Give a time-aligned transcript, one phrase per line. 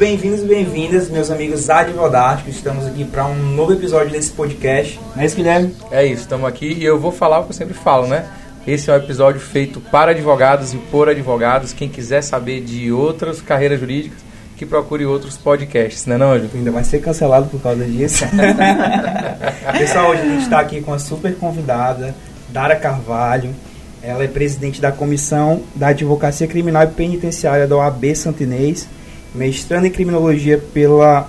[0.00, 2.56] bem-vindos e bem-vindas, meus amigos advogásticos.
[2.56, 4.98] Estamos aqui para um novo episódio desse podcast.
[5.14, 5.76] Não é isso, Guilherme?
[5.90, 8.24] É isso, estamos aqui e eu vou falar o que eu sempre falo, né?
[8.66, 11.74] Esse é um episódio feito para advogados e por advogados.
[11.74, 14.20] Quem quiser saber de outras carreiras jurídicas,
[14.56, 16.48] que procure outros podcasts, né não, Ângelo?
[16.54, 18.24] Ainda vai ser cancelado por causa disso.
[19.76, 22.14] Pessoal, hoje a gente está aqui com a super convidada,
[22.48, 23.54] Dara Carvalho.
[24.02, 28.88] Ela é presidente da Comissão da Advocacia Criminal e Penitenciária da OAB Santinês,
[29.34, 31.28] mestrando em Criminologia pela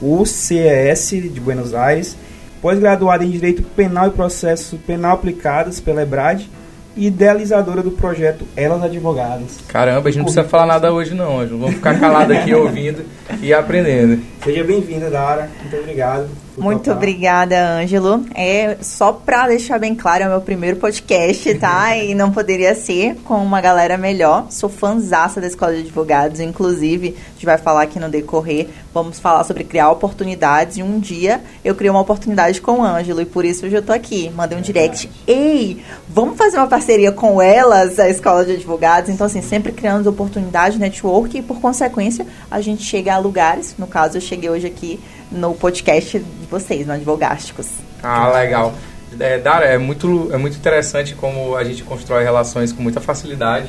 [0.00, 2.16] UCES de Buenos Aires,
[2.60, 6.48] pós-graduada em Direito Penal e Processo Penal Aplicados pela EBRAD
[6.96, 9.58] e idealizadora do projeto Elas Advogadas.
[9.68, 11.60] Caramba, a gente não precisa falar nada hoje não, Ângelo.
[11.60, 13.04] Vamos ficar calado aqui ouvindo
[13.40, 14.22] e aprendendo.
[14.42, 15.50] Seja bem-vinda, Dara.
[15.60, 16.28] Muito obrigado.
[16.56, 18.24] Muito obrigada, Ângelo.
[18.34, 21.96] É só para deixar bem claro, é o meu primeiro podcast, tá?
[21.98, 24.46] e não poderia ser com uma galera melhor.
[24.50, 29.18] Sou fãzaça da Escola de Advogados, inclusive, a gente vai falar aqui no decorrer, vamos
[29.18, 33.26] falar sobre criar oportunidades e um dia eu criei uma oportunidade com o Ângelo e
[33.26, 34.30] por isso hoje eu tô aqui.
[34.30, 35.10] Mandei um direct.
[35.26, 39.10] Ei, vamos fazer uma parceria com elas, a Escola de Advogados.
[39.10, 43.74] Então, assim, sempre criando oportunidade, network e por consequência a gente chega a lugares.
[43.76, 45.00] No caso, eu cheguei hoje aqui
[45.34, 47.66] no podcast de vocês, no Advogásticos.
[48.02, 48.72] Ah, legal.
[49.18, 53.68] É, Dara, é muito, é muito interessante como a gente constrói relações com muita facilidade,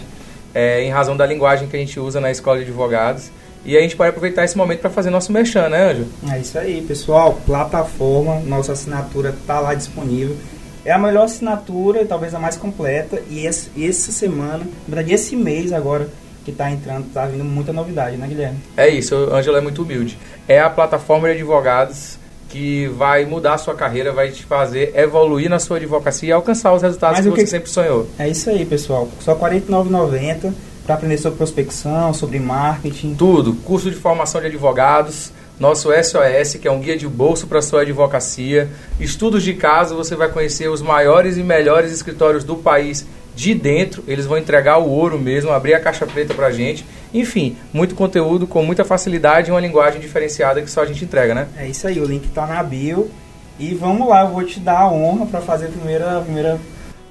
[0.53, 3.31] é, em razão da linguagem que a gente usa na escola de advogados.
[3.65, 6.05] E a gente pode aproveitar esse momento para fazer nosso merchan, né, Anjo?
[6.31, 7.41] É isso aí, pessoal.
[7.47, 10.37] Plataforma, nossa assinatura está lá disponível.
[10.85, 13.19] É a melhor assinatura e talvez a mais completa.
[13.27, 16.07] E essa semana, na verdade, esse mês agora,
[16.45, 18.59] que está entrando, está vindo muita novidade, né, Guilherme?
[18.77, 20.17] É isso, o Ângelo é muito humilde.
[20.47, 25.49] É a plataforma de advogados que vai mudar a sua carreira, vai te fazer evoluir
[25.49, 28.07] na sua advocacia e alcançar os resultados Mas que, que você sempre sonhou.
[28.19, 29.09] É isso aí, pessoal.
[29.19, 30.53] Só R$ 49,90
[30.85, 33.15] para aprender sobre prospecção, sobre marketing.
[33.15, 33.55] Tudo.
[33.55, 37.81] Curso de formação de advogados, nosso SOS, que é um guia de bolso para sua
[37.81, 38.69] advocacia.
[38.99, 43.05] Estudos de caso, você vai conhecer os maiores e melhores escritórios do país
[43.35, 46.85] de dentro, eles vão entregar o ouro mesmo, abrir a caixa preta pra gente.
[47.13, 51.35] Enfim, muito conteúdo com muita facilidade e uma linguagem diferenciada que só a gente entrega,
[51.35, 51.47] né?
[51.57, 53.11] É isso aí, o link tá na bio.
[53.59, 56.59] E vamos lá, eu vou te dar a honra para fazer a primeira, a primeira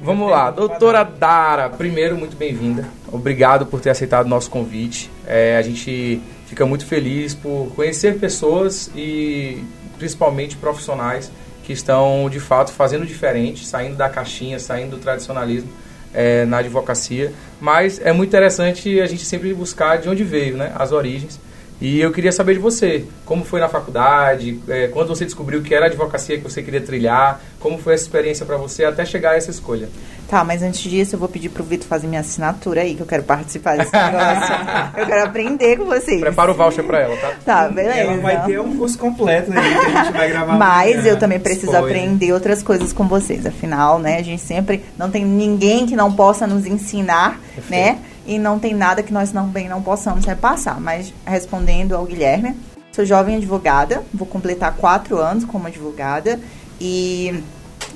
[0.01, 2.87] Vamos lá, doutora Dara, primeiro, muito bem-vinda.
[3.11, 5.11] Obrigado por ter aceitado o nosso convite.
[5.27, 9.65] É, a gente fica muito feliz por conhecer pessoas e
[9.97, 11.31] principalmente profissionais
[11.63, 15.71] que estão de fato fazendo diferente, saindo da caixinha, saindo do tradicionalismo
[16.15, 20.73] é, na advocacia, mas é muito interessante a gente sempre buscar de onde veio, né,
[20.77, 21.39] as origens.
[21.85, 25.75] E eu queria saber de você, como foi na faculdade, é, quando você descobriu que
[25.75, 29.33] era a advocacia que você queria trilhar, como foi essa experiência para você até chegar
[29.33, 29.91] a essa escolha?
[30.27, 33.07] Tá, mas antes disso eu vou pedir pro Vitor fazer minha assinatura aí, que eu
[33.07, 34.55] quero participar desse negócio.
[34.97, 36.23] eu quero aprender com vocês.
[36.23, 37.33] Prepara o voucher para ela, tá?
[37.45, 37.99] Tá, beleza.
[37.99, 40.57] Ela vai ter um curso completo aí que a gente vai gravar.
[40.57, 41.91] Mas eu também preciso Spoiler.
[41.91, 43.45] aprender outras coisas com vocês.
[43.45, 47.71] Afinal, né, a gente sempre não tem ninguém que não possa nos ensinar, Perfeito.
[47.71, 47.99] né?
[48.27, 50.81] E não tem nada que nós não bem não possamos repassar.
[50.81, 52.57] Mas respondendo ao Guilherme,
[52.93, 56.41] sou jovem advogada, vou completar quatro anos como advogada
[56.81, 57.43] e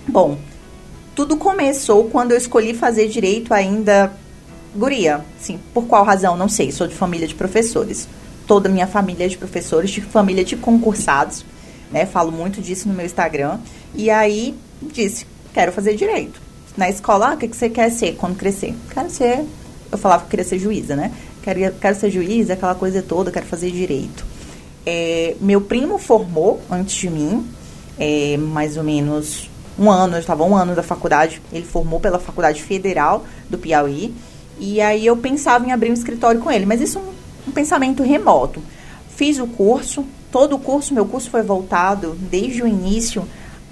[0.07, 0.39] bom,
[1.15, 4.13] tudo começou quando eu escolhi fazer direito ainda
[4.75, 5.25] guria.
[5.41, 6.37] Sim, por qual razão?
[6.37, 6.71] Não sei.
[6.71, 8.09] Sou de família de professores.
[8.47, 11.45] Toda minha família é de professores, de família de concursados.
[11.91, 12.07] Né?
[12.07, 13.59] Falo muito disso no meu Instagram.
[13.95, 16.41] E aí disse, quero fazer direito.
[16.77, 18.75] Na escola, ah, o que, que você quer ser quando crescer?
[18.91, 19.45] Quero ser.
[19.91, 21.13] Eu falava que queria ser juíza, né?
[21.43, 24.25] Quero, quero ser juíza, aquela coisa toda, quero fazer direito.
[24.85, 27.47] É, meu primo formou antes de mim,
[27.99, 32.19] é, mais ou menos um ano, eu estava um ano da faculdade, ele formou pela
[32.19, 34.13] Faculdade Federal do Piauí,
[34.59, 37.53] e aí eu pensava em abrir um escritório com ele, mas isso é um, um
[37.53, 38.61] pensamento remoto.
[39.15, 43.25] Fiz o curso, todo o curso, meu curso foi voltado desde o início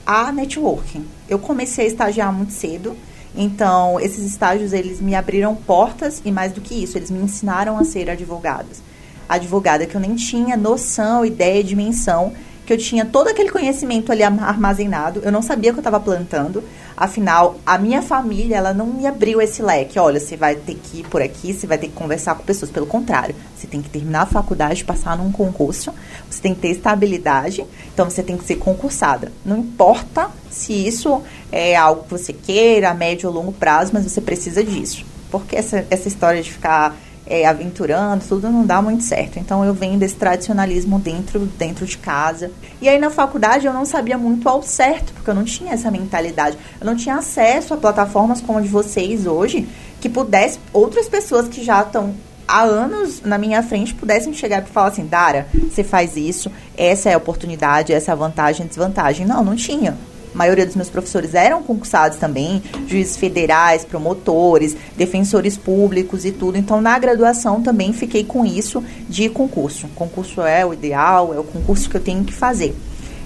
[0.05, 1.05] a networking.
[1.29, 2.97] Eu comecei a estagiar muito cedo,
[3.37, 7.79] então esses estágios eles me abriram portas e mais do que isso, eles me ensinaram
[7.79, 8.83] a ser advogadas.
[9.29, 12.33] Advogada que eu nem tinha noção, ideia, dimensão
[12.67, 16.65] que eu tinha todo aquele conhecimento ali armazenado, eu não sabia que eu estava plantando.
[16.97, 19.99] Afinal, a minha família, ela não me abriu esse leque.
[19.99, 22.71] Olha, você vai ter que ir por aqui, você vai ter que conversar com pessoas.
[22.71, 25.93] Pelo contrário, você tem que terminar a faculdade, passar num concurso,
[26.29, 27.65] você tem que ter estabilidade,
[27.95, 29.31] então você tem que ser concursada.
[29.45, 31.23] Não importa se isso
[31.53, 35.05] é algo que você queira, a médio ou longo prazo, mas você precisa disso.
[35.31, 39.39] Porque essa, essa história de ficar é, aventurando, tudo não dá muito certo.
[39.39, 42.51] Então eu venho desse tradicionalismo dentro, dentro de casa.
[42.81, 45.91] E aí na faculdade eu não sabia muito ao certo, porque eu não tinha essa
[45.91, 46.57] mentalidade.
[46.81, 49.69] Eu não tinha acesso a plataformas como a de vocês hoje,
[50.01, 52.15] que pudesse, outras pessoas que já estão
[52.47, 57.11] há anos na minha frente pudessem chegar e falar assim, Dara, você faz isso, essa
[57.11, 59.27] é a oportunidade, essa é a vantagem, desvantagem.
[59.27, 59.97] Não, não tinha.
[60.37, 66.59] Maioria dos meus professores eram concursados também, juízes federais, promotores, defensores públicos e tudo.
[66.59, 69.89] Então, na graduação também fiquei com isso de concurso.
[69.95, 72.77] Concurso é o ideal, é o concurso que eu tenho que fazer.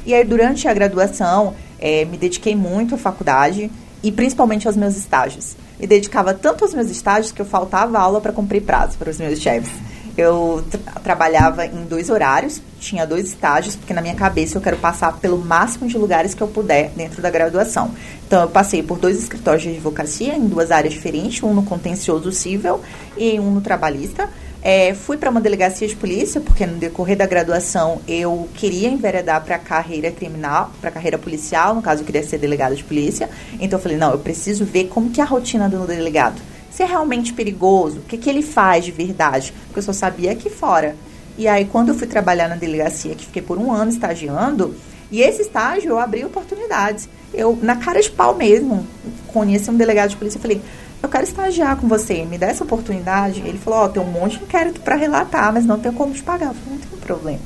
[0.07, 3.71] E aí, durante a graduação, é, me dediquei muito à faculdade
[4.03, 8.21] e principalmente aos meus estágios me dedicava tanto aos meus estágios que eu faltava aula
[8.21, 9.73] para cumprir prazo para os meus chefes.
[10.17, 14.77] Eu tra trabalhava em dois horários, tinha dois estágios, porque na minha cabeça eu quero
[14.77, 17.91] passar pelo máximo de lugares que eu puder dentro da graduação.
[18.27, 22.31] Então eu passei por dois escritórios de advocacia em duas áreas diferentes, um no contencioso
[22.33, 22.81] civil
[23.17, 24.29] e um no trabalhista.
[24.63, 29.43] É, fui para uma delegacia de polícia, porque no decorrer da graduação eu queria enveredar
[29.43, 32.85] para a carreira criminal, para a carreira policial, no caso eu queria ser delegado de
[32.85, 33.31] polícia.
[33.55, 36.41] Então eu falei, não, eu preciso ver como que é a rotina do delegado.
[36.81, 40.33] Se é realmente perigoso, o que, que ele faz de verdade, porque eu só sabia
[40.33, 40.97] aqui fora.
[41.37, 44.75] E aí quando eu fui trabalhar na delegacia, que fiquei por um ano estagiando,
[45.11, 47.07] e esse estágio eu abri oportunidades.
[47.35, 48.87] Eu, na cara de pau mesmo,
[49.27, 50.63] conheci um delegado de polícia e falei,
[51.03, 53.43] eu quero estagiar com você, me dá essa oportunidade.
[53.45, 56.15] Ele falou, ó, oh, tem um monte de inquérito para relatar, mas não tem como
[56.15, 56.47] te pagar.
[56.47, 57.41] Eu falei, não tem problema.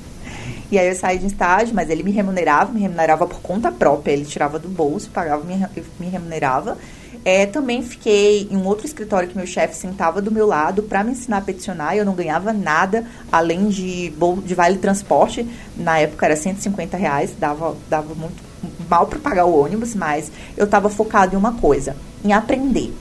[0.71, 4.13] E aí eu saí de estágio, mas ele me remunerava, me remunerava por conta própria.
[4.13, 6.79] Ele tirava do bolso, pagava, me, remunerava.
[7.25, 11.03] É, também fiquei em um outro escritório que meu chefe sentava do meu lado para
[11.03, 11.97] me ensinar a peticionar.
[11.97, 14.13] Eu não ganhava nada além de,
[14.45, 15.49] de vale transporte.
[15.75, 18.43] Na época era 150 reais, dava, dava muito
[18.89, 22.93] mal para pagar o ônibus, mas eu estava focado em uma coisa, em aprender.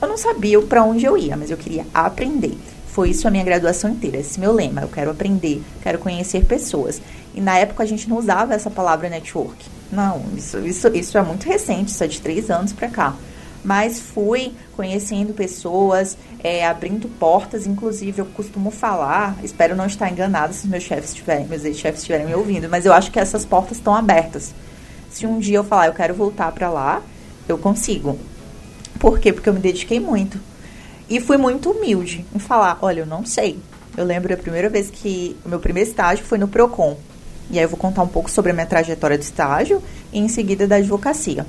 [0.00, 2.56] Eu não sabia para onde eu ia, mas eu queria aprender.
[2.86, 4.82] Foi isso a minha graduação inteira, esse meu lema.
[4.82, 7.00] Eu quero aprender, quero conhecer pessoas.
[7.34, 9.64] E na época a gente não usava essa palavra network.
[9.90, 13.16] Não, isso, isso, isso é muito recente, isso é de três anos para cá.
[13.64, 17.66] Mas fui conhecendo pessoas, é, abrindo portas.
[17.66, 21.14] Inclusive, eu costumo falar, espero não estar enganada se meus chefes
[21.48, 24.54] meus ex-chefes estiverem me ouvindo, mas eu acho que essas portas estão abertas.
[25.10, 27.02] Se um dia eu falar, eu quero voltar para lá,
[27.48, 28.18] eu consigo.
[28.98, 29.32] Por quê?
[29.32, 30.40] Porque eu me dediquei muito.
[31.08, 33.58] E fui muito humilde em falar, olha, eu não sei.
[33.96, 36.96] Eu lembro a primeira vez que o meu primeiro estágio foi no Procon.
[37.50, 39.82] E aí eu vou contar um pouco sobre a minha trajetória de estágio
[40.12, 41.44] e em seguida da advocacia.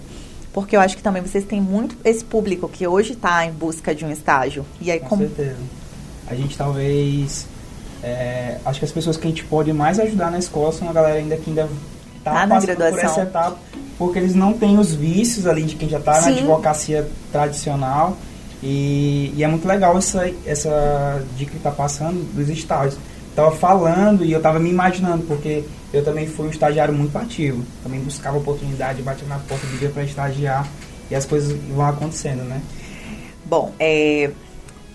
[0.54, 3.96] Porque eu acho que também vocês têm muito esse público que hoje está em busca
[3.96, 4.66] de um estágio.
[4.80, 5.22] E aí Com como...
[5.24, 5.58] certeza.
[6.28, 7.48] A gente talvez...
[8.04, 10.94] É, acho que as pessoas que a gente pode mais ajudar na escola são a
[10.94, 11.70] galera ainda que ainda
[12.18, 13.60] está tá passando por essa etapa
[14.02, 18.18] porque eles não têm os vícios ali de quem já está na advocacia tradicional.
[18.64, 22.98] E, e, é muito legal essa, essa dica que está passando dos estágios.
[23.32, 25.64] Estava falando e eu estava me imaginando, porque
[25.94, 27.64] eu também fui um estagiário muito ativo.
[27.82, 30.68] Também buscava oportunidade, batia na porta, pedia para estagiar
[31.10, 32.62] e as coisas vão acontecendo, né?
[33.46, 34.32] Bom, é,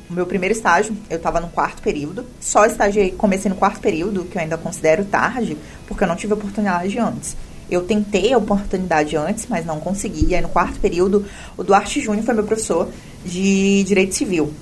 [0.08, 2.26] o meu primeiro estágio, eu estava no quarto período.
[2.38, 5.56] Só estagiei, comecei no quarto período, que eu ainda considero tarde,
[5.86, 7.36] porque eu não tive oportunidade antes.
[7.70, 10.26] Eu tentei a oportunidade antes, mas não consegui.
[10.26, 11.24] E aí, no quarto período,
[11.56, 12.88] o Duarte Júnior foi meu professor
[13.24, 14.52] de Direito Civil.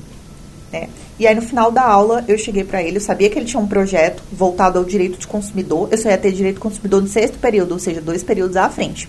[0.74, 0.88] Né?
[1.20, 3.62] E aí, no final da aula, eu cheguei para ele, eu sabia que ele tinha
[3.62, 5.88] um projeto voltado ao direito de consumidor.
[5.92, 8.68] Eu só ia ter direito de consumidor no sexto período, ou seja, dois períodos à
[8.68, 9.08] frente.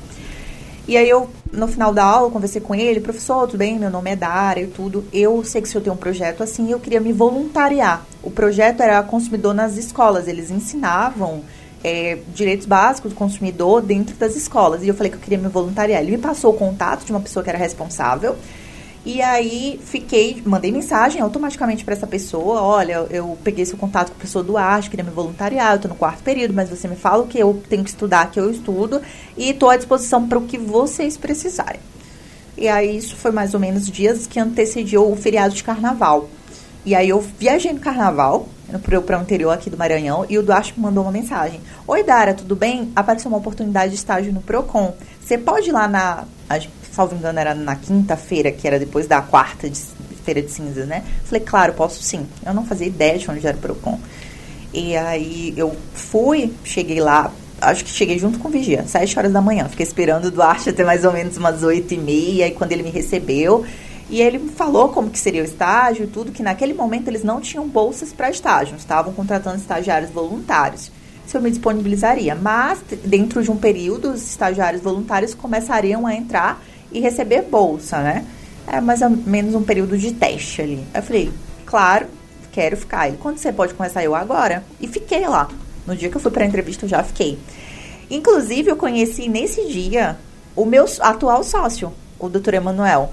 [0.88, 3.80] E aí, eu, no final da aula, conversei com ele, professor, tudo bem?
[3.80, 5.04] Meu nome é Dara e tudo.
[5.12, 8.06] Eu sei que se eu tenho um projeto assim, eu queria me voluntariar.
[8.22, 11.42] O projeto era consumidor nas escolas, eles ensinavam
[11.84, 14.84] é, direitos básicos do consumidor dentro das escolas.
[14.84, 16.04] E eu falei que eu queria me voluntariar.
[16.04, 18.36] Ele me passou o contato de uma pessoa que era responsável.
[19.06, 24.18] E aí fiquei, mandei mensagem automaticamente para essa pessoa, olha, eu peguei seu contato com
[24.18, 26.96] a pessoa do Arte, queria me voluntariar, eu tô no quarto período, mas você me
[26.96, 29.00] fala o que eu tenho que estudar, que eu estudo,
[29.38, 31.80] e estou à disposição para o que vocês precisarem.
[32.58, 36.28] E aí isso foi mais ou menos dias que antecediu o feriado de carnaval.
[36.84, 38.48] E aí eu viajei no carnaval,
[38.82, 41.62] para o interior aqui do Maranhão, e o Duarte me mandou uma mensagem.
[41.86, 42.92] Oi, Dara, tudo bem?
[42.96, 44.96] Apareceu uma oportunidade de estágio no PROCON.
[45.24, 46.24] Você pode ir lá na,
[46.96, 49.80] salvo engano, era na quinta-feira, que era depois da quarta de,
[50.24, 51.04] feira de cinzas, né?
[51.26, 52.26] Falei, claro, posso sim.
[52.46, 54.00] Eu não fazia ideia de onde era o PROCON.
[54.74, 59.32] E aí eu fui, cheguei lá, acho que cheguei junto com o Vigia, sete horas
[59.32, 59.68] da manhã.
[59.70, 62.84] Fiquei esperando o Duarte até mais ou menos umas oito e meia, e quando ele
[62.84, 63.66] me recebeu,
[64.10, 67.42] e ele falou como que seria o estágio e tudo, que naquele momento eles não
[67.42, 70.92] tinham bolsas para estágio, estavam contratando estagiários voluntários.
[71.26, 76.64] Se eu me disponibilizaria, mas dentro de um período os estagiários voluntários começariam a entrar
[76.96, 78.26] e receber bolsa, né?
[78.66, 80.84] É mais ou menos um período de teste ali.
[80.94, 81.32] Eu falei,
[81.66, 82.08] claro,
[82.54, 83.08] quero ficar.
[83.08, 84.04] Ele, quando você pode começar?
[84.04, 84.64] Eu agora.
[84.80, 85.50] E fiquei lá.
[85.86, 87.38] No dia que eu fui para a entrevista, eu já fiquei.
[88.10, 90.18] Inclusive, eu conheci nesse dia
[90.56, 93.12] o meu atual sócio, o doutor Emanuel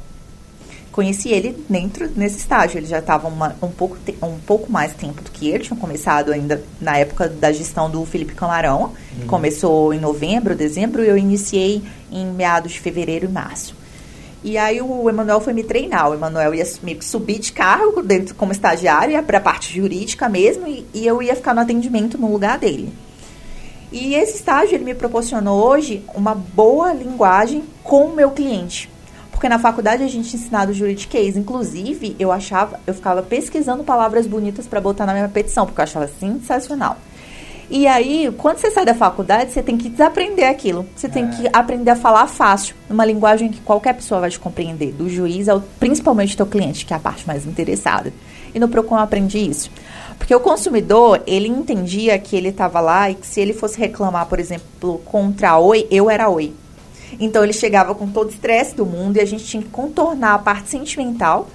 [0.92, 2.78] conheci ele dentro nesse estágio.
[2.78, 6.62] Ele já estava um pouco, um pouco mais tempo do que ele, tinha começado ainda
[6.80, 8.92] na época da gestão do Felipe Camarão.
[9.18, 9.26] Uhum.
[9.26, 13.74] Começou em novembro, dezembro, e eu iniciei em meados de fevereiro e março.
[14.44, 16.10] E aí o Emanuel foi me treinar.
[16.10, 20.28] O Emanuel ia me subir de cargo dentro como estagiário, ia para a parte jurídica
[20.28, 22.92] mesmo, e, e eu ia ficar no atendimento no lugar dele.
[23.92, 28.90] E esse estágio ele me proporcionou hoje uma boa linguagem com o meu cliente.
[29.42, 31.36] Porque na faculdade a gente ensinado juridiquês.
[31.36, 35.82] Inclusive, eu achava, eu ficava pesquisando palavras bonitas para botar na minha petição, porque eu
[35.82, 36.96] achava sensacional.
[37.68, 40.86] E aí, quando você sai da faculdade, você tem que desaprender aquilo.
[40.94, 41.28] Você tem é.
[41.28, 45.48] que aprender a falar fácil, numa linguagem que qualquer pessoa vai te compreender, do juiz
[45.48, 48.12] ao principalmente teu cliente, que é a parte mais interessada.
[48.54, 49.72] E no Procon eu aprendi isso.
[50.18, 54.26] Porque o consumidor, ele entendia que ele estava lá e que se ele fosse reclamar,
[54.26, 56.61] por exemplo, contra a Oi, eu era Oi.
[57.18, 60.34] Então ele chegava com todo o estresse do mundo e a gente tinha que contornar
[60.34, 61.48] a parte sentimental,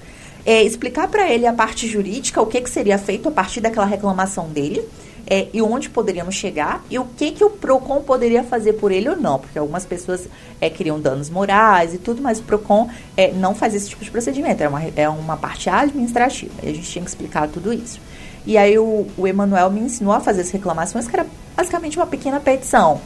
[0.44, 3.86] é, explicar para ele a parte jurídica, o que, que seria feito a partir daquela
[3.86, 4.82] reclamação dele.
[5.30, 9.10] É, e onde poderíamos chegar e o que, que o PROCON poderia fazer por ele
[9.10, 10.26] ou não, porque algumas pessoas
[10.58, 14.10] é, queriam danos morais e tudo, mas o PROCON é, não faz esse tipo de
[14.10, 18.00] procedimento, é uma, é uma parte administrativa, e a gente tinha que explicar tudo isso.
[18.46, 22.06] E aí o, o Emanuel me ensinou a fazer as reclamações, que era basicamente uma
[22.06, 22.98] pequena petição.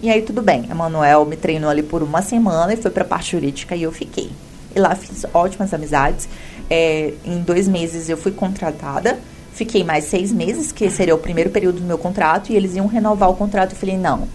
[0.00, 3.06] E aí tudo bem, Emanuel me treinou ali por uma semana e foi para a
[3.06, 4.30] parte jurídica e eu fiquei.
[4.74, 6.28] E lá fiz ótimas amizades.
[6.70, 9.18] É, em dois meses eu fui contratada.
[9.52, 12.86] Fiquei mais seis meses, que seria o primeiro período do meu contrato, e eles iam
[12.86, 13.72] renovar o contrato.
[13.72, 14.28] Eu falei, não.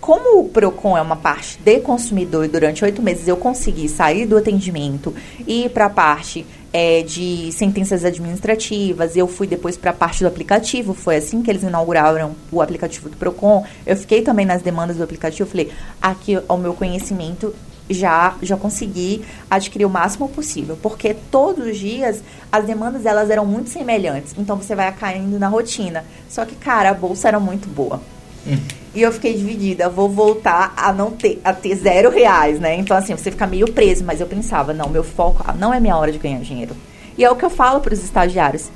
[0.00, 4.26] Como o PROCON é uma parte de consumidor e durante oito meses eu consegui sair
[4.26, 5.14] do atendimento
[5.46, 10.20] e ir para a parte é, de sentenças administrativas, eu fui depois para a parte
[10.20, 13.64] do aplicativo, foi assim que eles inauguraram o aplicativo do PROCON.
[13.86, 17.54] Eu fiquei também nas demandas do aplicativo, falei, aqui o meu conhecimento
[17.90, 22.22] já já consegui adquirir o máximo possível, porque todos os dias
[22.52, 26.04] as demandas elas eram muito semelhantes, então você vai caindo na rotina.
[26.28, 28.00] Só que, cara, a bolsa era muito boa.
[28.48, 28.58] Hum.
[28.94, 32.74] E eu fiquei dividida, vou voltar a não ter, a ter zero reais, né?
[32.76, 35.78] Então, assim, você fica meio preso, mas eu pensava, não, meu foco ah, não é
[35.78, 36.74] minha hora de ganhar dinheiro.
[37.16, 38.70] E é o que eu falo para os estagiários.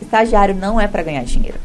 [0.00, 1.58] Estagiário não é para ganhar dinheiro.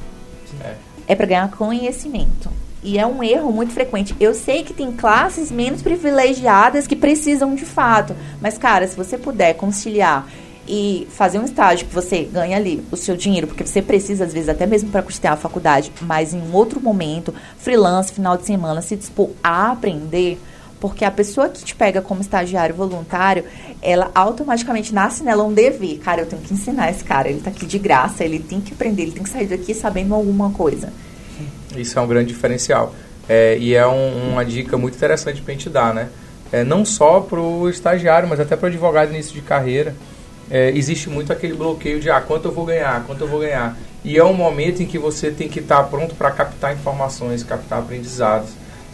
[0.61, 0.75] É,
[1.09, 2.49] é para ganhar conhecimento.
[2.83, 4.15] E é um erro muito frequente.
[4.19, 8.15] Eu sei que tem classes menos privilegiadas que precisam de fato.
[8.41, 10.27] Mas, cara, se você puder conciliar
[10.73, 14.31] e fazer um estágio que você ganha ali o seu dinheiro, porque você precisa, às
[14.31, 18.45] vezes, até mesmo para custear a faculdade, mas em um outro momento, freelance, final de
[18.45, 20.39] semana, se dispor a aprender,
[20.79, 23.43] porque a pessoa que te pega como estagiário voluntário,
[23.81, 25.99] ela automaticamente nasce nela um dever.
[25.99, 28.73] Cara, eu tenho que ensinar esse cara, ele tá aqui de graça, ele tem que
[28.73, 30.93] aprender, ele tem que sair daqui sabendo alguma coisa.
[31.75, 32.95] Isso é um grande diferencial.
[33.27, 36.07] É, e é um, uma dica muito interessante para a gente dar, né?
[36.49, 39.93] É, não só para o estagiário, mas até para o advogado início de carreira
[40.51, 43.77] é, existe muito aquele bloqueio de ah, quanto eu vou ganhar, quanto eu vou ganhar.
[44.03, 47.79] E é um momento em que você tem que estar pronto para captar informações, captar
[47.79, 48.49] aprendizados.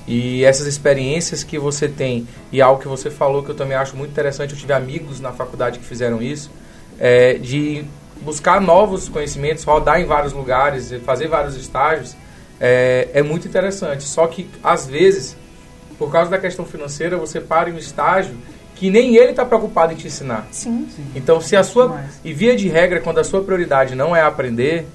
[0.08, 3.96] E essas experiências que você tem, e algo que você falou que eu também acho
[3.98, 6.52] muito interessante, eu tive amigos na faculdade que fizeram isso,
[7.00, 7.84] é, de
[8.22, 12.16] buscar novos conhecimentos, rodar em vários lugares, fazer vários estágios,
[12.60, 14.04] é, é muito interessante.
[14.04, 15.36] Só que, às vezes,
[15.98, 18.36] por causa da questão financeira, você para em um estágio
[18.80, 20.48] que nem ele está preocupado em te ensinar.
[20.52, 20.88] Sim.
[20.96, 21.06] Sim.
[21.16, 24.88] Então, se a sua e via de regra, quando a sua prioridade não é aprender,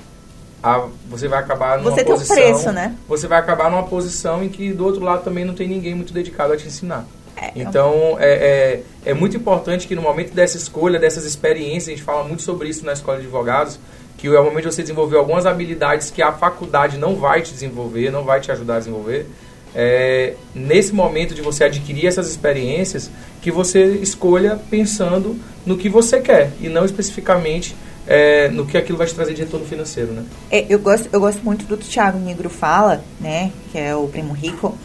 [0.62, 2.36] a, você vai acabar numa você posição.
[2.36, 2.94] Tem um preço, né?
[3.08, 6.12] Você vai acabar numa posição em que do outro lado também não tem ninguém muito
[6.12, 7.04] dedicado a te ensinar.
[7.36, 11.90] É, então, é, é, é, muito importante que no momento dessa escolha, dessas experiências, a
[11.90, 13.80] gente fala muito sobre isso na escola de advogados,
[14.16, 17.52] que é o momento de você desenvolver algumas habilidades que a faculdade não vai te
[17.52, 19.26] desenvolver, não vai te ajudar a desenvolver
[19.74, 23.10] é, nesse momento de você adquirir essas experiências,
[23.40, 27.74] que você escolha pensando no que você quer e não especificamente
[28.06, 30.24] é, no que aquilo vai te trazer de retorno financeiro, né?
[30.50, 33.94] É, eu, gosto, eu gosto muito do que o Thiago Negro fala, né, que é
[33.94, 34.76] o primo rico,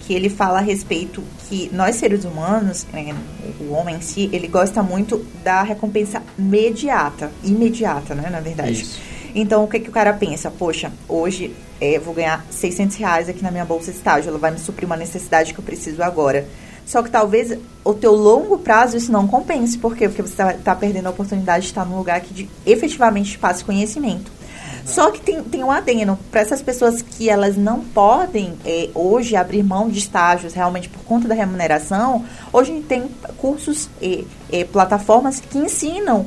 [0.00, 3.12] que ele fala a respeito que nós seres humanos, é,
[3.60, 8.72] o homem em si, ele gosta muito da recompensa imediata, imediata, né, na verdade.
[8.72, 9.00] Isso.
[9.38, 10.50] Então, o que, que o cara pensa?
[10.50, 14.50] Poxa, hoje é, vou ganhar 600 reais aqui na minha bolsa de estágio, ela vai
[14.50, 16.48] me suprir uma necessidade que eu preciso agora.
[16.86, 19.76] Só que talvez o teu longo prazo isso não compense.
[19.76, 20.08] Por quê?
[20.08, 23.38] Porque você está tá perdendo a oportunidade de estar num lugar que de, efetivamente te
[23.38, 24.32] passe conhecimento.
[24.86, 29.36] Só que tem, tem um adeno para essas pessoas que elas não podem é, hoje
[29.36, 32.24] abrir mão de estágios realmente por conta da remuneração.
[32.50, 36.24] Hoje tem cursos e, e plataformas que ensinam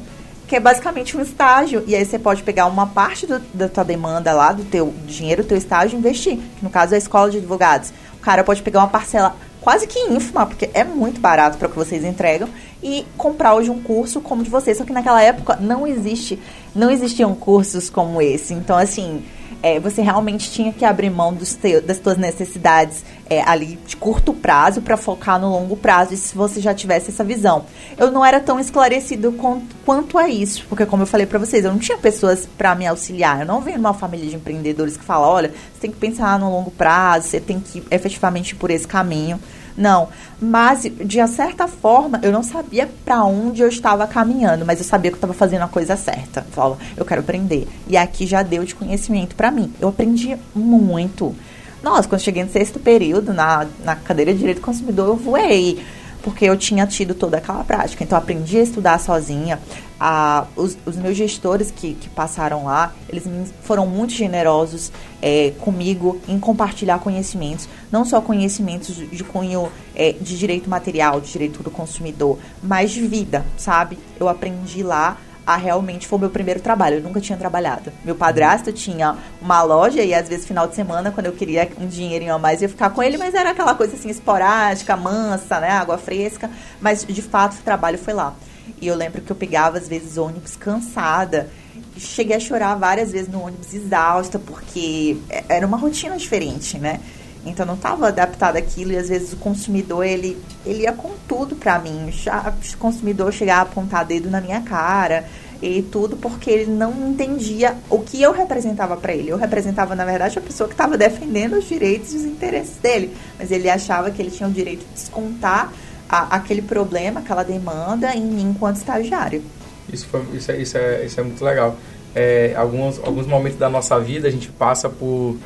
[0.50, 1.84] que é basicamente um estágio.
[1.86, 5.44] E aí você pode pegar uma parte do, da tua demanda lá, do teu dinheiro,
[5.44, 6.38] do teu estágio e investir.
[6.38, 7.94] Que no caso é a escola de advogados.
[8.16, 11.70] O cara pode pegar uma parcela quase que ínfima, porque é muito barato para o
[11.70, 12.50] que vocês entregam,
[12.82, 14.78] e comprar hoje um curso como o de vocês.
[14.78, 16.40] Só que naquela época não existe,
[16.74, 18.54] não existiam cursos como esse.
[18.54, 19.24] Então, assim,
[19.62, 24.34] é, você realmente tinha que abrir mão teu, das suas necessidades é, ali de curto
[24.34, 27.66] prazo para focar no longo prazo, e se você já tivesse essa visão.
[27.98, 31.64] Eu não era tão esclarecido com, quanto a isso, porque como eu falei para vocês,
[31.66, 33.42] eu não tinha pessoas para me auxiliar.
[33.42, 36.40] Eu não venho de uma família de empreendedores que fala, olha, você tem que pensar
[36.40, 39.40] no longo prazo, você tem que efetivamente ir por esse caminho.
[39.80, 40.10] Não,
[40.42, 45.10] mas de certa forma eu não sabia para onde eu estava caminhando, mas eu sabia
[45.10, 46.46] que eu estava fazendo a coisa certa.
[46.52, 47.66] Falo, eu quero aprender.
[47.88, 49.74] E aqui já deu de conhecimento para mim.
[49.80, 51.34] Eu aprendi muito.
[51.82, 55.82] Nossa, quando cheguei no sexto período, na, na cadeira de Direito do Consumidor, eu voei
[56.22, 58.04] porque eu tinha tido toda aquela prática.
[58.04, 59.60] Então, aprendi a estudar sozinha.
[60.00, 63.26] Ah, os, os, meus gestores que, que, passaram lá, eles
[63.64, 70.38] foram muito generosos é, comigo em compartilhar conhecimentos, não só conhecimentos de cunho é, de
[70.38, 74.00] direito material, de direito do consumidor, mas de vida, sabe?
[74.18, 75.18] Eu aprendi lá
[75.56, 76.98] realmente foi o meu primeiro trabalho.
[76.98, 77.92] Eu nunca tinha trabalhado.
[78.04, 81.88] Meu padrasto tinha uma loja e às vezes final de semana, quando eu queria um
[81.88, 85.60] dinheirinho a mais, eu ia ficar com ele, mas era aquela coisa assim esporádica, mansa,
[85.60, 88.34] né, água fresca, mas de fato o trabalho foi lá.
[88.82, 91.50] E eu lembro que eu pegava às vezes ônibus cansada.
[91.98, 95.18] Cheguei a chorar várias vezes no ônibus exausta, porque
[95.50, 97.00] era uma rotina diferente, né?
[97.46, 101.56] Então não estava adaptado àquilo e às vezes o consumidor ele, ele ia com tudo
[101.56, 102.12] para mim.
[102.12, 105.26] Já, o consumidor chegava a apontar dedo na minha cara
[105.62, 109.30] e tudo porque ele não entendia o que eu representava para ele.
[109.30, 113.16] Eu representava, na verdade, a pessoa que estava defendendo os direitos e os interesses dele,
[113.38, 115.72] mas ele achava que ele tinha o direito de descontar
[116.08, 119.44] a, aquele problema, aquela demanda em mim enquanto estagiário.
[119.92, 121.76] Isso, foi, isso, é, isso, é, isso é muito legal.
[122.16, 125.38] É, alguns, alguns momentos da nossa vida a gente passa por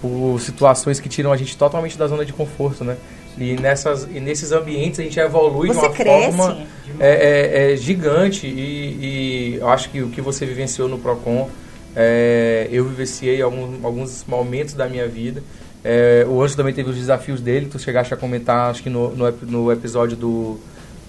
[0.00, 2.96] por situações que tiram a gente totalmente da zona de conforto, né?
[3.38, 6.36] E, nessas, e nesses ambientes a gente evolui você de uma cresce.
[6.36, 6.66] forma
[6.98, 11.50] é, é, é gigante e, e, eu acho que o que você vivenciou no Procon,
[11.94, 15.42] é, eu vivenciei alguns, alguns momentos da minha vida.
[15.84, 19.14] É, o Anjo também teve os desafios dele, tu chegaste a comentar, acho que no,
[19.14, 20.58] no, no episódio do,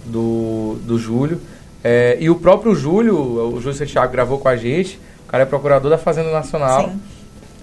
[0.06, 1.40] do, do Júlio.
[1.84, 5.46] É, e o próprio Júlio, o Júlio Santiago gravou com a gente, o cara é
[5.46, 6.90] procurador da Fazenda Nacional.
[6.90, 7.02] Sim.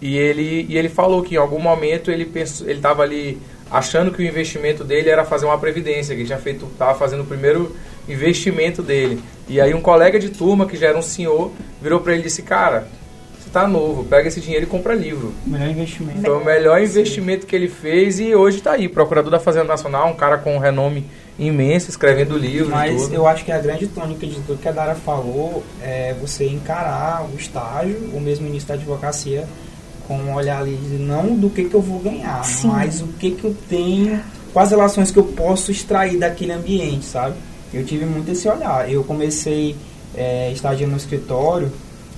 [0.00, 3.38] E ele, e ele falou que em algum momento ele pensou, ele estava ali
[3.70, 7.22] achando que o investimento dele era fazer uma previdência, que ele tinha feito, estava fazendo
[7.22, 7.74] o primeiro
[8.08, 9.20] investimento dele.
[9.48, 11.50] E aí um colega de turma, que já era um senhor,
[11.80, 12.86] virou para ele e disse, cara,
[13.38, 15.32] você está novo, pega esse dinheiro e compra livro.
[15.46, 16.20] Melhor investimento.
[16.20, 20.08] Foi o melhor investimento que ele fez e hoje está aí, procurador da Fazenda Nacional,
[20.08, 21.06] um cara com um renome
[21.38, 24.94] imenso, escrevendo livros Mas eu acho que a grande tônica de tudo que a Dara
[24.94, 29.46] falou é você encarar o estágio, o mesmo início da advocacia,
[30.06, 32.68] com um olhar ali não do que, que eu vou ganhar, Sim.
[32.68, 34.20] mas o que, que eu tenho,
[34.52, 37.36] quais relações que eu posso extrair daquele ambiente, sabe?
[37.72, 38.88] Eu tive muito esse olhar.
[38.90, 39.74] Eu comecei
[40.14, 41.72] é, estagiando no escritório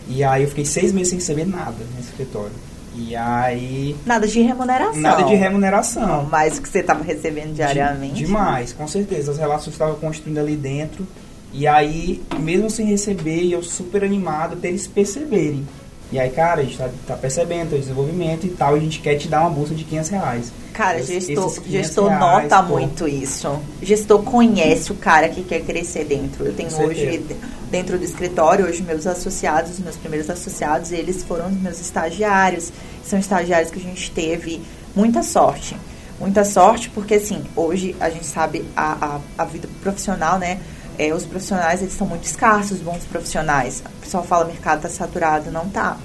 [0.09, 2.53] e aí eu fiquei seis meses sem receber nada no escritório.
[2.95, 3.95] E aí.
[4.07, 5.01] Nada de remuneração.
[5.01, 6.07] Nada de remuneração.
[6.07, 8.15] Não, mais o que você estava recebendo diariamente.
[8.15, 9.33] De, demais, com certeza.
[9.33, 11.07] As relações estavam construindo ali dentro.
[11.53, 15.67] E aí, mesmo sem receber, eu super animado até eles perceberem
[16.13, 19.01] e aí, cara, a gente tá, tá percebendo o desenvolvimento e tal, e a gente
[19.01, 20.53] quer te dar uma bolsa de 500 reais.
[20.73, 22.79] Cara, gestor, gestor reais, nota pô.
[22.79, 23.59] muito isso.
[23.83, 26.45] Gestor conhece o cara que quer crescer dentro.
[26.45, 27.25] Eu tenho hoje,
[27.71, 32.73] dentro do escritório, hoje meus associados, meus primeiros associados, eles foram meus estagiários.
[33.05, 34.63] São estagiários que a gente teve
[34.95, 35.77] muita sorte.
[36.21, 40.61] Muita sorte, porque assim, hoje a gente sabe a, a, a vida profissional, né?
[40.99, 43.83] É, os profissionais eles são muito escassos, bons profissionais.
[43.99, 45.97] O pessoal fala mercado está saturado, não tá.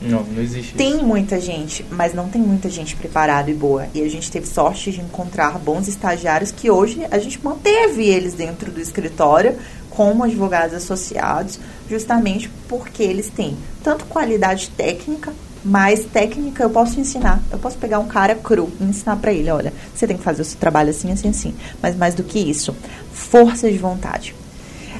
[0.00, 0.74] Não, não existe.
[0.74, 1.04] Tem isso.
[1.04, 3.86] muita gente, mas não tem muita gente preparada e boa.
[3.94, 8.34] E a gente teve sorte de encontrar bons estagiários que hoje a gente manteve eles
[8.34, 9.56] dentro do escritório
[9.90, 15.32] como advogados associados, justamente porque eles têm tanto qualidade técnica
[15.64, 17.40] mais técnica eu posso ensinar.
[17.50, 20.42] Eu posso pegar um cara cru e ensinar para ele, olha, você tem que fazer
[20.42, 21.54] o seu trabalho assim, assim, assim.
[21.82, 22.74] Mas mais do que isso,
[23.12, 24.34] força de vontade.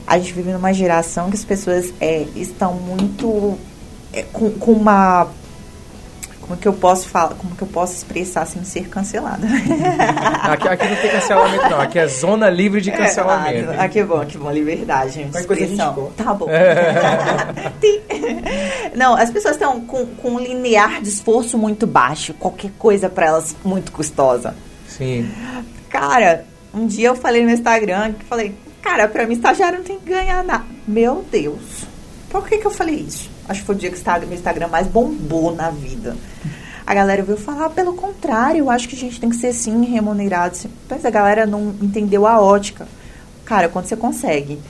[0.07, 3.59] A gente vive numa geração que as pessoas é, estão muito
[4.13, 5.29] é, com, com uma
[6.51, 9.47] como que eu posso falar, como que eu posso expressar sem ser cancelada?
[10.43, 13.71] aqui, aqui não tem cancelamento não, aqui é zona livre de é, cancelamento.
[13.71, 15.95] É, ah, que bom, que bom, liberdade, expressão.
[15.95, 16.49] Coisa tá bom.
[18.97, 23.27] não, as pessoas estão com, com um linear de esforço muito baixo, qualquer coisa para
[23.27, 24.57] elas muito custosa.
[24.89, 25.31] Sim.
[25.89, 30.01] Cara, um dia eu falei no Instagram, que falei, cara, para mim estagiário não tem
[30.01, 30.65] que ganhar nada.
[30.87, 31.85] Meu Deus.
[32.29, 33.31] Por que que eu falei isso?
[33.51, 36.17] Acho que foi o dia que o meu Instagram mais bombou na vida.
[36.87, 39.53] A galera veio falar, ah, pelo contrário, eu acho que a gente tem que ser
[39.53, 40.57] sim remunerado.
[40.89, 42.87] Mas a galera não entendeu a ótica.
[43.45, 44.61] Cara, quando você consegue,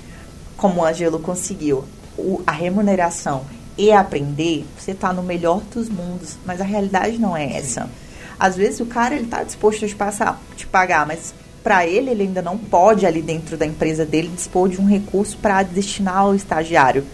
[0.57, 1.85] como o Angelo conseguiu,
[2.17, 3.45] o, a remuneração
[3.77, 6.39] e aprender, você está no melhor dos mundos.
[6.47, 7.87] Mas a realidade não é essa.
[8.39, 12.09] Às vezes o cara ele está disposto a te, passar, te pagar, mas para ele
[12.09, 16.17] ele ainda não pode ali dentro da empresa dele dispor de um recurso para destinar
[16.17, 17.05] ao estagiário,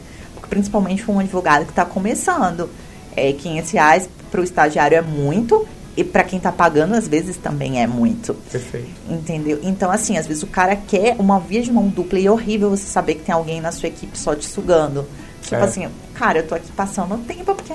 [0.49, 2.69] principalmente para um advogado que está começando,
[3.15, 7.37] é 500 reais para o estagiário é muito e para quem está pagando às vezes
[7.37, 8.35] também é muito.
[8.51, 8.89] Perfeito.
[9.09, 9.59] Entendeu?
[9.63, 12.71] Então assim, às vezes o cara quer uma via de mão dupla e é horrível
[12.71, 15.07] você saber que tem alguém na sua equipe só te sugando.
[15.43, 15.63] Tipo é.
[15.63, 17.73] assim, cara, eu tô aqui passando tempo porque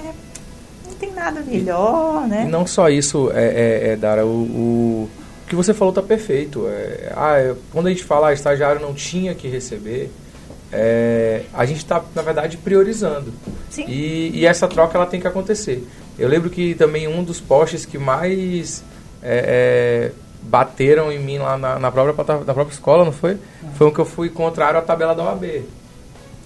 [0.85, 2.45] não tem nada melhor, né?
[2.45, 5.09] E não só isso, é, é, é Dara, o, o,
[5.47, 6.67] que você falou tá perfeito.
[6.67, 10.11] É, ah, é, quando a gente fala ah, estagiário não tinha que receber,
[10.71, 13.33] é, a gente está, na verdade, priorizando.
[13.69, 13.85] Sim.
[13.87, 15.85] E, e, essa troca ela tem que acontecer.
[16.17, 18.83] Eu lembro que também um dos postes que mais
[19.21, 20.11] é, é,
[20.43, 23.37] bateram em mim lá na, na, própria, na própria escola, não foi?
[23.75, 25.63] Foi um que eu fui contrário à tabela da OAB.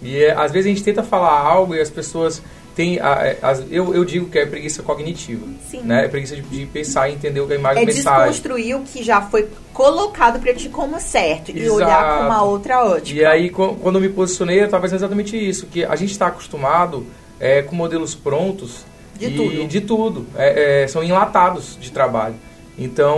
[0.01, 2.41] E é, às vezes a gente tenta falar algo e as pessoas
[2.75, 2.99] têm.
[2.99, 5.45] A, a, eu, eu digo que é preguiça cognitiva.
[5.69, 5.81] Sim.
[5.81, 6.05] Né?
[6.05, 8.27] É preguiça de, de pensar e entender o que a imagem é mensagem.
[8.27, 11.65] desconstruir o que já foi colocado para ti como certo Exato.
[11.65, 13.19] e olhar com uma outra ótica.
[13.19, 16.27] E aí, quando eu me posicionei, eu estava fazendo exatamente isso: que a gente está
[16.27, 17.05] acostumado
[17.39, 18.85] é, com modelos prontos.
[19.17, 19.67] De e, tudo.
[19.67, 20.27] De tudo.
[20.35, 22.35] É, é, são enlatados de trabalho.
[22.77, 23.17] Então,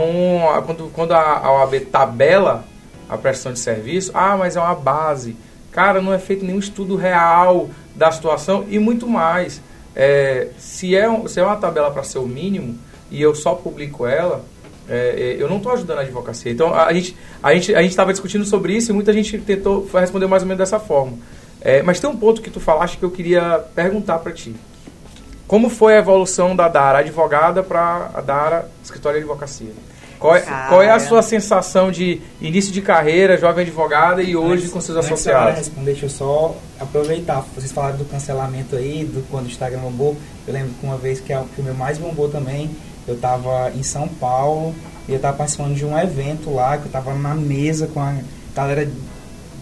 [0.67, 2.63] quando, quando a, a OAB tabela
[3.09, 5.35] a prestação de serviço, ah, mas é uma base
[5.77, 9.59] Cara, não é feito nenhum estudo real da situação e muito mais.
[9.95, 12.77] É, se, é, se é uma tabela para ser o mínimo
[13.09, 14.45] e eu só publico ela,
[14.87, 16.51] é, é eu não estou ajudando a advocacia.
[16.51, 20.27] Então a gente a gente a estava discutindo sobre isso e muita gente tentou responder
[20.27, 21.17] mais ou menos dessa forma.
[21.59, 24.55] É, mas tem um ponto que tu falaste que eu queria perguntar para ti.
[25.47, 29.71] Como foi a evolução da Dara advogada para a Dara escritório de advocacia?
[30.19, 34.63] Qual é, qual é, a sua sensação de início de carreira, jovem advogada e hoje
[34.63, 35.57] antes, com seus associados?
[35.59, 37.45] Responder, deixa eu só aproveitar.
[37.53, 40.17] Vocês falaram do cancelamento aí, do quando o Instagram bombou.
[40.47, 42.71] Eu lembro que uma vez que, que o meu mais bombou também,
[43.07, 44.73] eu estava em São Paulo
[45.07, 48.15] e eu estava participando de um evento lá, que eu estava na mesa com a
[48.55, 48.89] galera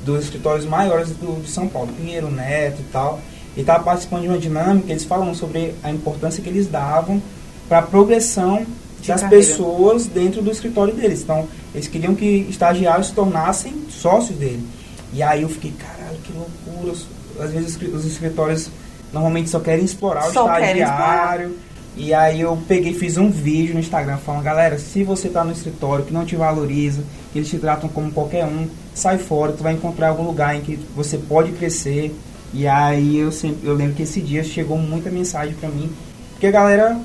[0.05, 3.19] dos escritórios maiores do, de São Paulo, Pinheiro Neto e tal.
[3.57, 7.21] E estava participando de uma dinâmica, eles falando sobre a importância que eles davam
[7.67, 8.65] para a progressão
[9.07, 9.45] das carreira.
[9.45, 11.21] pessoas dentro do escritório deles.
[11.21, 14.65] Então, eles queriam que estagiários se tornassem sócios dele.
[15.13, 16.93] E aí eu fiquei, caralho, que loucura.
[17.39, 18.69] Às vezes os escritórios
[19.11, 21.55] normalmente só querem explorar só o estagiário.
[21.97, 25.53] E aí eu peguei fiz um vídeo no Instagram falando, galera, se você está no
[25.53, 29.63] escritório que não te valoriza, que eles te tratam como qualquer um, sai fora, tu
[29.63, 32.13] vai encontrar algum lugar em que você pode crescer.
[32.53, 35.89] E aí eu sempre, eu lembro que esse dia chegou muita mensagem para mim,
[36.31, 36.99] porque a galera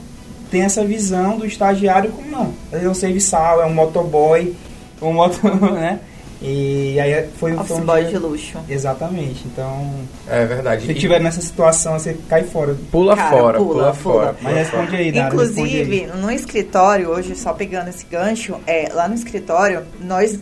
[0.51, 2.53] tem essa visão do estagiário como não.
[2.73, 4.55] Ele é um serviçal, é um motoboy,
[5.01, 5.41] um moto,
[5.73, 6.01] né?
[6.43, 8.59] E aí foi, Office um boy de luxo.
[8.67, 9.45] Exatamente.
[9.47, 9.91] Então.
[10.27, 10.87] É verdade.
[10.87, 12.75] Se tiver nessa situação, você cai fora.
[12.91, 14.37] Pula Cara, fora, pula, pula, fora.
[14.41, 16.19] Mas responde aí, Dara, Inclusive, aí.
[16.19, 20.41] no escritório, hoje, só pegando esse gancho, é, lá no escritório, nós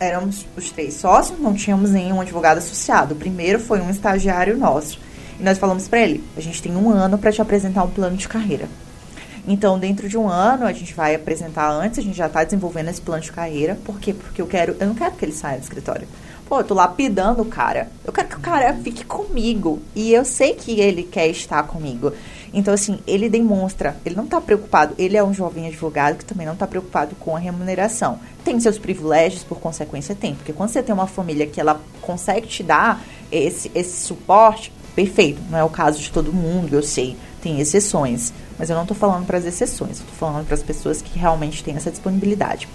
[0.00, 3.14] éramos os três sócios, não tínhamos nenhum advogado associado.
[3.14, 4.98] O primeiro foi um estagiário nosso.
[5.38, 8.16] E nós falamos para ele: a gente tem um ano para te apresentar um plano
[8.16, 8.68] de carreira.
[9.46, 12.88] Então, dentro de um ano, a gente vai apresentar antes, a gente já está desenvolvendo
[12.88, 13.78] esse plano de carreira.
[13.84, 14.14] Por quê?
[14.14, 16.06] Porque eu quero, eu não quero que ele saia do escritório.
[16.48, 17.88] Pô, eu tô lapidando o cara.
[18.04, 19.80] Eu quero que o cara fique comigo.
[19.94, 22.12] E eu sei que ele quer estar comigo.
[22.52, 26.44] Então, assim, ele demonstra, ele não está preocupado, ele é um jovem advogado que também
[26.44, 28.18] não está preocupado com a remuneração.
[28.44, 30.34] Tem seus privilégios, por consequência, tem.
[30.34, 33.00] Porque quando você tem uma família que ela consegue te dar
[33.30, 35.40] esse, esse suporte, perfeito.
[35.48, 37.16] Não é o caso de todo mundo, eu sei.
[37.42, 38.32] Tem exceções.
[38.58, 41.64] Mas eu não estou falando para as exceções, estou falando para as pessoas que realmente
[41.64, 42.68] têm essa disponibilidade.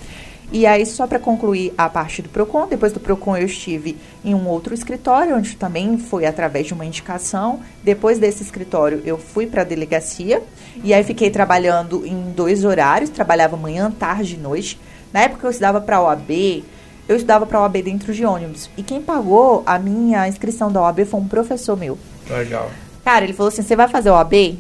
[0.51, 4.34] E aí, só para concluir a parte do PROCON, depois do PROCON eu estive em
[4.36, 7.60] um outro escritório, onde também foi através de uma indicação.
[7.84, 10.41] Depois desse escritório, eu fui para a delegacia
[10.84, 14.80] e aí fiquei trabalhando em dois horários, trabalhava manhã, tarde e noite.
[15.12, 16.63] Na época eu estudava para a OAB,
[17.08, 18.69] eu estudava para a OAB dentro de ônibus.
[18.78, 21.97] E quem pagou a minha inscrição da OAB foi um professor meu.
[22.30, 22.69] Legal.
[23.06, 24.58] Cara, ele falou assim: você vai fazer OAB?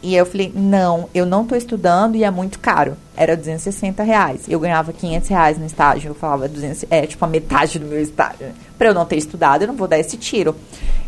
[0.00, 2.96] E eu falei, não, eu não estou estudando e é muito caro.
[3.16, 4.42] Era 260 reais.
[4.48, 6.10] Eu ganhava 500 reais no estágio.
[6.10, 8.52] Eu falava, 200, é tipo a metade do meu estágio.
[8.78, 10.54] Para eu não ter estudado, eu não vou dar esse tiro.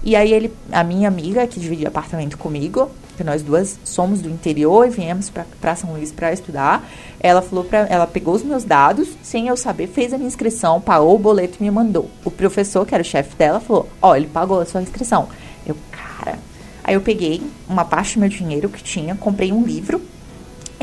[0.02, 4.28] E aí ele, a minha amiga, que dividia apartamento comigo, que nós duas somos do
[4.28, 6.84] interior e viemos para São Luís para estudar,
[7.20, 10.80] ela falou para ela pegou os meus dados, sem eu saber, fez a minha inscrição,
[10.80, 12.10] pagou o boleto e me mandou.
[12.24, 15.28] O professor, que era o chefe dela, falou: "Ó, oh, ele pagou a sua inscrição".
[15.66, 16.38] Eu, cara,
[16.82, 20.00] Aí eu peguei uma parte do meu dinheiro que tinha, comprei um livro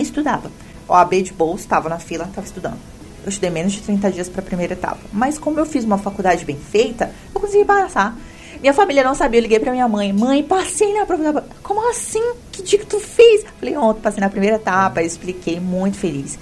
[0.02, 0.52] Estudava.
[0.88, 2.78] OAB de bolsa, estava na fila, estava estudando.
[3.24, 5.00] Eu estudei menos de 30 dias para a primeira etapa.
[5.12, 8.16] Mas como eu fiz uma faculdade bem feita, eu consegui passar.
[8.62, 10.14] Minha família não sabia, eu liguei pra minha mãe.
[10.14, 11.46] Mãe, passei na prova.
[11.62, 12.24] Como assim?
[12.52, 13.44] Que dia que tu fez?
[13.60, 16.40] Falei, ontem passei na primeira etapa, eu expliquei, muito feliz.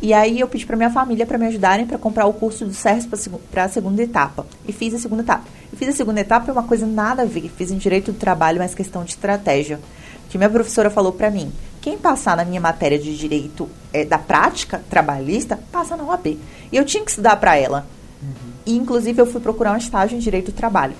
[0.00, 2.74] E aí eu pedi para minha família para me ajudarem para comprar o curso do
[2.74, 3.08] SERS
[3.50, 4.46] para a segunda etapa.
[4.66, 5.44] E fiz a segunda etapa.
[5.72, 7.50] E fiz a segunda etapa é uma coisa nada a ver.
[7.56, 9.80] Fiz em direito do trabalho, mas questão de estratégia.
[10.28, 14.18] Que minha professora falou para mim: quem passar na minha matéria de direito é, da
[14.18, 16.26] prática trabalhista, passa na OAB.
[16.26, 17.86] E eu tinha que estudar para ela.
[18.22, 18.52] Uhum.
[18.66, 20.94] E, inclusive, eu fui procurar um estágio em direito do trabalho.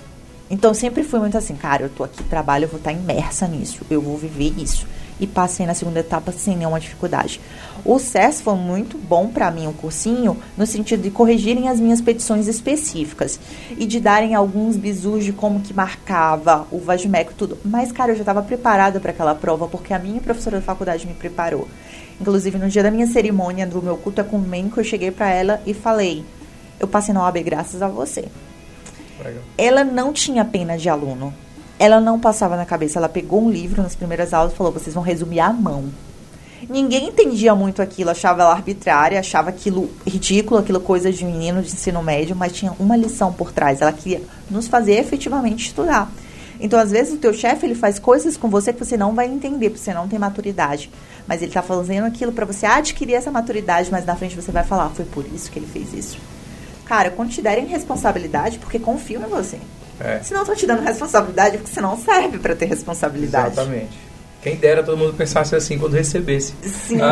[0.49, 3.85] Então, sempre fui muito assim, cara, eu tô aqui, trabalho, eu vou estar imersa nisso,
[3.91, 4.87] eu vou viver isso
[5.19, 7.41] e passei na segunda etapa sem nenhuma dificuldade.
[7.89, 11.79] O SES foi muito bom para mim, o um cursinho, no sentido de corrigirem as
[11.79, 13.39] minhas petições específicas
[13.79, 17.57] e de darem alguns bisus de como que marcava o Vagimeco tudo.
[17.65, 21.07] Mas, cara, eu já estava preparada para aquela prova, porque a minha professora da faculdade
[21.07, 21.69] me preparou.
[22.21, 25.73] Inclusive, no dia da minha cerimônia do meu culto ecumênico, eu cheguei para ela e
[25.73, 26.25] falei:
[26.81, 28.25] Eu passei na OAB graças a você.
[29.25, 29.43] Legal.
[29.57, 31.33] Ela não tinha pena de aluno
[31.79, 32.99] ela não passava na cabeça.
[32.99, 35.93] Ela pegou um livro nas primeiras aulas e falou: vocês vão resumir à mão.
[36.69, 41.69] Ninguém entendia muito aquilo, achava ela arbitrária, achava aquilo ridículo, aquilo coisa de menino de
[41.69, 43.81] ensino médio, mas tinha uma lição por trás.
[43.81, 46.11] Ela queria nos fazer efetivamente estudar.
[46.59, 49.27] Então, às vezes, o teu chefe ele faz coisas com você que você não vai
[49.27, 50.91] entender, porque você não tem maturidade.
[51.27, 54.65] Mas ele está fazendo aquilo para você adquirir essa maturidade, mas na frente você vai
[54.65, 56.19] falar, foi por isso que ele fez isso.
[56.87, 59.59] Cara, quando te derem responsabilidade, porque confio em você.
[60.01, 60.21] É.
[60.23, 63.53] Se não estou te dando responsabilidade, porque você não serve para ter responsabilidade.
[63.53, 64.06] Exatamente.
[64.47, 66.55] Quem dera todo mundo pensasse assim quando recebesse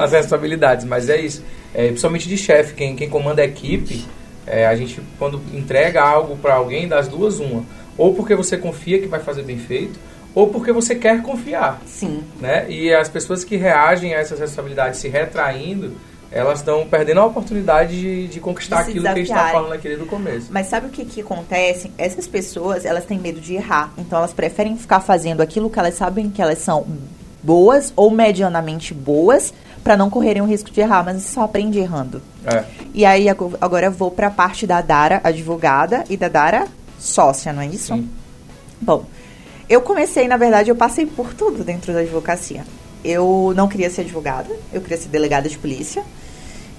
[0.00, 0.84] as responsabilidades.
[0.84, 1.42] Mas é isso.
[1.74, 4.04] É, principalmente de chefe, quem, quem comanda a equipe,
[4.46, 7.64] é, a gente quando entrega algo para alguém, das duas, uma.
[7.98, 9.98] Ou porque você confia que vai fazer bem feito,
[10.32, 11.82] ou porque você quer confiar.
[11.84, 12.22] Sim.
[12.40, 12.70] Né?
[12.70, 15.90] E as pessoas que reagem a essas responsabilidades se retraindo,
[16.36, 19.72] elas estão perdendo a oportunidade de, de conquistar de aquilo que a gente está falando
[19.72, 20.48] aqui do começo.
[20.50, 21.90] Mas sabe o que, que acontece?
[21.96, 23.92] Essas pessoas, elas têm medo de errar.
[23.96, 26.86] Então, elas preferem ficar fazendo aquilo que elas sabem que elas são
[27.42, 31.78] boas ou medianamente boas para não correrem o risco de errar, mas você só aprende
[31.78, 32.20] errando.
[32.44, 32.64] É.
[32.92, 36.66] E aí, agora eu vou para a parte da Dara advogada e da Dara
[36.98, 37.94] sócia, não é isso?
[37.94, 38.08] Sim.
[38.80, 39.06] Bom,
[39.68, 42.64] eu comecei, na verdade, eu passei por tudo dentro da advocacia.
[43.04, 46.02] Eu não queria ser advogada, eu queria ser delegada de polícia.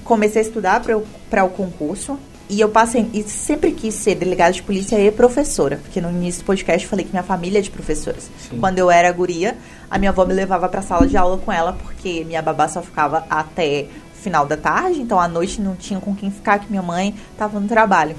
[0.07, 0.81] Comecei a estudar
[1.29, 2.17] para o concurso
[2.49, 6.43] e eu passei e sempre quis ser delegada de polícia e professora, porque no início
[6.43, 8.29] do podcast eu falei que minha família é de professoras.
[8.49, 8.57] Sim.
[8.57, 9.57] Quando eu era guria,
[9.91, 12.69] a minha avó me levava para a sala de aula com ela porque minha babá
[12.69, 16.59] só ficava até o final da tarde, então à noite não tinha com quem ficar,
[16.59, 18.15] que minha mãe estava no trabalho.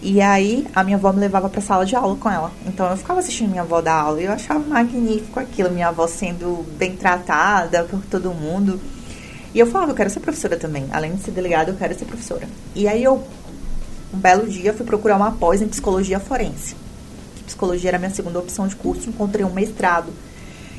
[0.00, 2.50] E aí a minha avó me levava para sala de aula com ela.
[2.64, 6.06] Então eu ficava assistindo minha avó dar aula e eu achava magnífico aquilo, minha avó
[6.06, 8.80] sendo bem tratada por todo mundo.
[9.56, 10.86] E eu falava, eu quero ser professora também.
[10.92, 12.46] Além de ser delegada, eu quero ser professora.
[12.74, 13.24] E aí eu,
[14.12, 16.76] um belo dia, fui procurar uma pós em psicologia forense.
[17.46, 20.12] Psicologia era a minha segunda opção de curso, encontrei um mestrado.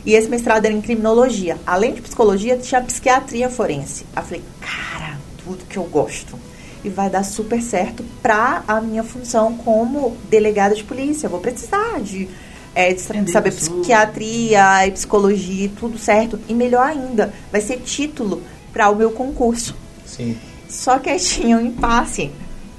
[0.06, 1.58] E esse mestrado era em criminologia.
[1.66, 4.06] Além de psicologia, tinha psiquiatria forense.
[4.16, 6.38] Aí eu falei, cara, tudo que eu gosto
[6.84, 11.26] e vai dar super certo para a minha função como delegada de polícia.
[11.26, 12.30] Eu vou precisar de,
[12.76, 16.40] é, de saber psiquiatria e psicologia e tudo certo.
[16.48, 18.44] E melhor ainda, vai ser título
[18.78, 19.76] para o meu concurso.
[20.06, 20.38] Sim.
[20.70, 22.32] Só que aí tinha um impasse.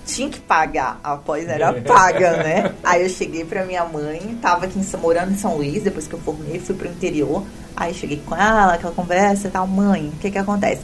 [0.06, 2.72] Tinha que pagar, após era paga, né?
[2.82, 6.14] Aí eu cheguei pra minha mãe, tava aqui em, morando em São Luís, depois que
[6.14, 7.44] eu formei, fui pro interior.
[7.76, 10.80] Aí cheguei com ela, aquela conversa e tal, mãe, o que que acontece?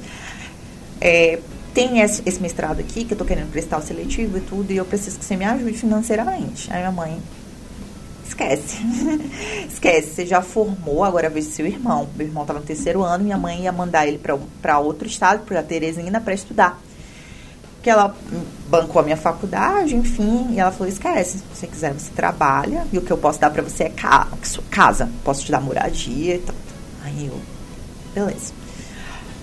[1.00, 1.38] É,
[1.72, 4.76] tem esse, esse, mestrado aqui, que eu tô querendo prestar o seletivo e tudo, e
[4.76, 6.70] eu preciso que você me ajude financeiramente.
[6.70, 7.18] Aí minha mãe,
[8.26, 8.78] esquece.
[9.68, 12.08] esquece, você já formou, agora veja seu irmão.
[12.16, 14.20] Meu irmão tava no terceiro ano, minha mãe ia mandar ele
[14.60, 16.80] para outro estado, para Teresina, para estudar.
[17.82, 18.16] Que ela
[18.68, 22.98] bancou a minha faculdade, enfim, e ela falou: esquece, se você quiser, você trabalha, e
[22.98, 24.28] o que eu posso dar para você é ca
[24.70, 26.56] casa, posso te dar moradia e tal.
[27.04, 27.38] Aí eu,
[28.14, 28.52] beleza.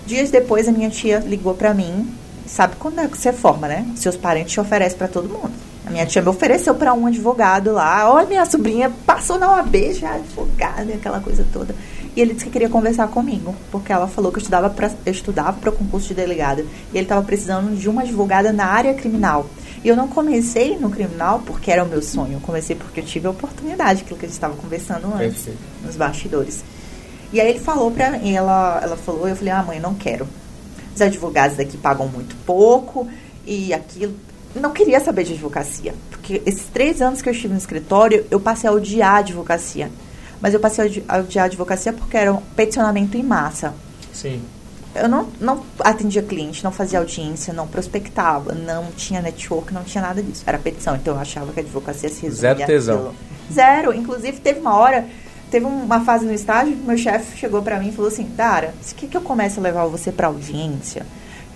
[0.04, 2.12] Dias depois, a minha tia ligou para mim
[2.46, 3.86] sabe quando é que você forma, né?
[3.96, 5.52] Seus parentes te oferecem para todo mundo.
[5.84, 8.10] A minha tia me ofereceu para um advogado lá.
[8.12, 11.74] Olha, minha sobrinha passou na OAB já advogada, aquela coisa toda.
[12.14, 15.12] E ele disse que queria conversar comigo, porque ela falou que eu estudava para eu
[15.12, 19.46] estudava para concurso de delegada e ele estava precisando de uma advogada na área criminal.
[19.82, 23.04] E eu não comecei no criminal porque era o meu sonho, eu comecei porque eu
[23.04, 25.58] tive a oportunidade, aquilo que a gente estava conversando antes, Perfeito.
[25.84, 26.62] nos bastidores.
[27.32, 30.28] E aí ele falou para mim, ela ela falou, eu falei: "Ah, mãe, não quero
[30.94, 33.08] os advogados daqui pagam muito pouco
[33.46, 34.14] e aquilo.
[34.54, 38.38] Não queria saber de advocacia, porque esses três anos que eu estive no escritório, eu
[38.38, 39.90] passei a odiar a advocacia.
[40.40, 43.74] Mas eu passei a odiar a advocacia porque era um peticionamento em massa.
[44.12, 44.42] Sim.
[44.94, 50.02] eu não, não atendia cliente, não fazia audiência, não prospectava, não tinha network, não tinha
[50.02, 50.42] nada disso.
[50.46, 52.96] Era petição, então eu achava que a advocacia se resumia Zero tesão.
[52.96, 53.14] Aquilo.
[53.52, 53.94] Zero.
[53.94, 55.06] Inclusive, teve uma hora,
[55.50, 58.74] teve uma fase no estágio que meu chefe chegou para mim e falou assim, Dara,
[58.82, 61.06] se quer que eu comece a levar você para audiência?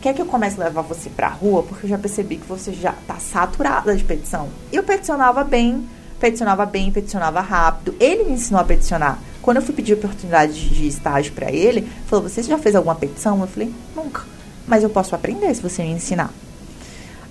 [0.00, 1.62] Quer que eu comece a levar você pra rua?
[1.62, 4.48] Porque eu já percebi que você já tá saturada de petição.
[4.72, 5.88] E eu peticionava bem,
[6.20, 7.94] peticionava bem, peticionava rápido.
[7.98, 9.18] Ele me ensinou a peticionar.
[9.42, 13.40] Quando eu fui pedir oportunidade de estágio para ele, falou: Você já fez alguma petição?
[13.40, 14.22] Eu falei: Nunca.
[14.66, 16.30] Mas eu posso aprender se você me ensinar.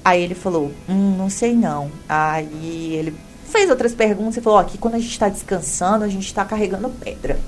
[0.04, 1.92] Aí ele falou: Hum, não sei não.
[2.08, 6.26] Aí ele fez outras perguntas e falou: Aqui, quando a gente está descansando, a gente
[6.26, 7.40] está carregando pedra.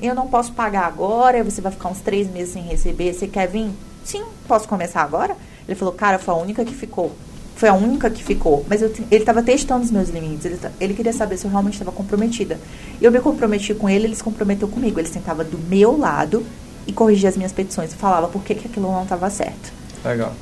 [0.00, 3.12] Eu não posso pagar agora, você vai ficar uns três meses sem receber.
[3.12, 3.70] Você quer vir?
[4.08, 5.36] Sim, posso começar agora?
[5.68, 7.14] Ele falou: Cara, foi a única que ficou.
[7.56, 8.64] Foi a única que ficou.
[8.66, 10.46] Mas eu, ele estava testando os meus limites.
[10.46, 12.58] Ele, ele queria saber se eu realmente estava comprometida.
[13.02, 14.98] Eu me comprometi com ele, ele se comprometeu comigo.
[14.98, 16.42] Ele sentava do meu lado
[16.86, 17.92] e corrigia as minhas petições.
[17.92, 19.70] Falava por que, que aquilo não estava certo.
[20.02, 20.32] Legal.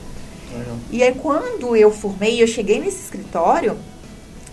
[0.57, 0.77] Legal.
[0.93, 3.77] E aí, quando eu formei, eu cheguei nesse escritório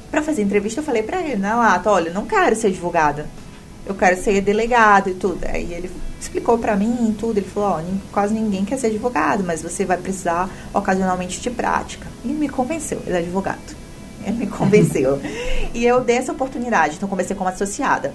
[0.09, 3.27] para fazer entrevista, eu falei para ele na lata: olha, não quero ser advogada.
[3.85, 5.45] Eu quero ser delegado e tudo.
[5.45, 7.37] Aí ele explicou para mim tudo.
[7.37, 12.07] Ele falou: quase ninguém quer ser advogado, mas você vai precisar ocasionalmente de prática.
[12.23, 13.83] E me convenceu, ele é advogado.
[14.25, 15.19] Ele me convenceu.
[15.73, 18.13] e eu dei essa oportunidade, então comecei como associada.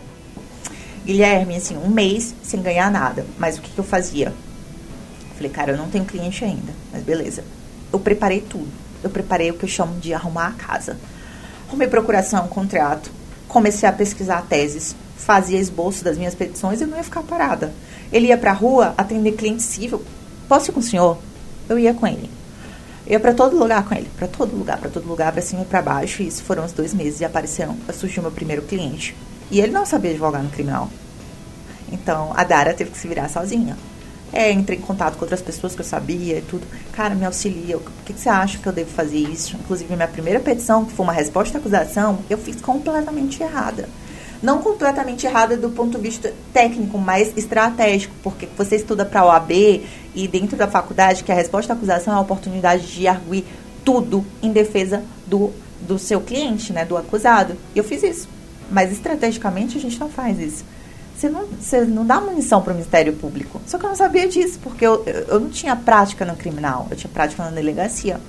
[1.05, 3.27] Guilherme, assim, um mês sem ganhar nada.
[3.39, 4.33] Mas o que, que eu fazia?
[5.37, 7.45] Falei, cara, eu não tenho cliente ainda, mas beleza.
[7.93, 8.69] Eu preparei tudo.
[9.03, 10.97] Eu preparei o que eu chamo de arrumar a casa.
[11.69, 13.11] Arrumei procuração, contrato,
[13.47, 17.73] comecei a pesquisar teses, fazia esboço das minhas petições e não ia ficar parada.
[18.11, 20.03] Ele ia para a rua atender cliente civil.
[20.49, 21.19] Posso ir com o senhor?
[21.69, 22.31] Eu ia com ele.
[23.07, 25.63] Eu ia para todo lugar com ele, para todo lugar, para todo lugar, para cima
[25.63, 26.23] e para baixo.
[26.23, 29.15] E isso foram os dois meses e apareceram, surgiu meu primeiro cliente.
[29.51, 30.89] E ele não sabia advogar no criminal.
[31.91, 33.77] Então a Dara teve que se virar sozinha.
[34.33, 36.67] É, entrei em contato com outras pessoas que eu sabia e tudo.
[36.93, 37.79] Cara, me auxilia.
[37.79, 39.57] O que, que você acha que eu devo fazer isso?
[39.57, 43.89] Inclusive, minha primeira petição, que foi uma resposta à acusação, eu fiz completamente errada
[44.43, 49.27] não completamente errada do ponto de vista técnico, mas estratégico, porque você estuda para a
[49.27, 49.51] OAB
[50.15, 53.45] e dentro da faculdade que a resposta à acusação é a oportunidade de arguir
[53.85, 57.57] tudo em defesa do, do seu cliente, né, do acusado.
[57.75, 58.29] E eu fiz isso.
[58.71, 60.65] Mas estrategicamente a gente não faz isso.
[61.17, 63.61] Você não, você não dá munição para o Ministério Público.
[63.67, 66.97] Só que eu não sabia disso, porque eu, eu não tinha prática no criminal, eu
[66.97, 68.21] tinha prática na delegacia.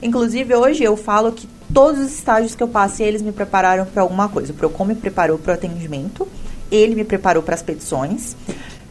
[0.00, 4.02] Inclusive, hoje eu falo que todos os estágios que eu passei, eles me prepararam para
[4.02, 4.52] alguma coisa.
[4.52, 6.26] O PROCON me preparou para o atendimento,
[6.70, 8.36] ele me preparou para as petições,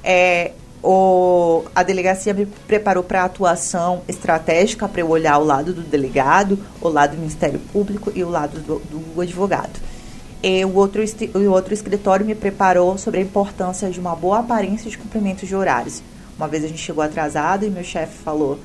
[0.04, 0.52] é,
[0.84, 5.82] o, a delegacia me preparou para a atuação estratégica, para eu olhar o lado do
[5.82, 9.80] delegado, o lado do Ministério Público e o lado do, do advogado.
[10.44, 14.88] E o outro, o outro escritório me preparou sobre a importância de uma boa aparência
[14.92, 16.04] de cumprimento de horários.
[16.38, 18.60] Uma vez a gente chegou atrasado e meu chefe falou,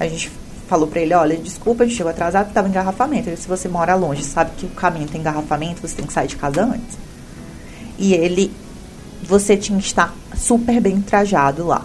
[0.00, 0.32] a gente
[0.68, 3.34] falou para ele, olha, desculpa, a gente chegou atrasado, estava engarrafamento.
[3.36, 6.36] Se você mora longe, sabe que o caminho tem engarrafamento, você tem que sair de
[6.36, 6.98] casa antes.
[7.98, 8.52] E ele,
[9.22, 11.84] você tinha que estar super bem trajado lá.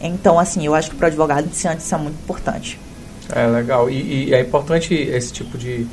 [0.00, 2.78] Então, assim, eu acho que para o advogado iniciante isso é muito importante.
[3.34, 3.90] É legal.
[3.90, 5.86] E, e é importante esse tipo de,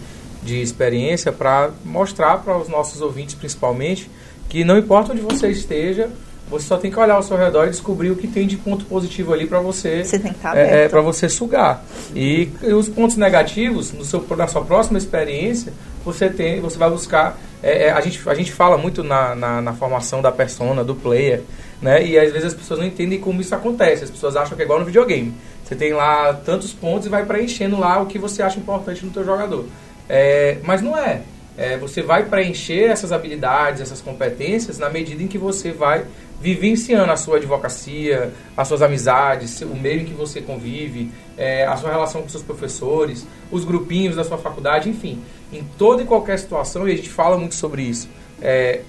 [0.43, 4.09] de experiência para mostrar para os nossos ouvintes, principalmente,
[4.47, 6.09] que não importa onde você esteja,
[6.49, 8.85] você só tem que olhar ao seu redor e descobrir o que tem de ponto
[8.85, 11.83] positivo ali para você, você que é, é para você sugar.
[12.15, 16.89] E, e, os pontos negativos no seu, na sua próxima experiência você tem, você vai
[16.89, 17.35] buscar.
[17.63, 20.93] É, é, a, gente, a gente fala muito na, na, na, formação da persona, do
[20.93, 21.41] player,
[21.81, 22.05] né?
[22.05, 24.03] E às vezes as pessoas não entendem como isso acontece.
[24.03, 25.33] As pessoas acham que é igual no videogame.
[25.63, 29.11] Você tem lá tantos pontos e vai preenchendo lá o que você acha importante no
[29.11, 29.65] teu jogador.
[30.07, 31.23] É, mas não é.
[31.57, 36.05] É, você vai preencher essas habilidades, essas competências na medida em que você vai
[36.41, 41.77] vivenciando a sua advocacia, as suas amizades, o meio em que você convive, é, a
[41.77, 45.21] sua relação com seus professores, os grupinhos da sua faculdade, enfim.
[45.51, 48.09] Em toda e qualquer situação, e a gente fala muito sobre isso,
[48.41, 48.81] é,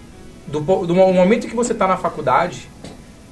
[0.46, 2.68] do, do momento que você está na faculdade,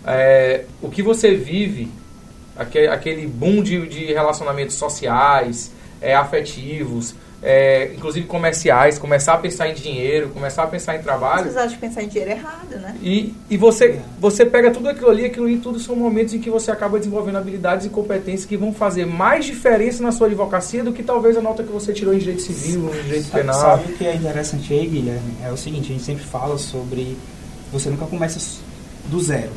[0.06, 1.88] é, o que você vive,
[2.56, 7.14] aquele, aquele boom de, de relacionamentos sociais, é, afetivos,
[7.44, 11.42] é, inclusive comerciais, começar a pensar em dinheiro, começar a pensar em trabalho.
[11.42, 12.96] Vocês acham que pensar em dinheiro é errado, né?
[13.02, 16.48] E, e você, você pega tudo aquilo ali, aquilo ali tudo são momentos em que
[16.48, 20.90] você acaba desenvolvendo habilidades e competências que vão fazer mais diferença na sua advocacia do
[20.90, 23.60] que talvez a nota que você tirou em direito civil, em direito sabe, penal.
[23.60, 25.34] Sabe o que é interessante aí, Guilherme?
[25.44, 27.14] É o seguinte, a gente sempre fala sobre
[27.70, 28.40] você nunca começa
[29.10, 29.50] do zero.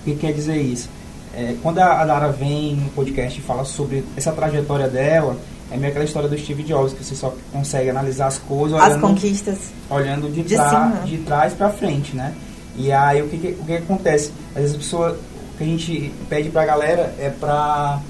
[0.00, 0.88] O que quer dizer isso?
[1.32, 5.36] É, quando a Dara vem no podcast e fala sobre essa trajetória dela,
[5.70, 8.94] é meio aquela história do Steve Jobs, que você só consegue analisar as coisas olhando,
[8.94, 9.58] as conquistas.
[9.88, 10.56] olhando de, de,
[11.04, 12.34] de trás para frente, né?
[12.76, 14.32] E aí o que, o que acontece?
[14.54, 15.18] Às vezes a pessoa
[15.56, 18.00] que a gente pede pra galera é pra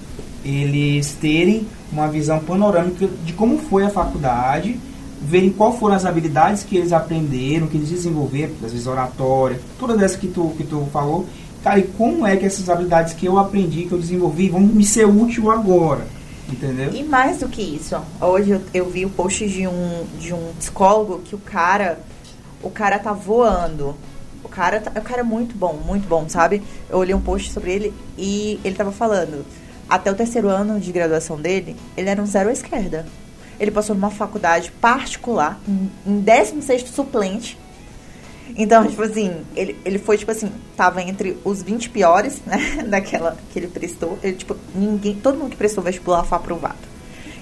[0.44, 4.78] eles terem uma visão panorâmica de como foi a faculdade,
[5.20, 10.00] verem qual foram as habilidades que eles aprenderam, que eles desenvolveram, às vezes oratória, todas
[10.00, 11.26] essas que tu, que tu falou.
[11.62, 14.84] Cara, e como é que essas habilidades que eu aprendi, que eu desenvolvi, vão me
[14.84, 16.06] ser útil agora?
[16.51, 16.92] Entendeu?
[16.92, 20.53] E mais do que isso, hoje eu, eu vi o post de um, de um
[20.59, 21.98] psicólogo que o cara,
[22.62, 23.96] o cara tá voando.
[24.42, 26.62] O cara, tá, o cara é muito bom, muito bom, sabe?
[26.88, 29.44] Eu olhei um post sobre ele e ele tava falando,
[29.88, 33.07] até o terceiro ano de graduação dele, ele era um zero à esquerda.
[33.59, 35.61] Ele passou numa faculdade particular,
[36.07, 37.59] em 16 suplente.
[38.57, 43.36] Então, tipo assim, ele, ele foi, tipo assim, tava entre os 20 piores, né, daquela
[43.53, 44.18] que ele prestou.
[44.22, 46.90] Ele, tipo, ninguém, todo mundo que prestou vestibular foi aprovado.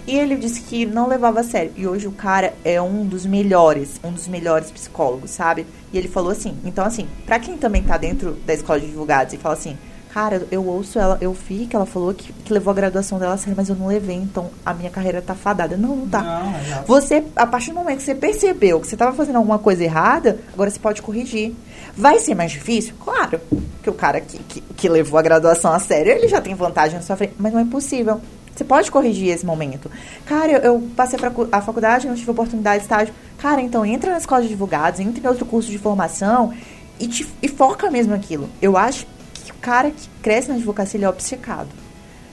[0.06, 1.70] E ele disse que não levava a sério.
[1.76, 5.66] E hoje o cara é um dos melhores, um dos melhores psicólogos, sabe?
[5.92, 9.34] E ele falou assim, então assim, pra quem também tá dentro da escola de advogados
[9.34, 9.76] e fala assim,
[10.18, 13.34] Cara, eu ouço ela, eu vi que ela falou que, que, levou a graduação dela
[13.34, 15.76] a sério, mas eu não levei, então a minha carreira tá fadada.
[15.76, 16.20] Não, não tá.
[16.20, 19.60] Não, é você, a partir do momento que você percebeu que você tava fazendo alguma
[19.60, 21.54] coisa errada, agora você pode corrigir.
[21.96, 22.96] Vai ser mais difícil?
[22.98, 23.40] Claro.
[23.80, 26.96] Que o cara que, que, que levou a graduação a sério, ele já tem vantagem
[26.96, 28.20] na sua frente, mas não é impossível.
[28.56, 29.88] Você pode corrigir esse momento.
[30.26, 33.14] Cara, eu, eu passei para a faculdade, não tive oportunidade de estágio.
[33.38, 36.52] Cara, então entra na escola de advogados, entra em outro curso de formação
[36.98, 38.48] e, te, e foca mesmo aquilo.
[38.60, 39.06] Eu acho
[39.54, 41.68] cara que cresce na advocacia, ele é obcecado.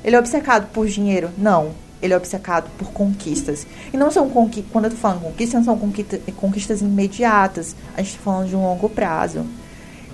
[0.04, 1.32] Ele é obcecado por dinheiro?
[1.38, 1.72] Não.
[2.02, 3.66] Ele é obcecado por conquistas.
[3.92, 5.94] E não são conquistas, quando eu tô falando conquistas, não são
[6.36, 7.76] conquistas imediatas.
[7.96, 9.46] A gente tá falando de um longo prazo.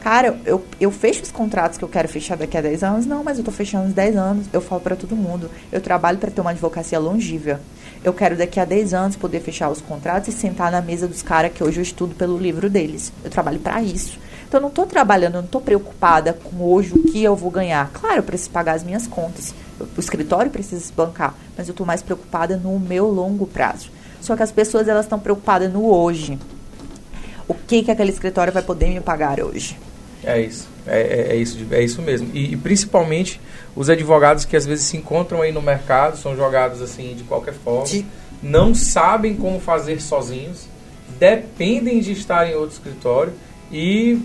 [0.01, 3.05] Cara, eu, eu fecho os contratos que eu quero fechar daqui a 10 anos?
[3.05, 4.47] Não, mas eu tô fechando os 10 anos.
[4.51, 5.51] Eu falo para todo mundo.
[5.71, 7.59] Eu trabalho para ter uma advocacia longível.
[8.03, 11.21] Eu quero daqui a 10 anos poder fechar os contratos e sentar na mesa dos
[11.21, 13.13] caras que hoje eu estudo pelo livro deles.
[13.23, 14.17] Eu trabalho para isso.
[14.51, 17.49] Então, eu não estou trabalhando, eu não estou preocupada com hoje o que eu vou
[17.49, 17.89] ganhar.
[17.93, 19.55] Claro, eu preciso pagar as minhas contas.
[19.79, 21.33] O escritório precisa se bancar.
[21.57, 23.89] Mas eu estou mais preocupada no meu longo prazo.
[24.19, 26.37] Só que as pessoas, elas estão preocupadas no hoje.
[27.47, 29.79] O que, que aquele escritório vai poder me pagar hoje?
[30.21, 30.67] É isso.
[30.85, 32.29] É, é, é isso, é isso mesmo.
[32.33, 33.39] E, e, principalmente
[33.73, 37.53] os advogados que às vezes se encontram aí no mercado, são jogados assim de qualquer
[37.53, 38.05] forma, de...
[38.43, 40.65] não sabem como fazer sozinhos,
[41.17, 43.31] dependem de estar em outro escritório
[43.71, 44.19] e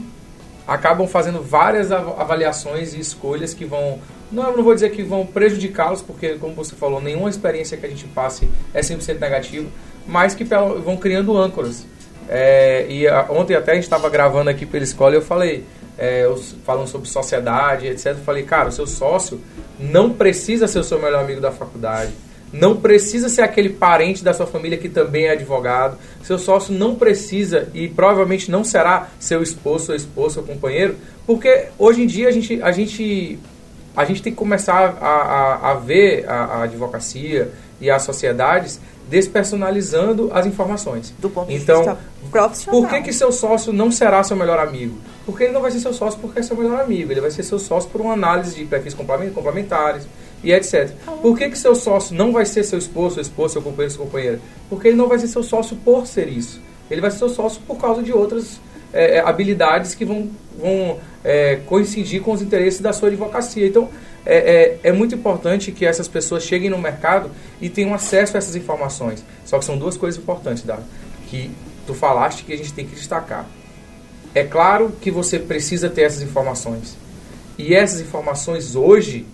[0.66, 4.00] acabam fazendo várias avaliações e escolhas que vão
[4.30, 7.88] não, não vou dizer que vão prejudicá-los, porque, como você falou, nenhuma experiência que a
[7.88, 9.68] gente passe é 100% negativa,
[10.06, 11.86] mas que vão criando âncoras.
[12.28, 15.64] É, e a, ontem até a gente estava gravando aqui pela escola e eu falei,
[15.96, 16.28] é,
[16.64, 18.06] falando sobre sociedade, etc.
[18.06, 19.40] Eu falei, cara, o seu sócio
[19.78, 22.12] não precisa ser o seu melhor amigo da faculdade
[22.53, 25.99] não precisa ser aquele parente da sua família que também é advogado.
[26.22, 31.66] Seu sócio não precisa e provavelmente não será seu esposo, sua esposa, seu companheiro, porque
[31.78, 33.38] hoje em dia a gente, a gente,
[33.97, 38.80] a gente tem que começar a, a, a ver a, a advocacia e as sociedades
[39.09, 41.14] despersonalizando as informações.
[41.18, 41.99] Do ponto de então, vista
[42.30, 42.80] profissional.
[42.80, 44.99] Por que, que seu sócio não será seu melhor amigo?
[45.24, 47.12] Porque ele não vai ser seu sócio porque é seu melhor amigo.
[47.12, 50.07] Ele vai ser seu sócio por uma análise de perfis complementares,
[50.43, 50.91] e etc.
[51.22, 54.05] Por que, que seu sócio não vai ser seu esposo, sua esposa, seu companheiro, sua
[54.05, 54.41] companheira?
[54.68, 56.61] Porque ele não vai ser seu sócio por ser isso.
[56.91, 58.61] Ele vai ser seu sócio por causa de outras
[58.93, 63.66] é, é, habilidades que vão, vão é, coincidir com os interesses da sua advocacia.
[63.66, 63.89] Então,
[64.24, 67.30] é, é, é, muito importante que essas pessoas cheguem no mercado
[67.61, 69.24] e tenham acesso a essas informações.
[69.45, 70.82] Só que são duas coisas importantes, Dara,
[71.28, 71.51] que
[71.87, 73.47] tu falaste que a gente tem que destacar.
[74.34, 76.97] É claro que você precisa ter essas informações.
[77.59, 79.26] E essas informações hoje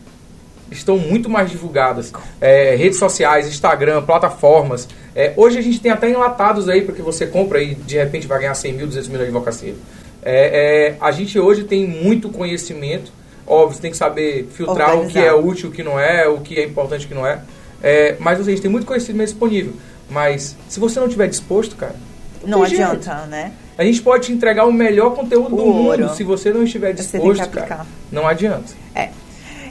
[0.79, 2.13] estão muito mais divulgadas.
[2.41, 4.89] É, redes sociais, Instagram, plataformas.
[5.15, 8.27] É, hoje a gente tem até enlatados aí para que você compra e de repente
[8.27, 9.75] vai ganhar 100 mil, 200 mil de advocacia.
[10.23, 13.13] É, é, a gente hoje tem muito conhecimento.
[13.47, 15.09] Óbvio, você tem que saber filtrar Organizar.
[15.09, 17.27] o que é útil, o que não é, o que é importante, o que não
[17.27, 17.43] é.
[17.83, 19.73] é mas a gente tem muito conhecimento disponível.
[20.09, 21.97] Mas se você não estiver disposto, cara.
[22.45, 23.29] Não, adianta, jeito.
[23.29, 23.53] né?
[23.79, 26.03] A gente pode te entregar o melhor conteúdo o do ouro.
[26.03, 26.15] mundo.
[26.15, 28.73] Se você não estiver disposto, cara, não adianta.
[28.95, 29.11] É.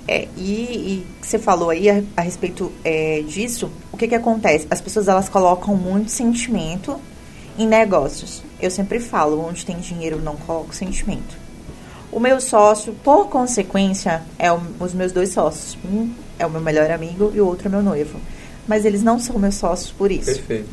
[0.07, 4.67] É, e, e você falou aí a, a respeito é, disso, o que que acontece?
[4.69, 6.99] As pessoas elas colocam muito sentimento
[7.57, 8.43] em negócios.
[8.59, 11.39] Eu sempre falo, onde tem dinheiro não coloco sentimento.
[12.11, 15.77] O meu sócio, por consequência, é o, os meus dois sócios.
[15.85, 18.19] Um é o meu melhor amigo e o outro é meu noivo.
[18.67, 20.35] Mas eles não são meus sócios por isso.
[20.35, 20.69] Perfeito.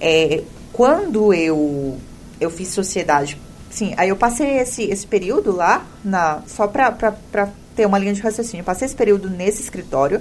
[0.00, 0.42] É,
[0.72, 1.98] quando eu,
[2.40, 3.38] eu fiz sociedade,
[3.70, 6.90] sim, aí eu passei esse, esse período lá na, só para
[7.74, 8.64] ter uma linha de raciocínio.
[8.64, 10.20] Passei esse período nesse escritório,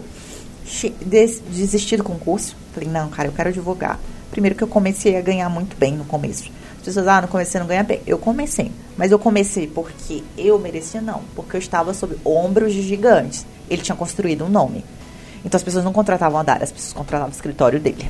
[1.50, 2.56] desisti do concurso.
[2.74, 4.00] Falei, não, cara, eu quero advogar.
[4.30, 6.50] Primeiro que eu comecei a ganhar muito bem no começo.
[6.78, 8.02] As pessoas, ah, no começo você não ganha bem.
[8.08, 8.72] Eu comecei.
[8.98, 11.22] Mas eu comecei porque eu merecia, não.
[11.36, 13.46] Porque eu estava sob ombros de gigantes.
[13.70, 14.84] Ele tinha construído um nome.
[15.44, 18.10] Então as pessoas não contratavam a Dara, as pessoas contratavam o escritório dele.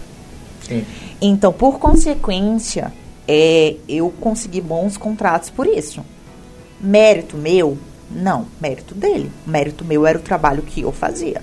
[0.67, 0.85] Sim.
[1.21, 2.93] Então, por consequência,
[3.27, 6.03] é, eu consegui bons contratos por isso.
[6.79, 7.77] Mérito meu?
[8.14, 9.32] Não, mérito dele.
[9.45, 11.41] Mérito meu era o trabalho que eu fazia.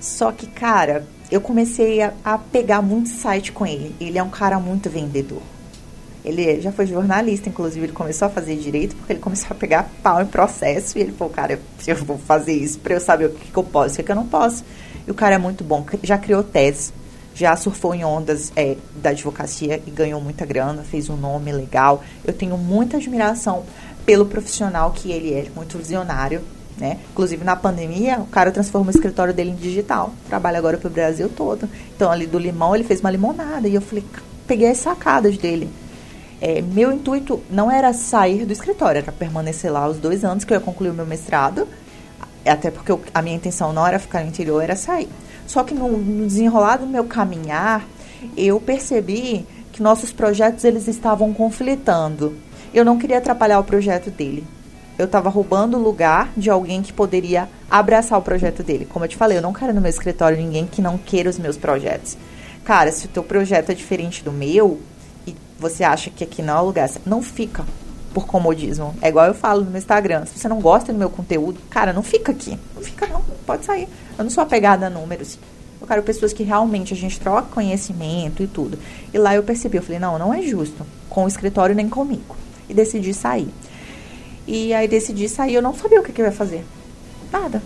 [0.00, 3.94] Só que, cara, eu comecei a, a pegar muito site com ele.
[4.00, 5.42] Ele é um cara muito vendedor.
[6.24, 9.88] Ele já foi jornalista, inclusive ele começou a fazer direito porque ele começou a pegar
[10.02, 13.30] pau em processo e ele falou, cara, eu vou fazer isso para eu saber o
[13.30, 14.64] que, que eu posso e o que eu não posso.
[15.06, 16.92] E o cara é muito bom, já criou tese,
[17.32, 22.02] já surfou em ondas é, da advocacia e ganhou muita grana, fez um nome legal.
[22.24, 23.64] Eu tenho muita admiração
[24.06, 26.40] pelo profissional que ele é, muito visionário,
[26.78, 26.98] né?
[27.10, 30.12] Inclusive na pandemia, o cara transformou o escritório dele em digital.
[30.28, 31.68] Trabalha agora para o Brasil todo.
[31.94, 34.04] Então ali do limão ele fez uma limonada e eu falei,
[34.46, 35.68] peguei as sacadas dele.
[36.40, 40.52] É, meu intuito não era sair do escritório, era permanecer lá os dois anos que
[40.52, 41.66] eu ia concluir o meu mestrado,
[42.44, 45.08] até porque eu, a minha intenção não era ficar no interior, era sair.
[45.46, 47.86] Só que no, no desenrolar do meu caminhar,
[48.36, 52.36] eu percebi que nossos projetos eles estavam conflitando.
[52.76, 54.44] Eu não queria atrapalhar o projeto dele.
[54.98, 58.84] Eu estava roubando o lugar de alguém que poderia abraçar o projeto dele.
[58.84, 61.38] Como eu te falei, eu não quero no meu escritório ninguém que não queira os
[61.38, 62.18] meus projetos.
[62.66, 64.78] Cara, se o teu projeto é diferente do meu,
[65.58, 67.64] você acha que aqui não é o lugar, não fica
[68.12, 68.94] por comodismo.
[69.00, 70.26] É igual eu falo no meu Instagram.
[70.26, 72.58] Se você não gosta do meu conteúdo, cara, não fica aqui.
[72.74, 73.88] Não fica não, pode sair.
[74.18, 75.38] Eu não sou apegada a números.
[75.80, 78.78] Eu quero pessoas que realmente a gente troca conhecimento e tudo.
[79.14, 82.36] E lá eu percebi, eu falei, não, não é justo com o escritório nem comigo.
[82.68, 83.48] E decidi sair.
[84.46, 86.64] E aí decidi sair, eu não sabia o que, que eu ia fazer.
[87.32, 87.62] Nada.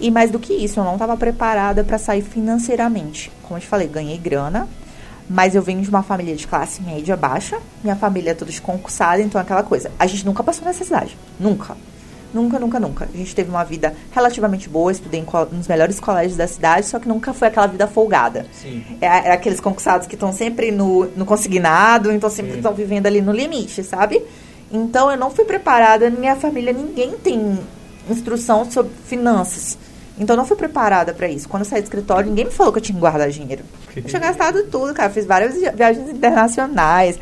[0.00, 3.30] E mais do que isso, eu não estava preparada para sair financeiramente.
[3.42, 4.68] Como eu te falei, ganhei grana,
[5.28, 7.58] mas eu venho de uma família de classe média baixa.
[7.82, 9.90] Minha família é toda concursada, então é aquela coisa.
[9.98, 11.16] A gente nunca passou necessidade.
[11.40, 11.76] Nunca.
[12.34, 13.08] Nunca, nunca, nunca.
[13.12, 15.26] A gente teve uma vida relativamente boa, estudei em
[15.56, 18.44] nos melhores colégios da cidade, só que nunca foi aquela vida folgada.
[18.52, 18.84] Sim.
[19.00, 23.22] É, é aqueles concursados que estão sempre no, no consignado, então sempre estão vivendo ali
[23.22, 24.20] no limite, sabe?
[24.70, 27.56] Então eu não fui preparada, minha família, ninguém tem
[28.10, 29.78] instrução sobre finanças.
[30.18, 31.48] Então eu não fui preparada para isso.
[31.48, 33.64] Quando eu saí do escritório, ninguém me falou que eu tinha que guardar dinheiro.
[33.96, 35.10] Eu tinha gastado tudo, cara.
[35.10, 37.18] Fiz várias viagens internacionais.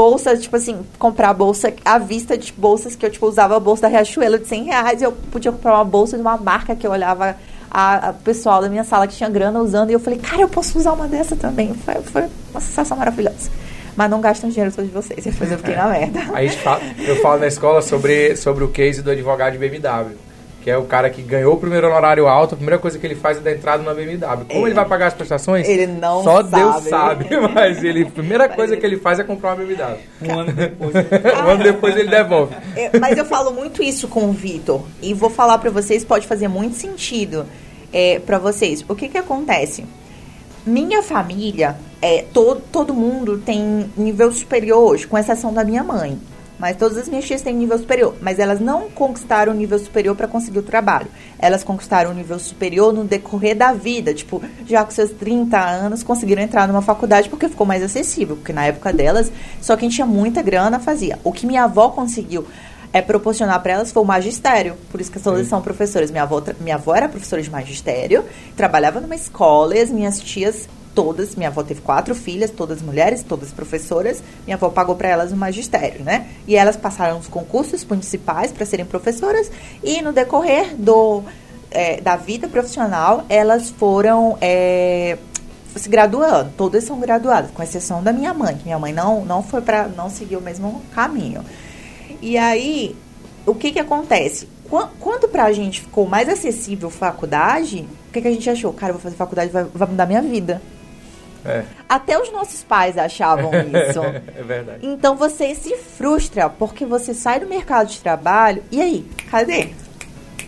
[0.00, 3.82] Bolsa, tipo assim, comprar bolsa à vista de bolsas que eu, tipo, usava a bolsa
[3.82, 5.02] da Riachuelo de 100 reais.
[5.02, 7.36] E eu podia comprar uma bolsa de uma marca que eu olhava
[7.70, 9.90] a, a, pessoal da minha sala que tinha grana usando.
[9.90, 11.74] E eu falei, cara, eu posso usar uma dessa também.
[11.74, 13.50] Foi, foi uma sensação maravilhosa.
[13.94, 15.22] Mas não gastam dinheiro todos de vocês.
[15.22, 16.20] Depois eu fiquei na merda.
[16.32, 16.50] Aí
[17.06, 20.29] eu falo na escola sobre, sobre o case do advogado de BMW
[20.62, 23.14] que é o cara que ganhou o primeiro honorário alto, a primeira coisa que ele
[23.14, 24.44] faz é dar entrada na BMW.
[24.46, 25.66] Como ele, ele vai pagar as prestações?
[25.66, 26.56] Ele não Só sabe.
[26.56, 29.98] Deus sabe, mas ele, a primeira coisa que ele faz é comprar uma BMW.
[30.22, 30.94] Um ano depois,
[31.44, 32.54] um ano depois ele devolve.
[32.76, 36.26] É, mas eu falo muito isso com o Vitor e vou falar para vocês, pode
[36.26, 37.46] fazer muito sentido
[37.92, 38.84] é, para vocês.
[38.88, 39.84] O que que acontece?
[40.66, 46.18] Minha família, é, todo, todo mundo tem nível superior hoje, com exceção da minha mãe.
[46.60, 48.14] Mas todas as minhas tias têm nível superior.
[48.20, 51.08] Mas elas não conquistaram o nível superior para conseguir o trabalho.
[51.38, 54.12] Elas conquistaram o nível superior no decorrer da vida.
[54.12, 58.36] Tipo, já com seus 30 anos, conseguiram entrar numa faculdade porque ficou mais acessível.
[58.36, 59.32] Porque na época delas,
[59.62, 61.18] só quem tinha muita grana fazia.
[61.24, 62.46] O que minha avó conseguiu
[62.92, 64.76] é proporcionar para elas foi o magistério.
[64.90, 66.10] Por isso que todas são professoras.
[66.10, 68.24] Minha avó, minha avó era professora de magistério,
[68.56, 73.22] trabalhava numa escola e as minhas tias todas, minha avó teve quatro filhas, todas mulheres,
[73.22, 74.22] todas professoras.
[74.44, 76.28] Minha avó pagou para elas o magistério, né?
[76.46, 79.50] E elas passaram os concursos municipais para serem professoras
[79.82, 81.22] e no decorrer do
[81.70, 85.16] é, da vida profissional, elas foram é,
[85.76, 86.52] se graduando.
[86.56, 89.88] Todas são graduadas, com exceção da minha mãe, que minha mãe não não foi para
[89.88, 91.44] não seguir o mesmo caminho.
[92.20, 92.96] E aí,
[93.46, 94.48] o que que acontece?
[95.00, 98.72] Quando pra gente ficou mais acessível faculdade, o que, que a gente achou?
[98.72, 100.62] Cara, vou fazer faculdade, vai, vai mudar minha vida.
[101.44, 101.64] É.
[101.88, 103.50] Até os nossos pais achavam
[103.88, 104.00] isso.
[104.02, 104.78] é verdade.
[104.82, 109.70] Então você se frustra porque você sai do mercado de trabalho e aí, cadê?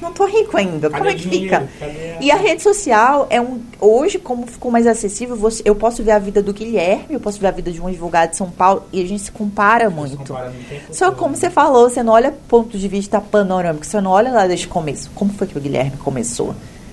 [0.03, 0.91] Não tô rico ainda.
[0.91, 1.69] Cadê como é que fica?
[1.79, 3.61] Cadê e a rede social é um.
[3.81, 7.39] Hoje, como ficou mais acessível, você, eu posso ver a vida do Guilherme, eu posso
[7.39, 10.17] ver a vida de um advogado de São Paulo e a gente se compara muito.
[10.19, 10.53] Compara
[10.91, 14.47] Só como você falou, você não olha ponto de vista panorâmico, você não olha lá
[14.49, 15.09] desde o começo.
[15.15, 16.53] Como foi que o Guilherme começou?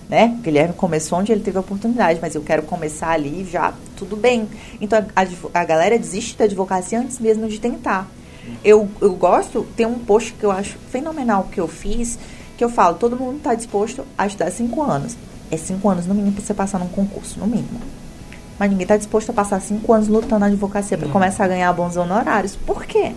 [0.09, 0.35] Né?
[0.39, 4.17] O Guilherme começou onde ele teve a oportunidade, mas eu quero começar ali já, tudo
[4.17, 4.49] bem.
[4.81, 8.07] Então a, a galera desiste da advocacia antes mesmo de tentar.
[8.63, 12.17] Eu, eu gosto, tem um post que eu acho fenomenal que eu fiz,
[12.57, 15.15] que eu falo, todo mundo está disposto a estudar cinco anos.
[15.51, 17.79] É cinco anos no mínimo para você passar num concurso, no mínimo.
[18.57, 21.13] mas ninguém está disposto a passar cinco anos lutando na advocacia para uhum.
[21.13, 22.55] começar a ganhar bons honorários.
[22.55, 23.13] Por quê?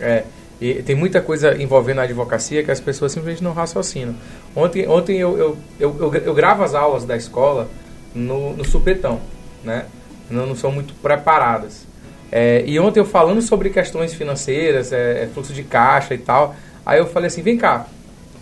[0.00, 0.24] É,
[0.60, 4.14] e tem muita coisa envolvendo a advocacia que as pessoas simplesmente não raciocinam.
[4.54, 7.68] Ontem, ontem eu, eu, eu, eu, gravo as aulas da escola
[8.14, 9.20] no, no supetão,
[9.62, 9.84] né?
[10.30, 11.86] Não, não são muito preparadas.
[12.32, 16.56] É, e ontem eu falando sobre questões financeiras, é, é, fluxo de caixa e tal,
[16.84, 17.86] aí eu falei assim, vem cá,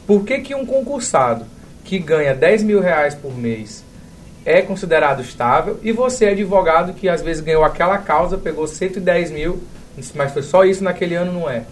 [0.07, 1.45] por que, que um concursado
[1.83, 3.85] que ganha 10 mil reais por mês
[4.45, 9.31] é considerado estável e você é advogado que às vezes ganhou aquela causa, pegou 110
[9.31, 9.63] mil,
[10.15, 11.65] mas foi só isso naquele ano, não é?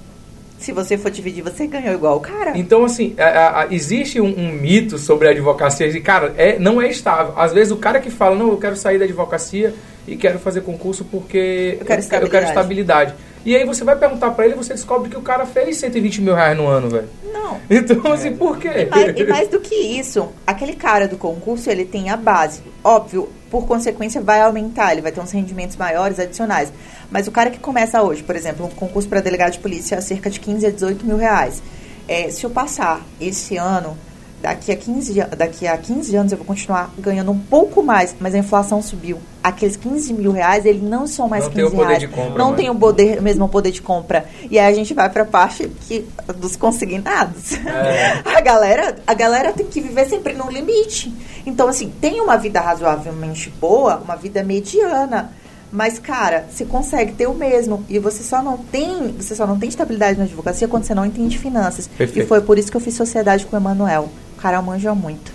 [0.62, 2.56] Se você for dividir, você ganhou igual o cara.
[2.56, 6.80] Então, assim, a, a, existe um, um, mito sobre a advocacia de, cara, é, não
[6.80, 7.34] é estável.
[7.36, 9.74] Às vezes o cara que fala, não, eu quero sair da advocacia
[10.06, 12.24] e quero fazer concurso porque eu quero, estabilidade.
[12.24, 13.14] eu quero estabilidade.
[13.44, 16.22] E aí você vai perguntar para ele e você descobre que o cara fez 120
[16.22, 17.08] mil reais no ano, velho.
[17.32, 17.42] Não.
[17.68, 18.68] Então, assim, por quê?
[18.68, 22.62] E mais, e mais do que isso, aquele cara do concurso, ele tem a base.
[22.84, 26.72] Óbvio, por consequência, vai aumentar, ele vai ter uns rendimentos maiores, adicionais.
[27.12, 30.30] Mas o cara que começa hoje, por exemplo, um concurso para delegado de polícia, cerca
[30.30, 31.62] de 15 a 18 mil reais.
[32.08, 33.96] É, se eu passar esse ano
[34.40, 38.34] daqui a 15, daqui a 15 anos eu vou continuar ganhando um pouco mais, mas
[38.34, 39.18] a inflação subiu.
[39.42, 42.00] Aqueles 15 mil reais, eles não são mais não 15 tem o poder reais.
[42.00, 44.24] De compra, não tem o poder, mesmo poder de compra.
[44.50, 46.04] E aí a gente vai para a parte que,
[46.36, 47.52] dos consignados.
[47.52, 48.22] É.
[48.36, 51.12] A, galera, a galera tem que viver sempre no limite.
[51.46, 55.30] Então, assim, tem uma vida razoavelmente boa, uma vida mediana.
[55.72, 57.84] Mas, cara, você consegue ter o mesmo.
[57.88, 61.06] E você só não tem, você só não tem estabilidade na advocacia quando você não
[61.06, 61.88] entende finanças.
[61.88, 62.24] Perfeito.
[62.24, 64.10] E foi por isso que eu fiz sociedade com o Emanuel
[64.42, 65.32] cara manja muito.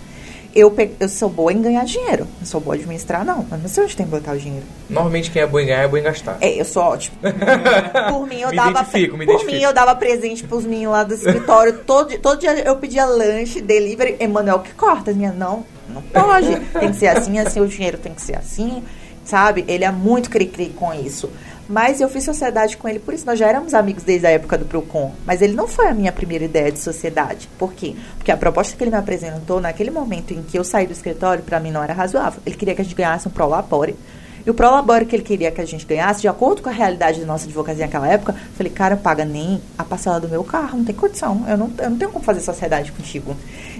[0.53, 0.91] Eu, pe...
[0.99, 2.27] eu sou boa em ganhar dinheiro.
[2.39, 3.45] Não sou boa em administrar, não.
[3.49, 4.65] Mas não sei onde tem que botar o dinheiro.
[4.89, 6.37] Normalmente quem é bom em ganhar é bom em gastar.
[6.41, 7.17] É, eu sou ótimo.
[8.09, 8.71] por mim, eu me dava.
[8.71, 9.55] Identifico, me por identifico.
[9.55, 11.79] mim, eu dava presente pros meninos lá do escritório.
[11.85, 14.17] todo, todo dia eu pedia lanche, delivery.
[14.19, 15.13] Emanuel, que corta?
[15.13, 16.59] Minha, não, não pode.
[16.79, 18.83] Tem que ser assim, assim, o dinheiro tem que ser assim.
[19.27, 19.65] Sabe?
[19.67, 21.29] Ele é muito cri-cri com isso.
[21.67, 24.57] Mas eu fiz sociedade com ele, por isso nós já éramos amigos desde a época
[24.57, 25.11] do Procon.
[25.25, 27.49] Mas ele não foi a minha primeira ideia de sociedade.
[27.59, 27.93] Por quê?
[28.17, 31.43] Porque a proposta que ele me apresentou naquele momento em que eu saí do escritório,
[31.43, 32.41] para mim não era razoável.
[32.45, 33.97] Ele queria que a gente ganhasse um prolabore.
[34.45, 37.19] E o prolabore que ele queria que a gente ganhasse, de acordo com a realidade
[37.19, 40.77] da nossa advocacia naquela época, eu falei, cara, paga nem a parcela do meu carro,
[40.77, 41.43] não tem condição.
[41.49, 43.35] Eu não, eu não tenho como fazer sociedade contigo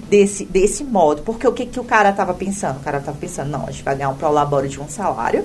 [0.08, 1.22] desse, desse modo.
[1.22, 2.78] Porque o que, que o cara estava pensando?
[2.78, 5.44] O cara estava pensando, não, a gente vai ganhar um prolabore de um salário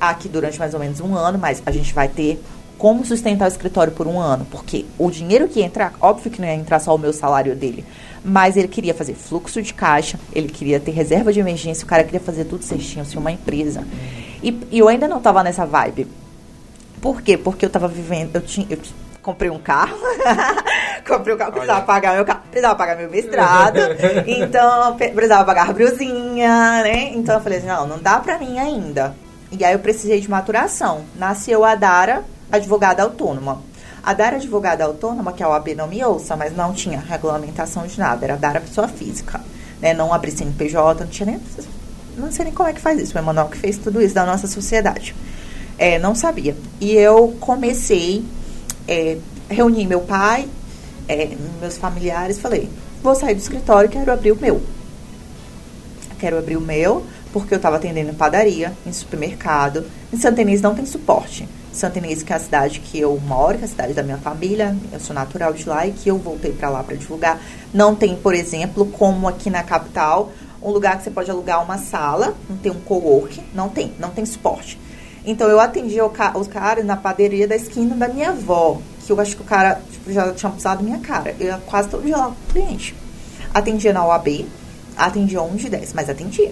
[0.00, 2.40] aqui durante mais ou menos um ano, mas a gente vai ter
[2.78, 6.46] como sustentar o escritório por um ano, porque o dinheiro que entrar, óbvio que não
[6.46, 7.84] ia entrar só o meu salário dele,
[8.24, 12.04] mas ele queria fazer fluxo de caixa, ele queria ter reserva de emergência, o cara
[12.04, 13.84] queria fazer tudo certinho, ser uma empresa.
[14.40, 16.06] E, e, eu ainda não estava nessa vibe.
[17.00, 17.36] Por quê?
[17.36, 18.78] Porque eu estava vivendo, eu tinha, eu
[19.28, 19.98] comprei um carro,
[21.06, 21.86] comprei um carro, precisava Olha.
[21.86, 23.78] pagar meu carro, precisava pagar meu mestrado,
[24.26, 27.12] então precisava pagar a brusinha, né?
[27.12, 29.14] Então eu falei assim, não, não dá pra mim ainda.
[29.52, 31.04] E aí eu precisei de maturação.
[31.14, 33.60] Nasceu a Dara, advogada autônoma.
[34.02, 37.98] A Dara advogada autônoma, que a OAB não me ouça, mas não tinha regulamentação de
[37.98, 39.42] nada, era a Dara pessoa física.
[39.78, 39.92] Né?
[39.92, 41.40] Não abri CNPJ, não tinha nem.
[42.16, 43.14] Não sei nem como é que faz isso.
[43.14, 45.14] O Emanuel que fez tudo isso da nossa sociedade.
[45.78, 46.56] É, não sabia.
[46.80, 48.24] E eu comecei,
[48.88, 49.18] é,
[49.48, 50.48] reuni meu pai,
[51.06, 51.28] é,
[51.60, 52.68] meus familiares, falei,
[53.02, 54.60] vou sair do escritório quero abrir o meu.
[56.18, 59.84] Quero abrir o meu porque eu estava atendendo em padaria, em supermercado.
[60.12, 61.46] Em Santa Inês não tem suporte.
[61.72, 64.16] Santa Inês, que é a cidade que eu moro, que é a cidade da minha
[64.16, 67.40] família, eu sou natural de lá e que eu voltei para lá para divulgar.
[67.72, 70.32] Não tem, por exemplo, como aqui na capital,
[70.62, 74.10] um lugar que você pode alugar uma sala, não tem um co-work, não tem, não
[74.10, 74.78] tem suporte.
[75.30, 79.36] Então eu atendi os caras na padaria da esquina da minha avó, que eu acho
[79.36, 81.36] que o cara tipo, já tinha usado minha cara.
[81.38, 82.94] Eu quase todo dia lá com cliente.
[83.52, 84.46] Atendia na OAB,
[84.96, 86.50] atendia 1 de 10, mas atendia.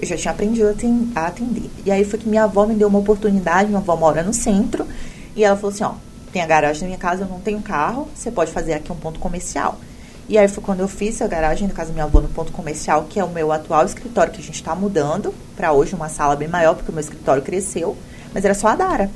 [0.00, 0.74] Eu já tinha aprendido
[1.14, 1.70] a atender.
[1.84, 4.86] E aí foi que minha avó me deu uma oportunidade, minha avó mora no centro,
[5.34, 5.92] e ela falou assim, ó,
[6.32, 8.96] tem a garagem na minha casa, eu não tenho carro, você pode fazer aqui um
[8.96, 9.78] ponto comercial.
[10.28, 12.50] E aí foi quando eu fiz a garagem na casa da minha avó no ponto
[12.50, 16.08] comercial, que é o meu atual escritório, que a gente está mudando para hoje uma
[16.08, 17.96] sala bem maior, porque o meu escritório cresceu,
[18.34, 19.10] mas era só a Dara.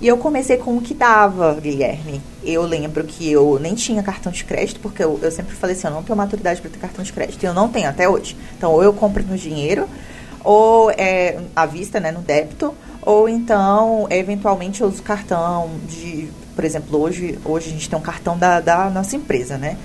[0.00, 2.20] E eu comecei com o que dava, Guilherme.
[2.44, 5.86] Eu lembro que eu nem tinha cartão de crédito, porque eu, eu sempre falei assim,
[5.86, 7.42] eu não tenho maturidade para ter cartão de crédito.
[7.42, 8.36] E eu não tenho até hoje.
[8.56, 9.88] Então, ou eu compro no dinheiro,
[10.44, 16.28] ou é, à vista, né, no débito, ou então, eventualmente, eu uso cartão de...
[16.54, 19.76] Por exemplo, hoje, hoje a gente tem um cartão da, da nossa empresa, né?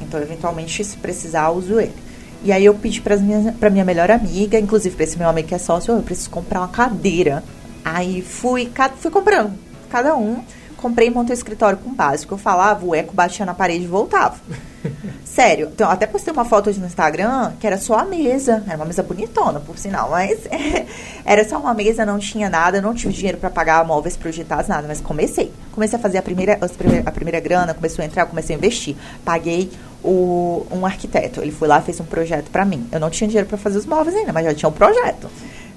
[0.00, 1.94] Então, eventualmente, se precisar, uso ele.
[2.42, 5.54] E aí eu pedi para minha, minha melhor amiga, inclusive para esse meu amigo que
[5.54, 7.42] é sócio, eu preciso comprar uma cadeira
[7.84, 9.52] Aí fui, fui comprando,
[9.88, 10.42] cada um
[10.80, 12.34] comprei e montei o escritório com básico.
[12.34, 14.36] Eu falava, o eco batia na parede e voltava.
[15.24, 18.64] Sério, então, até postei uma foto hoje no Instagram que era só a mesa.
[18.66, 20.40] Era uma mesa bonitona, por sinal, mas
[21.24, 24.88] era só uma mesa, não tinha nada, não tive dinheiro para pagar móveis projetados, nada.
[24.88, 25.52] Mas comecei.
[25.70, 26.58] Comecei a fazer a primeira,
[27.06, 28.96] a primeira grana, começou a entrar, comecei a investir.
[29.24, 29.70] Paguei
[30.02, 31.40] o, um arquiteto.
[31.40, 32.88] Ele foi lá fez um projeto para mim.
[32.90, 35.30] Eu não tinha dinheiro para fazer os móveis ainda, mas já tinha um projeto.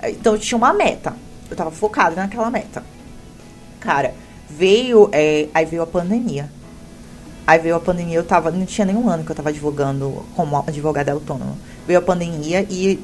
[0.03, 1.13] Então eu tinha uma meta.
[1.49, 2.83] Eu tava focada naquela meta.
[3.79, 4.13] Cara,
[4.57, 5.09] veio.
[5.11, 6.49] É, aí veio a pandemia.
[7.45, 8.51] Aí veio a pandemia, eu tava.
[8.51, 11.57] Não tinha nenhum ano que eu tava advogando como advogada autônoma.
[11.85, 12.99] Veio a pandemia e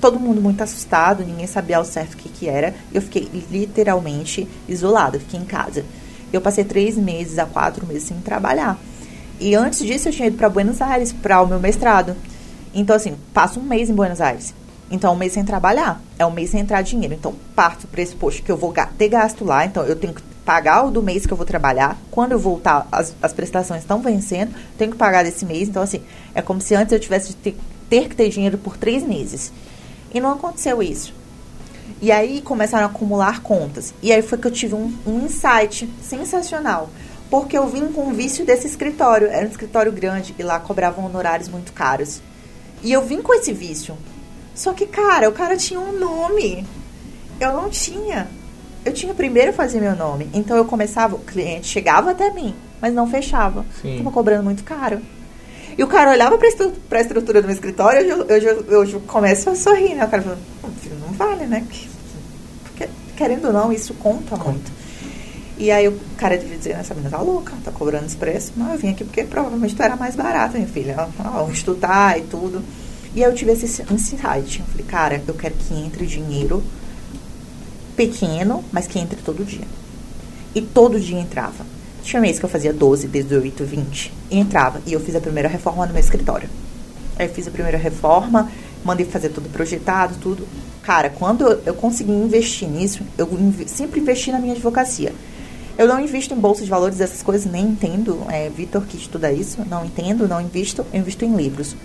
[0.00, 2.74] todo mundo muito assustado, ninguém sabia ao certo o que, que era.
[2.92, 5.84] Eu fiquei literalmente isolada, fiquei em casa.
[6.32, 8.78] Eu passei três meses a quatro meses sem trabalhar.
[9.38, 12.16] E antes disso eu tinha ido para Buenos Aires para o meu mestrado.
[12.74, 14.54] Então, assim, passo um mês em Buenos Aires.
[14.90, 16.00] Então, um mês sem trabalhar.
[16.18, 17.14] É um mês sem entrar dinheiro.
[17.14, 19.64] Então, parto para esse posto que eu vou ter gasto lá.
[19.64, 21.96] Então, eu tenho que pagar o do mês que eu vou trabalhar.
[22.10, 24.52] Quando eu voltar, as, as prestações estão vencendo.
[24.76, 25.68] Tenho que pagar desse mês.
[25.68, 26.02] Então, assim,
[26.34, 27.56] é como se antes eu tivesse ter,
[27.88, 29.52] ter que ter dinheiro por três meses.
[30.12, 31.14] E não aconteceu isso.
[32.02, 33.94] E aí começaram a acumular contas.
[34.02, 36.90] E aí foi que eu tive um, um insight sensacional.
[37.30, 39.28] Porque eu vim com o vício desse escritório.
[39.28, 42.20] Era um escritório grande e lá cobravam honorários muito caros.
[42.82, 43.96] E eu vim com esse vício.
[44.52, 46.66] Só que, cara, o cara tinha um nome.
[47.38, 48.39] Eu não tinha.
[48.84, 50.28] Eu tinha primeiro fazer meu nome.
[50.32, 53.64] Então eu começava, o cliente chegava até mim, mas não fechava.
[53.82, 53.98] Sim.
[53.98, 55.00] Tava cobrando muito caro.
[55.76, 59.00] E o cara olhava pra, estru pra estrutura do meu escritório, eu, eu, eu, eu
[59.00, 60.04] começo a sorrir, né?
[60.04, 60.38] O cara falou,
[61.00, 61.66] não vale, né?
[62.64, 64.44] Porque, querendo ou não, isso conta, conta.
[64.44, 64.80] muito.
[65.56, 68.52] E aí o cara devia dizer, essa menina tá louca, tá cobrando esse preço.
[68.56, 71.08] Mas eu vim aqui porque provavelmente tu era mais barata, minha filha.
[71.46, 72.64] Onde tu tá e tudo.
[73.14, 74.60] E aí eu tive esse insight.
[74.60, 76.62] Eu falei, cara, eu quero que entre dinheiro
[78.00, 79.66] pequeno, mas que entre todo dia.
[80.54, 81.66] E todo dia entrava.
[82.02, 84.12] Tinha mês que eu fazia 12, 18, 20.
[84.30, 84.80] E entrava.
[84.86, 86.48] E eu fiz a primeira reforma no meu escritório.
[87.18, 88.50] Aí eu fiz a primeira reforma,
[88.82, 90.48] mandei fazer tudo projetado, tudo.
[90.82, 93.28] Cara, quando eu consegui investir nisso, eu
[93.66, 95.12] sempre investi na minha advocacia.
[95.76, 98.24] Eu não invisto em bolsa de valores, essas coisas, nem entendo.
[98.30, 100.86] É Vitor que estuda isso, não entendo, não invisto.
[100.90, 101.76] Eu invisto em livros.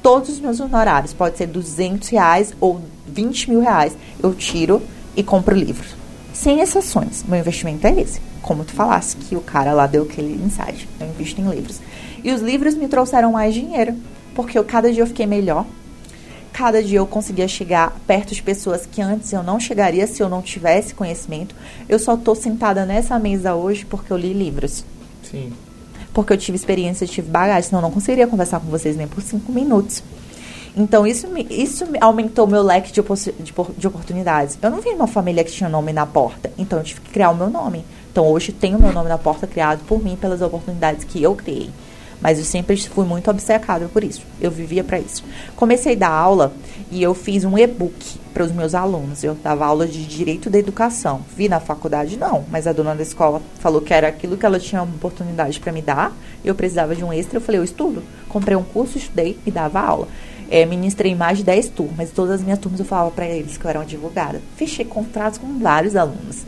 [0.00, 4.80] Todos os meus honorários, pode ser 200 reais ou 20 mil reais, eu tiro
[5.16, 5.94] e compro livros.
[6.32, 7.22] Sem exceções.
[7.22, 8.20] Meu investimento é esse.
[8.42, 10.88] Como tu falasse, que o cara lá deu aquele insight.
[11.00, 11.80] Eu invisto em livros.
[12.22, 13.94] E os livros me trouxeram mais dinheiro.
[14.34, 15.64] Porque eu, cada dia eu fiquei melhor
[16.54, 20.28] cada dia eu conseguia chegar perto de pessoas que antes eu não chegaria se eu
[20.28, 21.52] não tivesse conhecimento.
[21.88, 24.84] Eu só estou sentada nessa mesa hoje porque eu li livros.
[25.28, 25.52] Sim.
[26.12, 29.20] Porque eu tive experiência, tive bagagem, senão eu não conseguiria conversar com vocês nem por
[29.20, 30.00] cinco minutos.
[30.76, 34.58] Então, isso, me, isso aumentou meu leque de, de, de oportunidades.
[34.60, 37.30] Eu não vim uma família que tinha nome na porta, então eu tive que criar
[37.30, 37.84] o meu nome.
[38.10, 41.70] Então, hoje tenho meu nome na porta criado por mim, pelas oportunidades que eu criei.
[42.20, 44.22] Mas eu sempre fui muito obcecada por isso.
[44.40, 45.22] Eu vivia para isso.
[45.54, 46.54] Comecei a dar aula
[46.90, 49.22] e eu fiz um e-book para os meus alunos.
[49.22, 51.20] Eu dava aula de direito da educação.
[51.36, 54.58] Vi na faculdade não, mas a dona da escola falou que era aquilo que ela
[54.58, 56.16] tinha uma oportunidade para me dar.
[56.44, 58.02] Eu precisava de um extra, eu falei, eu estudo.
[58.28, 60.08] Comprei um curso, estudei e dava aula.
[60.50, 62.10] É, ministrei mais de 10 turmas.
[62.10, 64.40] Todas as minhas turmas eu falava para eles que eu era uma advogada.
[64.56, 66.44] Fechei contratos com vários alunos.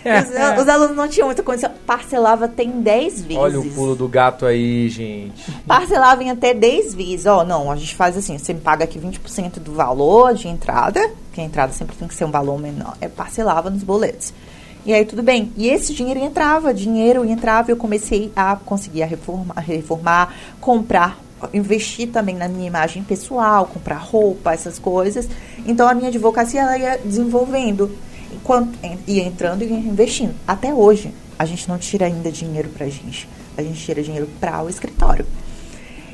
[0.00, 1.70] Os, os, alunos não tinham muita condição.
[1.86, 3.36] Parcelava até em 10 vezes.
[3.36, 5.50] Olha o pulo do gato aí, gente.
[5.66, 7.26] Parcelava em até 10 vezes.
[7.26, 10.48] Ó, oh, não, a gente faz assim, você me paga aqui 20% do valor de
[10.48, 12.96] entrada, que a entrada sempre tem que ser um valor menor.
[13.00, 14.32] É, parcelava nos boletos.
[14.84, 15.52] E aí tudo bem.
[15.56, 21.18] E esse dinheiro entrava, dinheiro entrava, eu comecei a conseguir a reformar, a reformar comprar
[21.52, 25.28] investir também na minha imagem pessoal, comprar roupa, essas coisas.
[25.66, 27.90] Então a minha advocacia ela ia desenvolvendo
[28.32, 30.34] enquanto ia entrando e investindo.
[30.46, 33.28] Até hoje, a gente não tira ainda dinheiro pra gente.
[33.56, 35.26] A gente tira dinheiro para o escritório.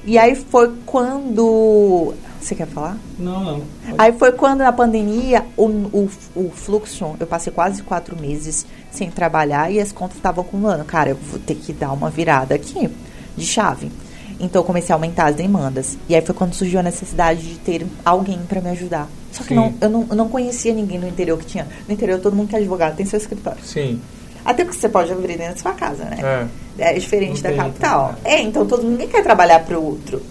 [0.05, 2.15] E aí foi quando.
[2.41, 2.97] Você quer falar?
[3.19, 3.63] Não, não.
[3.99, 9.11] Aí foi quando na pandemia o, o, o fluxo, eu passei quase quatro meses sem
[9.11, 10.85] trabalhar e as contas estavam acumulando.
[10.85, 12.89] Cara, eu vou ter que dar uma virada aqui
[13.37, 13.91] de chave.
[14.39, 15.97] Então eu comecei a aumentar as demandas.
[16.09, 19.09] E aí foi quando surgiu a necessidade de ter alguém para me ajudar.
[19.33, 21.67] Só que não, eu, não, eu não conhecia ninguém no interior que tinha.
[21.87, 23.63] No interior todo mundo que é advogado tem seu escritório.
[23.63, 24.01] Sim.
[24.45, 26.49] Até porque você pode abrir dentro da sua casa, né?
[26.79, 28.15] É, é diferente da capital.
[28.25, 30.23] É, então todo ninguém quer trabalhar para o outro.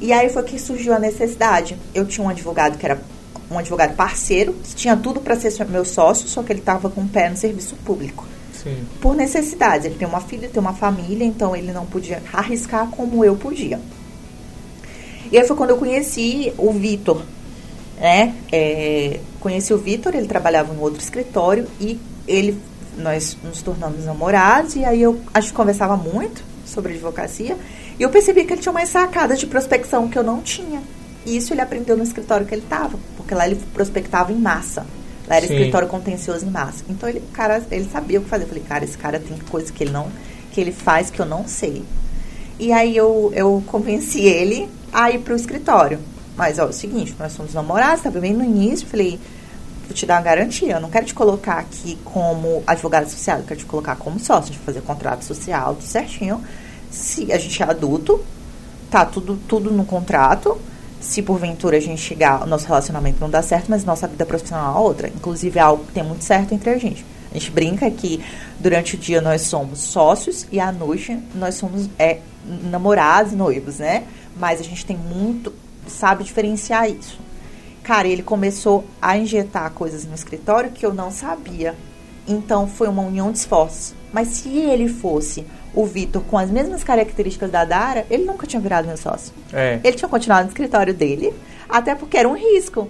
[0.00, 1.76] E aí foi que surgiu a necessidade.
[1.94, 2.98] Eu tinha um advogado que era
[3.50, 7.02] um advogado parceiro, que tinha tudo para ser meu sócio, só que ele estava com
[7.02, 8.24] o pé no serviço público.
[8.62, 8.84] Sim.
[9.00, 9.86] por necessidade.
[9.86, 13.80] Ele tem uma filha, tem uma família, então ele não podia arriscar como eu podia.
[15.30, 17.22] E aí foi quando eu conheci o Vitor,
[18.00, 18.34] né?
[18.50, 22.58] É, conheci o Vitor, ele trabalhava em outro escritório e ele
[22.96, 27.56] nós nos tornamos namorados e aí eu, a gente conversava muito sobre advocacia
[27.98, 30.82] e eu percebi que ele tinha mais sacadas de prospecção que eu não tinha.
[31.26, 34.86] E isso ele aprendeu no escritório que ele estava, porque lá ele prospectava em massa.
[35.28, 35.54] Lá era Sim.
[35.54, 36.84] escritório contencioso em massa.
[36.88, 38.44] Então ele, cara, ele sabia o que fazer.
[38.44, 40.08] Eu falei, cara, esse cara tem coisa que ele não
[40.50, 41.84] que ele faz que eu não sei.
[42.58, 46.00] E aí eu, eu convenci ele a ir pro escritório.
[46.36, 49.20] Mas, ó, é o seguinte, nós somos namorados, tava bem no início, falei,
[49.86, 53.46] vou te dar uma garantia, eu não quero te colocar aqui como advogado associado, eu
[53.46, 56.42] quero te colocar como sócio, de fazer contrato social, tudo certinho.
[56.90, 58.20] Se a gente é adulto,
[58.90, 60.58] tá tudo, tudo no contrato.
[61.00, 64.78] Se porventura a gente chegar, nosso relacionamento não dá certo, mas nossa vida profissional é
[64.80, 65.08] outra.
[65.08, 67.04] Inclusive é algo que tem muito certo entre a gente.
[67.30, 68.22] A gente brinca que
[68.58, 74.04] durante o dia nós somos sócios e à noite nós somos é, namorados, noivos, né?
[74.36, 75.52] Mas a gente tem muito,
[75.86, 77.18] sabe diferenciar isso.
[77.82, 81.74] Cara, ele começou a injetar coisas no escritório que eu não sabia.
[82.26, 83.94] Então foi uma união de esforços.
[84.12, 88.60] Mas se ele fosse o Vitor com as mesmas características da Dara, ele nunca tinha
[88.60, 89.32] virado meu sócio.
[89.52, 89.80] É.
[89.84, 91.32] Ele tinha continuado no escritório dele,
[91.68, 92.88] até porque era um risco.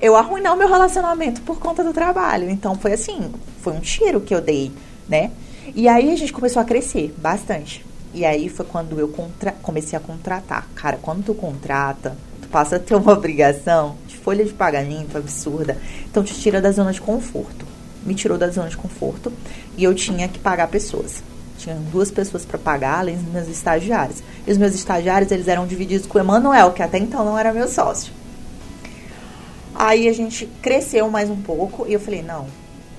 [0.00, 2.50] Eu arruinar o meu relacionamento por conta do trabalho.
[2.50, 4.70] Então foi assim, foi um tiro que eu dei,
[5.08, 5.30] né?
[5.74, 7.84] E aí a gente começou a crescer bastante.
[8.12, 9.12] E aí foi quando eu
[9.62, 10.68] comecei a contratar.
[10.74, 15.78] Cara, quando tu contrata, tu passa a ter uma obrigação de folha de pagamento absurda.
[16.08, 17.66] Então te tira da zona de conforto.
[18.04, 19.32] Me tirou da zona de conforto
[19.76, 21.22] e eu tinha que pagar pessoas.
[21.64, 24.22] Tinha duas pessoas para pagar, além dos meus estagiários.
[24.46, 27.54] E os meus estagiários, eles eram divididos com o Emanuel, que até então não era
[27.54, 28.12] meu sócio.
[29.74, 32.46] Aí a gente cresceu mais um pouco e eu falei, não,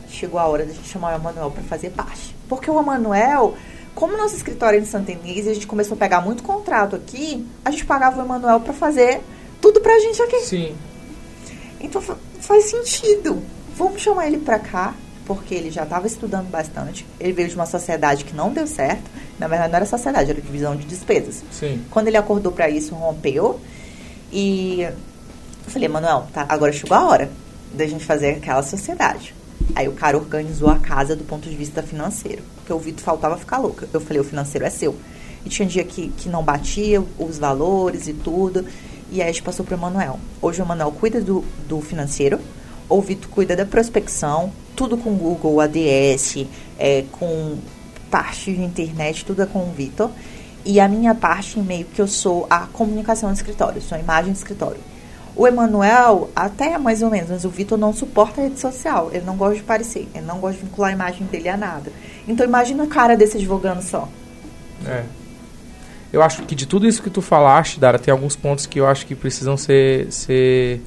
[0.09, 2.35] chegou a hora de chamar o Emanuel para fazer parte.
[2.49, 3.53] Porque o Emanuel,
[3.93, 7.45] como nosso escritório é em Santa Inês, a gente começou a pegar muito contrato aqui,
[7.63, 9.21] a gente pagava o Emanuel para fazer
[9.61, 10.39] tudo pra gente aqui.
[10.39, 10.75] Sim.
[11.79, 12.01] Então
[12.39, 13.43] faz sentido.
[13.75, 14.95] Vamos chamar ele pra cá,
[15.25, 17.05] porque ele já estava estudando bastante.
[17.19, 19.09] Ele veio de uma sociedade que não deu certo.
[19.39, 21.43] Na verdade, não era sociedade, era divisão de despesas.
[21.51, 21.83] Sim.
[21.89, 23.59] Quando ele acordou para isso, rompeu.
[24.31, 24.93] E eu
[25.67, 27.29] falei, Manuel, tá, agora chegou a hora
[27.73, 29.33] da gente fazer aquela sociedade.
[29.73, 32.43] Aí o cara organizou a casa do ponto de vista financeiro.
[32.57, 33.87] Porque o Vitor faltava ficar louca.
[33.91, 34.95] Eu falei, o financeiro é seu.
[35.43, 38.65] E tinha dia que, que não batia os valores e tudo.
[39.11, 40.19] E aí a gente passou para o Manuel.
[40.41, 42.39] Hoje o Manuel cuida do, do financeiro.
[42.87, 44.51] O Vitor cuida da prospecção.
[44.75, 46.45] Tudo com Google, ADS,
[46.77, 47.57] é, com
[48.09, 50.09] parte de internet, tudo é com o Vitor.
[50.65, 54.31] E a minha parte, meio que eu sou a comunicação do escritório, sou a imagem
[54.31, 54.79] do escritório.
[55.35, 59.09] O Emanuel, até é mais ou menos, mas o Vitor não suporta a rede social.
[59.11, 61.91] Ele não gosta de parecer, ele não gosta de vincular a imagem dele a nada.
[62.27, 64.07] Então imagina a cara desse advogando só.
[64.85, 65.03] É.
[66.11, 68.87] Eu acho que de tudo isso que tu falaste, Dara, tem alguns pontos que eu
[68.87, 70.81] acho que precisam ser, ser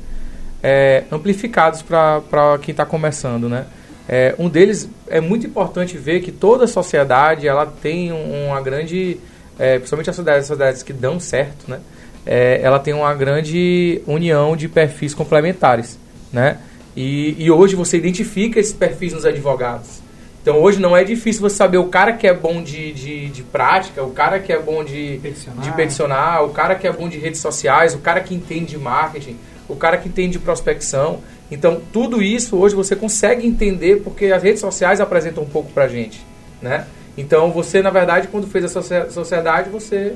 [0.62, 3.66] é, amplificados para quem está começando, né?
[4.08, 9.18] É, um deles é muito importante ver que toda a sociedade ela tem uma grande,
[9.58, 11.80] é, principalmente as sociedades, as sociedades que dão certo, né?
[12.28, 15.98] é, ela tem uma grande união de perfis complementares,
[16.30, 16.58] né?
[16.94, 20.00] E, e, hoje você identifica esses perfis nos advogados.
[20.42, 23.42] Então hoje não é difícil você saber o cara que é bom de, de, de
[23.42, 25.62] prática, o cara que é bom de peticionar.
[25.62, 28.78] de peticionar, o cara que é bom de redes sociais, o cara que entende de
[28.78, 29.36] marketing,
[29.68, 31.20] o cara que entende de prospecção.
[31.50, 35.88] Então tudo isso hoje você consegue entender porque as redes sociais apresentam um pouco pra
[35.88, 36.24] gente,
[36.60, 36.86] né?
[37.16, 40.14] Então você na verdade quando fez a sociedade você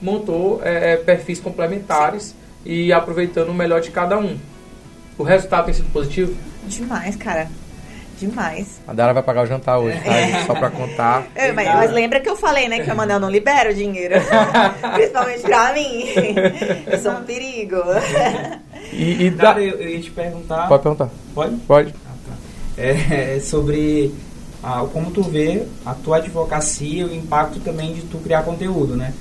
[0.00, 2.34] montou é, é, perfis complementares Sim.
[2.64, 4.36] e aproveitando o melhor de cada um.
[5.16, 6.34] O resultado tem sido positivo?
[6.66, 7.48] Demais, cara.
[8.22, 8.80] Demais.
[8.86, 10.14] A Dara vai pagar o jantar hoje, tá?
[10.14, 10.44] É.
[10.44, 11.26] Só pra contar.
[11.34, 12.78] É, mas, mas, lembra que eu falei, né?
[12.78, 14.14] Que a Manel não libera o dinheiro.
[14.94, 16.04] Principalmente pra mim.
[16.86, 17.78] Eu sou um perigo.
[18.92, 20.68] E, e Dara, eu, eu, ia te perguntar.
[20.68, 21.10] Pode perguntar.
[21.34, 21.56] Pode?
[21.66, 21.94] Pode.
[22.06, 22.34] Ah, tá.
[22.80, 24.14] é, é sobre
[24.62, 28.94] ah, como tu vê a tua advocacia e o impacto também de tu criar conteúdo,
[28.94, 29.12] né?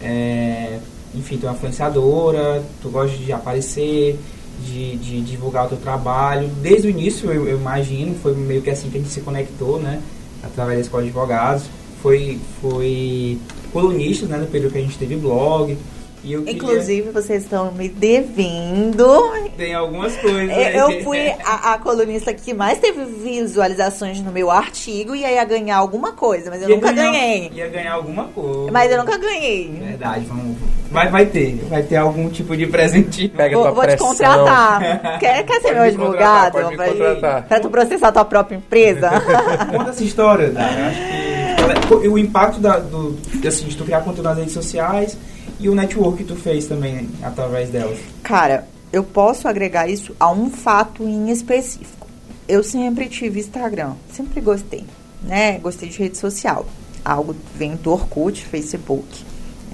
[0.00, 0.78] É,
[1.12, 4.16] enfim, tu é uma influenciadora, tu gosta de aparecer,
[4.62, 6.48] de, de divulgar o teu trabalho.
[6.60, 9.80] Desde o início, eu, eu, imagino, foi meio que assim que a gente se conectou,
[9.80, 10.00] né?
[10.42, 11.64] Através da Escola de Advogados.
[12.02, 13.38] Foi, foi
[13.72, 14.38] colunista, né?
[14.38, 15.76] No período que a gente teve blog.
[16.24, 19.30] Inclusive, vocês estão me devendo.
[19.56, 20.56] Tem algumas coisas.
[20.74, 25.76] Eu fui a, a, colunista que mais teve visualizações no meu artigo e ia ganhar
[25.76, 27.50] alguma coisa, mas eu ia nunca ganhar, ganhei.
[27.54, 28.72] Ia ganhar alguma coisa.
[28.72, 29.70] Mas eu nunca ganhei.
[29.70, 30.56] Verdade, vamos.
[30.90, 31.56] Mas vai ter.
[31.68, 33.28] Vai ter algum tipo de presente.
[33.28, 35.18] Pega vou, vou te contratar.
[35.20, 36.52] quer, quer ser meu advogado?
[36.52, 37.42] Pode pra, contratar.
[37.46, 39.10] pra tu processar tua própria empresa?
[39.70, 40.86] Conta essa história, Dara.
[40.86, 45.16] Acho que o impacto da, do, assim, de tu criar conteúdo nas redes sociais
[45.60, 47.98] e o network que tu fez também através delas?
[48.22, 52.06] Cara, eu posso agregar isso a um fato em específico.
[52.46, 54.84] Eu sempre tive Instagram, sempre gostei.
[55.22, 55.58] né?
[55.58, 56.66] Gostei de rede social.
[57.04, 59.24] Algo vem do Orkut, Facebook,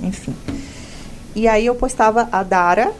[0.02, 0.34] enfim.
[1.34, 2.92] E aí eu postava a Dara,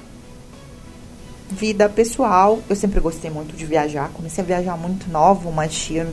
[1.50, 2.60] vida pessoal.
[2.68, 4.10] Eu sempre gostei muito de viajar.
[4.12, 5.48] Comecei a viajar muito nova.
[5.48, 6.06] Uma tia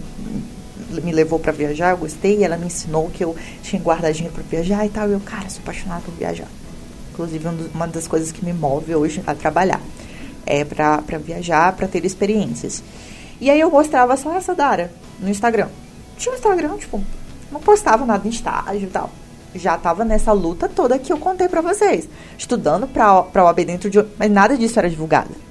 [0.90, 2.44] me levou para viajar, eu gostei.
[2.44, 5.10] ela me ensinou que eu tinha guardadinho para viajar e tal.
[5.10, 6.48] E eu, cara, sou apaixonada por viajar.
[7.12, 9.82] Inclusive, uma das coisas que me move hoje a trabalhar
[10.46, 12.84] é para viajar, para ter experiências.
[13.40, 15.68] E aí eu mostrava só essa Dara no Instagram.
[16.18, 17.02] Tinha um Instagram, tipo,
[17.52, 19.10] não postava nada em estágio e tal.
[19.56, 22.08] Já tava nessa luta toda que eu contei para vocês.
[22.38, 24.04] Estudando pra, pra OAB dentro de.
[24.18, 25.47] Mas nada disso era divulgado.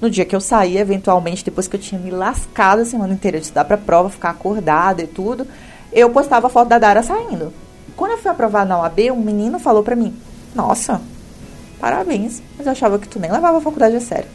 [0.00, 3.38] No dia que eu saí, eventualmente, depois que eu tinha me lascado a semana inteira
[3.38, 5.46] de estudar pra prova, ficar acordada e tudo,
[5.92, 7.52] eu postava a foto da Dara saindo.
[7.96, 10.14] Quando eu fui aprovar na OAB, um menino falou pra mim:
[10.54, 11.00] Nossa,
[11.80, 14.28] parabéns, mas eu achava que tu nem levava a faculdade a sério.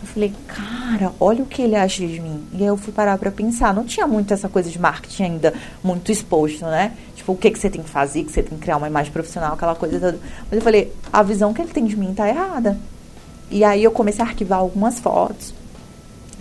[0.00, 2.44] Eu falei, cara, olha o que ele acha de mim.
[2.52, 3.74] E aí eu fui parar pra pensar.
[3.74, 5.54] Não tinha muito essa coisa de marketing ainda
[5.84, 6.92] muito exposto, né?
[7.14, 9.12] Tipo, o que, que você tem que fazer, que você tem que criar uma imagem
[9.12, 10.18] profissional, aquela coisa toda.
[10.48, 12.78] Mas eu falei, a visão que ele tem de mim tá errada.
[13.50, 15.54] E aí eu comecei a arquivar algumas fotos.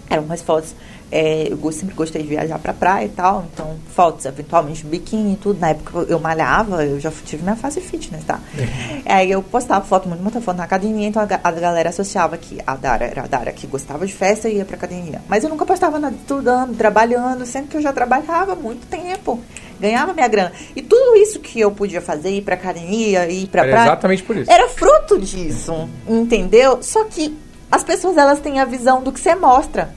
[0.10, 0.74] Eram umas fotos
[1.12, 5.38] é, eu sempre gostei de viajar pra praia e tal, então fotos, eventualmente biquíni e
[5.38, 5.60] tudo.
[5.60, 8.40] Na época eu malhava, eu já tive minha fase fitness, tá?
[8.58, 9.02] Uhum.
[9.06, 12.60] Aí eu postava foto, muito, muita foto na academia, então a, a, galera associava que
[12.66, 15.22] a Dara era a Dara que gostava de festa e ia pra academia.
[15.28, 19.40] Mas eu nunca postava nada estudando, trabalhando, sempre que eu já trabalhava muito tempo.
[19.80, 20.52] Ganhava minha grana.
[20.76, 23.88] E tudo isso que eu podia fazer, ir pra academia, ir pra era praia.
[23.88, 24.52] Exatamente por isso.
[24.52, 26.80] Era fruto disso, entendeu?
[26.82, 27.38] Só que
[27.72, 29.94] as pessoas elas têm a visão do que você mostra.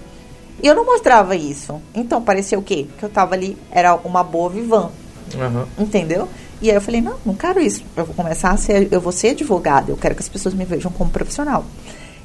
[0.62, 1.82] E eu não mostrava isso.
[1.94, 2.86] Então parecia o quê?
[2.98, 4.90] Que eu tava ali, era uma boa vivan.
[5.34, 5.66] Uhum.
[5.78, 6.28] Entendeu?
[6.60, 7.82] E aí eu falei, não, não quero isso.
[7.96, 10.64] Eu vou começar a ser, eu vou ser advogada, eu quero que as pessoas me
[10.64, 11.64] vejam como profissional.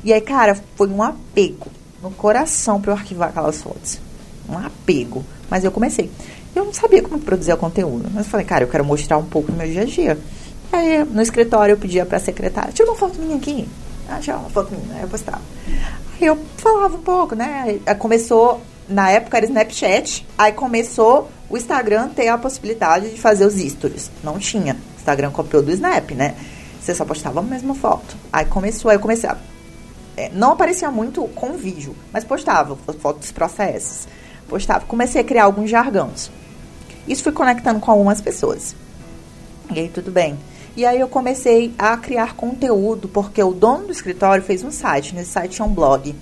[0.03, 1.67] E aí, cara, foi um apego
[2.03, 3.99] no coração para eu arquivar aquelas fotos.
[4.47, 5.25] Um apego.
[5.49, 6.11] Mas eu comecei.
[6.55, 8.09] Eu não sabia como produzir o conteúdo.
[8.13, 10.17] Mas eu falei, cara, eu quero mostrar um pouco do meu dia a dia.
[10.71, 13.67] Aí no escritório eu pedia pra secretária, tira uma foto minha aqui.
[14.09, 14.95] Ah, tira uma foto minha.
[14.95, 15.41] Aí eu postava
[16.25, 17.79] eu falava um pouco, né?
[17.85, 23.45] Aí começou, na época era Snapchat, aí começou o Instagram ter a possibilidade de fazer
[23.45, 24.09] os stories.
[24.23, 24.73] Não tinha.
[24.73, 26.35] O Instagram copiou do Snap, né?
[26.81, 28.15] Você só postava a mesma foto.
[28.31, 29.37] Aí começou, aí eu comecei a.
[30.15, 34.07] É, não aparecia muito com vídeo, mas postava fotos dos processos.
[34.47, 34.85] Postava.
[34.85, 36.31] Comecei a criar alguns jargões.
[37.07, 38.75] Isso fui conectando com algumas pessoas.
[39.73, 40.37] E aí tudo bem.
[40.75, 45.15] E aí eu comecei a criar conteúdo, porque o dono do escritório fez um site,
[45.15, 46.15] nesse site tinha um blog.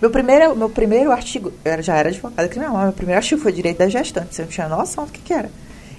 [0.00, 3.78] Meu primeiro, meu primeiro artigo, eu já era advogada criminal, meu primeiro artigo foi direito
[3.78, 5.50] da gestante, você não tinha noção do que, que era.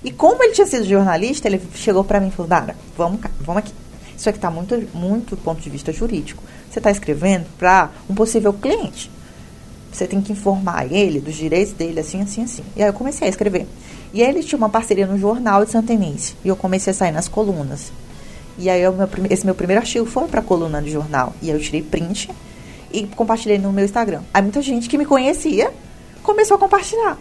[0.04, 3.60] E como ele tinha sido jornalista, ele chegou para mim e falou, Dara, vamos, vamos
[3.60, 3.74] aqui.
[4.18, 6.44] Isso aqui está muito, muito do ponto de vista jurídico.
[6.70, 9.10] Você está escrevendo para um possível cliente.
[9.94, 12.64] Você tem que informar ele dos direitos dele, assim, assim, assim.
[12.76, 13.68] E aí eu comecei a escrever.
[14.12, 16.36] E aí ele tinha uma parceria no Jornal de Santa Inês.
[16.44, 17.92] E eu comecei a sair nas colunas.
[18.58, 21.34] E aí meu, esse meu primeiro artigo foi para a coluna do jornal.
[21.42, 22.30] E aí eu tirei print
[22.92, 24.22] e compartilhei no meu Instagram.
[24.34, 25.72] Aí muita gente que me conhecia
[26.24, 27.18] começou a compartilhar.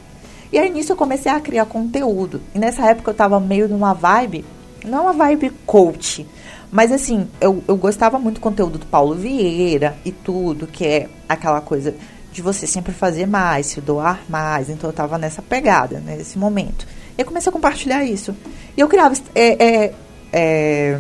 [0.51, 2.41] E aí nisso eu comecei a criar conteúdo.
[2.55, 4.45] E nessa época eu tava meio numa vibe,
[4.85, 6.27] não uma vibe coach,
[6.71, 11.09] mas assim, eu, eu gostava muito do conteúdo do Paulo Vieira e tudo, que é
[11.29, 11.95] aquela coisa
[12.33, 14.71] de você sempre fazer mais, se doar mais.
[14.71, 16.87] Então eu tava nessa pegada, nesse momento.
[17.17, 18.35] E eu comecei a compartilhar isso.
[18.77, 19.95] E eu criava é, é,
[20.33, 20.99] é,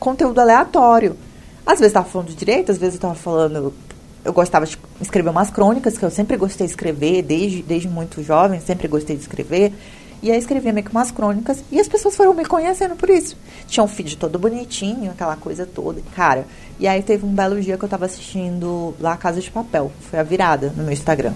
[0.00, 1.16] conteúdo aleatório.
[1.64, 3.72] Às vezes eu tava falando de direito, às vezes eu tava falando.
[4.24, 8.22] Eu gostava de escrever umas crônicas, que eu sempre gostei de escrever, desde, desde muito
[8.22, 9.72] jovem, sempre gostei de escrever.
[10.22, 13.36] E aí escrevia meio que umas crônicas e as pessoas foram me conhecendo por isso.
[13.66, 16.00] Tinha um feed todo bonitinho, aquela coisa toda.
[16.14, 16.46] Cara,
[16.82, 19.92] e aí teve um belo dia que eu tava assistindo lá Casa de Papel.
[20.10, 21.32] Foi a virada no meu Instagram.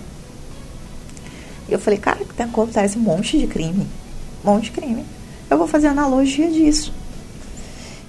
[1.68, 3.86] E eu falei, cara, que acontece um monte de crime.
[4.44, 5.07] Um monte de crime.
[5.49, 6.92] Eu vou fazer analogia disso.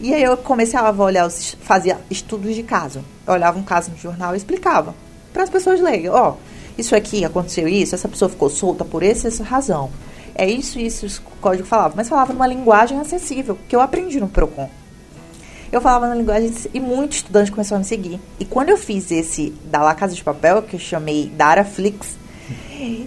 [0.01, 3.03] E aí eu comecei a olhar, fazia estudos de caso.
[3.27, 4.95] Eu olhava um caso no jornal e explicava.
[5.31, 6.33] Para as pessoas lerem, ó,
[6.75, 9.91] isso aqui aconteceu isso, essa pessoa ficou solta por essa, essa razão
[10.38, 14.27] é isso, isso, o código falava, mas falava numa linguagem acessível, que eu aprendi no
[14.27, 14.69] Procon.
[15.72, 18.20] Eu falava na linguagem e muito estudante começou a me seguir.
[18.39, 22.15] E quando eu fiz esse da La Casa de Papel, que eu chamei Dara Flix,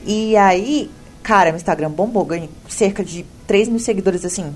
[0.07, 0.91] e aí,
[1.23, 4.55] cara, meu Instagram bombou, ganhei cerca de 3 mil seguidores, assim,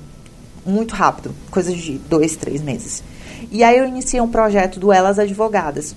[0.64, 3.02] muito rápido, coisa de dois, três meses.
[3.50, 5.96] E aí eu iniciei um projeto do Elas Advogadas,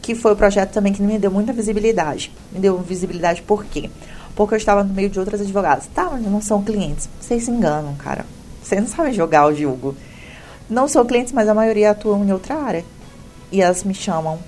[0.00, 2.32] que foi o um projeto também que me deu muita visibilidade.
[2.52, 3.90] Me deu visibilidade por quê?
[4.38, 5.88] porque eu estava no meio de outras advogadas.
[5.92, 7.08] Tá, mas não são clientes.
[7.20, 8.24] Vocês se enganam, cara.
[8.62, 9.96] Vocês não sabem jogar o jogo.
[10.68, 12.84] Não são clientes, mas a maioria atuam em outra área.
[13.50, 14.38] E elas me chamam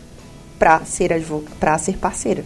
[0.59, 1.47] para ser, advog...
[1.79, 2.45] ser parceira.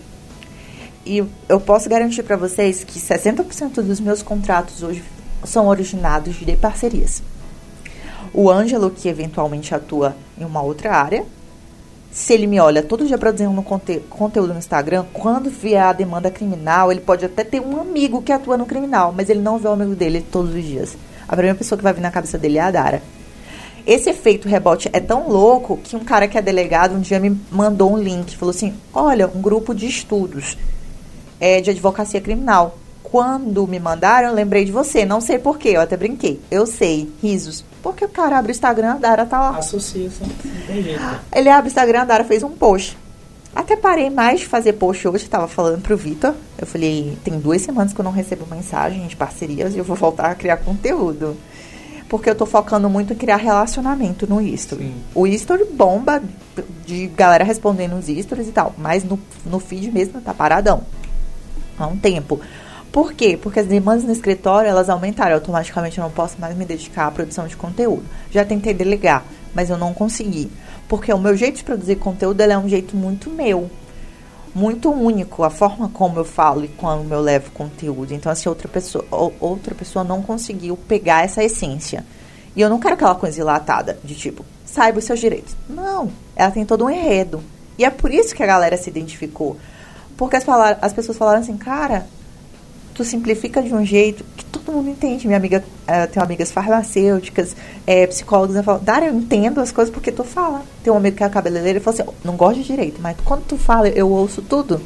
[1.05, 5.03] E eu posso garantir para vocês que 60% dos meus contratos hoje
[5.45, 7.23] são originados de parcerias.
[8.33, 11.25] O Ângelo, que eventualmente atua em uma outra área,
[12.11, 16.31] se ele me olha todo dia produzindo conte conteúdo no Instagram, quando vier a demanda
[16.31, 19.67] criminal, ele pode até ter um amigo que atua no criminal, mas ele não vê
[19.67, 20.97] o amigo dele todos os dias.
[21.27, 23.03] A primeira pessoa que vai vir na cabeça dele é a Dara.
[23.87, 27.39] Esse efeito rebote é tão louco que um cara que é delegado um dia me
[27.51, 30.57] mandou um link, falou assim: "Olha, um grupo de estudos
[31.41, 32.79] é, de advocacia criminal.
[33.03, 35.05] Quando me mandaram, eu lembrei de você.
[35.05, 36.41] Não sei porquê, eu até brinquei.
[36.51, 37.65] Eu sei, risos.
[37.83, 39.59] Porque o cara abre o Instagram, a Dara tá lá.
[39.59, 40.29] Associa, não
[40.67, 41.01] tem jeito.
[41.33, 42.97] Ele abre o Instagram, a Dara fez um post.
[43.55, 46.35] Até parei mais de fazer post hoje, tava falando pro Vitor.
[46.59, 49.95] Eu falei, tem duas semanas que eu não recebo mensagem de parcerias e eu vou
[49.95, 51.37] voltar a criar conteúdo.
[52.15, 54.85] Porque eu tô focando muito em criar relacionamento no history.
[54.85, 54.95] Sim.
[55.13, 56.23] O history bomba
[56.87, 58.73] de galera respondendo os stories e tal.
[58.79, 60.83] Mas no, no feed mesmo tá paradão
[61.77, 62.39] há um tempo.
[62.93, 63.37] Por quê?
[63.37, 65.35] Porque as demandas no escritório elas aumentaram.
[65.35, 68.05] Automaticamente eu não posso mais me dedicar à produção de conteúdo.
[68.31, 70.53] Já tentei delegar, mas eu não consegui.
[70.87, 73.69] Porque o meu jeito de produzir conteúdo é um jeito muito meu.
[74.55, 78.13] Muito único, a forma como eu falo e como eu levo conteúdo.
[78.15, 79.05] Então, assim, outra pessoa,
[79.41, 82.05] outra pessoa não conseguiu pegar essa essência.
[82.55, 85.57] E eu não quero aquela coisa dilatada, de tipo, saiba os seus direitos.
[85.69, 87.43] Não, ela tem todo um enredo.
[87.77, 89.57] E é por isso que a galera se identificou.
[90.17, 90.45] Porque as,
[90.81, 92.07] as pessoas falaram assim, cara,
[92.95, 95.27] tu simplifica de um jeito que todo mundo entende.
[95.27, 99.93] Minha amiga, uh, tenho amigas farmacêuticas, é, psicólogas, ela fala, Dara, eu entendo as coisas
[99.93, 100.63] porque tu fala.
[100.83, 103.45] Tem um amigo que é cabeleireiro e falou assim, não gosto de direito, mas quando
[103.45, 104.81] tu fala, eu ouço tudo.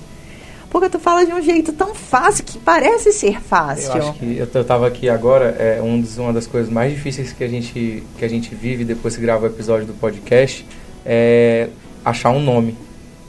[0.70, 3.90] Porque tu fala de um jeito tão fácil que parece ser fácil.
[3.90, 6.92] Eu acho que eu, eu tava aqui agora, é um dos, uma das coisas mais
[6.92, 10.66] difíceis que a gente, que a gente vive depois que grava o episódio do podcast
[11.06, 11.68] é
[12.04, 12.76] achar um nome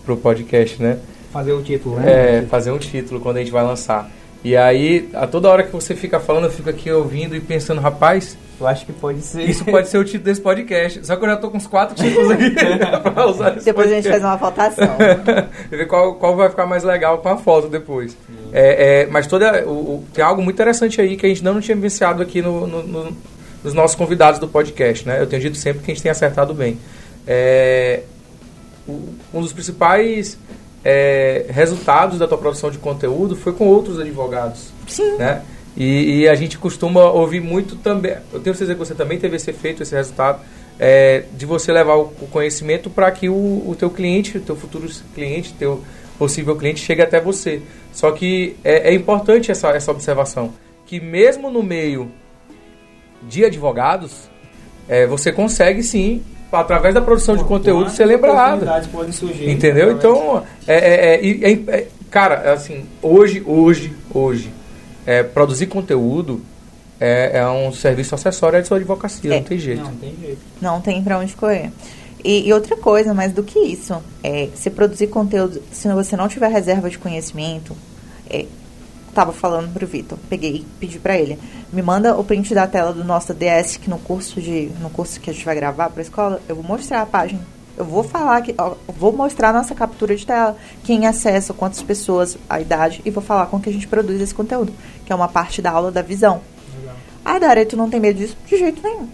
[0.05, 0.97] pro podcast, né?
[1.32, 2.39] Fazer o título, né?
[2.39, 4.09] É, fazer um título quando a gente vai lançar.
[4.44, 7.82] E aí, a toda hora que você fica falando, eu fico aqui ouvindo e pensando,
[7.82, 9.44] rapaz, eu acho que pode ser.
[9.44, 11.06] Isso pode ser o título desse podcast.
[11.06, 12.52] Só que eu já tô com uns quatro títulos aqui
[13.14, 13.92] pra usar Depois podcast.
[13.92, 14.98] a gente faz uma votação.
[15.70, 18.18] ver qual, qual vai ficar mais legal com a foto depois.
[18.54, 21.60] É, é, mas toda, o, o, tem algo muito interessante aí que a gente não
[21.60, 23.18] tinha vivenciado aqui no, no, no,
[23.64, 25.22] nos nossos convidados do podcast, né?
[25.22, 26.78] Eu tenho dito sempre que a gente tem acertado bem.
[27.28, 28.04] É,
[29.34, 30.38] um dos principais
[30.84, 34.71] é, resultados da tua produção de conteúdo foi com outros advogados.
[34.88, 35.17] Sim.
[35.17, 35.41] Né?
[35.75, 38.17] E, e, a gente costuma ouvir muito também.
[38.34, 40.41] Eu tenho certeza que você também teve esse efeito, esse resultado,
[40.77, 44.55] é, de você levar o, o conhecimento para que o, o teu cliente, o teu
[44.55, 45.84] futuro cliente, teu
[46.17, 47.61] possível cliente chegue até você.
[47.93, 50.53] Só que é, é importante essa, essa observação,
[50.86, 52.11] que mesmo no meio
[53.23, 54.30] de advogados,
[54.88, 58.66] é, você consegue sim através da produção de conteúdo ser lembrado.
[59.12, 59.91] Surgir, entendeu?
[59.91, 64.52] Então, é, é, é, é, cara, assim, hoje, hoje, hoje,
[65.06, 66.41] é, produzir conteúdo
[67.00, 69.84] é, é, um serviço acessório à sua advocacia, não tem jeito.
[69.84, 70.41] Não tem jeito.
[70.62, 71.72] Não tem pra onde correr.
[72.24, 76.28] E, e, outra coisa, mais do que isso, é, se produzir conteúdo, se você não
[76.28, 77.76] tiver reserva de conhecimento,
[78.30, 78.45] é,
[79.14, 81.39] tava falando pro Vitor, peguei, pedi para ele,
[81.72, 85.20] me manda o print da tela do nosso DS que no curso de no curso
[85.20, 87.41] que a gente vai gravar para escola, eu vou mostrar a página.
[87.78, 91.82] Eu vou falar que ó, vou mostrar a nossa captura de tela, quem acessa, quantas
[91.82, 94.74] pessoas, a idade e vou falar com que a gente produz esse conteúdo,
[95.05, 96.41] que é uma parte da aula da visão.
[96.78, 96.95] Legal.
[97.24, 98.36] Ah, Dara, tu não tem medo disso?
[98.45, 99.07] De jeito nenhum.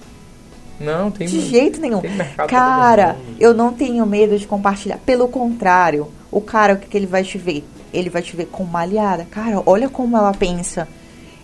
[0.80, 2.02] Não, tem De jeito nenhum.
[2.48, 4.98] Cara, eu não tenho medo de compartilhar.
[5.06, 7.64] Pelo contrário, o cara, o que, que ele vai te ver?
[7.98, 9.26] Ele vai te ver com uma aliada.
[9.30, 10.88] Cara, olha como ela pensa.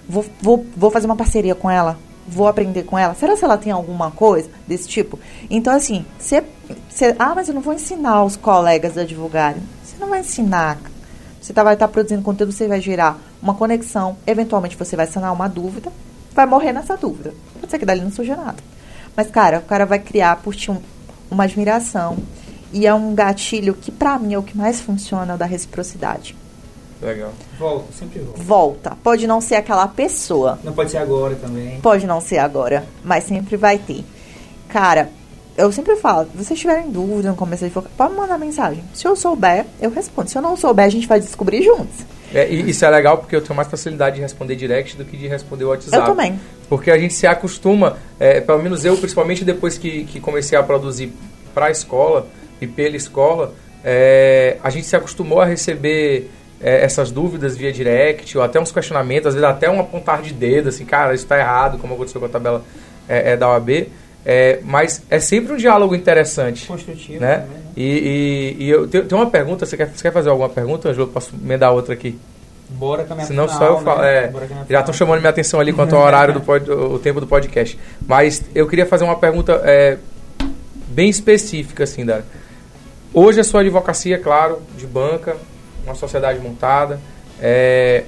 [0.08, 1.98] Vou, vou, vou fazer uma parceria com ela.
[2.28, 3.14] Vou aprender com ela.
[3.16, 5.20] Será que ela tem alguma coisa desse tipo?
[5.50, 6.44] Então, assim, você.
[7.18, 9.62] Ah, mas eu não vou ensinar os colegas a divulgarem.
[9.84, 10.78] Você não vai ensinar.
[11.42, 14.16] Você tá, vai estar tá produzindo conteúdo, você vai gerar uma conexão.
[14.28, 15.92] Eventualmente você vai sanar uma dúvida.
[16.34, 17.34] Vai morrer nessa dúvida.
[17.60, 18.58] Pode ser que dali não surja nada.
[19.16, 20.80] Mas, cara, o cara vai criar por ti um,
[21.30, 22.18] uma admiração.
[22.72, 26.36] E é um gatilho que, pra mim, é o que mais funciona, da reciprocidade.
[27.02, 27.34] Legal.
[27.58, 28.44] Volta, sempre volta.
[28.44, 28.98] Volta.
[29.04, 30.60] Pode não ser aquela pessoa.
[30.64, 31.80] Não pode ser agora também.
[31.82, 34.04] Pode não ser agora, mas sempre vai ter.
[34.70, 35.10] Cara,
[35.58, 38.84] eu sempre falo, se vocês tiverem dúvida no começo de focar, pode mandar mensagem.
[38.94, 40.30] Se eu souber, eu respondo.
[40.30, 42.06] Se eu não souber, a gente vai descobrir juntos.
[42.34, 45.28] É, isso é legal porque eu tenho mais facilidade de responder direct do que de
[45.28, 45.98] responder o WhatsApp.
[45.98, 46.40] Eu também.
[46.70, 50.64] Porque a gente se acostuma, é, pelo menos eu, principalmente depois que, que comecei a
[50.64, 51.12] produzir
[51.54, 52.28] para a escola
[52.62, 53.54] e pela escola,
[53.84, 56.32] é, a gente se acostumou a receber
[56.62, 60.34] é, essas dúvidas via direct, ou até uns questionamentos, às vezes até um apontar de
[60.34, 62.64] dedo, assim, cara, isso está errado, como aconteceu com a tabela
[63.08, 63.88] é, é, da OAB.
[64.24, 66.68] É, mas é sempre um diálogo interessante.
[66.68, 67.20] Construtivo.
[67.20, 67.38] Né?
[67.38, 67.62] Também, né?
[67.76, 70.90] E, e, e eu tenho, tenho uma pergunta, você quer, você quer fazer alguma pergunta,
[70.90, 71.08] Ângelo?
[71.08, 72.18] Posso emendar outra aqui?
[72.70, 74.08] Bora caminhar Senão pro só eu final, falo.
[74.08, 74.18] né?
[74.18, 74.94] é, já estão final.
[74.94, 77.78] chamando minha atenção ali quanto ao horário do pod, o tempo do podcast.
[78.08, 79.98] Mas eu queria fazer uma pergunta é,
[80.88, 82.24] bem específica, assim, Dara.
[83.14, 85.36] Hoje a sua advocacia, claro, de banca,
[85.84, 87.00] uma sociedade montada.
[87.40, 88.06] é,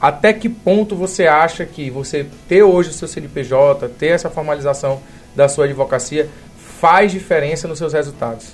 [0.00, 5.00] até que ponto você acha que você ter hoje o seu CNPJ, ter essa formalização
[5.34, 6.28] da sua advocacia,
[6.80, 8.52] faz diferença nos seus resultados?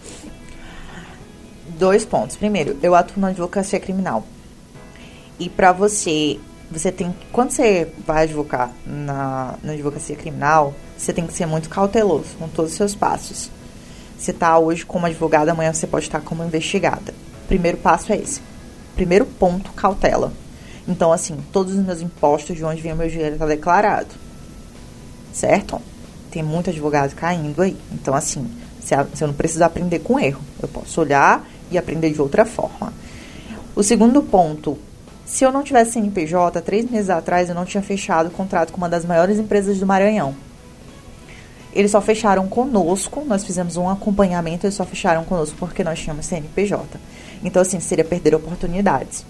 [1.78, 2.36] Dois pontos.
[2.36, 4.24] Primeiro, eu atuo na advocacia criminal.
[5.38, 6.38] E para você,
[6.70, 11.68] você tem quando você vai advocar na, na advocacia criminal, você tem que ser muito
[11.68, 13.50] cauteloso com todos os seus passos.
[14.16, 17.12] Você tá hoje como advogada, amanhã você pode estar como investigada.
[17.48, 18.40] Primeiro passo é esse.
[18.94, 20.32] Primeiro ponto, cautela.
[20.86, 24.14] Então, assim, todos os meus impostos, de onde vem o meu dinheiro, está declarado.
[25.32, 25.80] Certo?
[26.30, 27.76] Tem muito advogado caindo aí.
[27.92, 28.48] Então, assim,
[28.80, 30.42] você não precisa aprender com erro.
[30.62, 32.92] Eu posso olhar e aprender de outra forma.
[33.74, 34.78] O segundo ponto,
[35.24, 38.76] se eu não tivesse CNPJ, três meses atrás eu não tinha fechado o contrato com
[38.76, 40.34] uma das maiores empresas do Maranhão.
[41.72, 46.26] Eles só fecharam conosco, nós fizemos um acompanhamento, eles só fecharam conosco porque nós tínhamos
[46.26, 47.00] CNPJ.
[47.44, 49.24] Então, assim, seria perder oportunidades.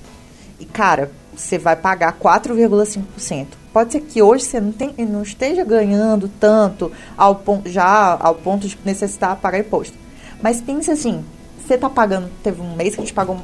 [0.59, 3.49] E, cara, você vai pagar 4,5%.
[3.73, 8.69] Pode ser que hoje você não, tem, não esteja ganhando tanto ao já ao ponto
[8.69, 9.99] de necessitar pagar imposto.
[10.41, 11.25] Mas pense assim,
[11.59, 13.41] você tá pagando, teve um mês que a gente pagou um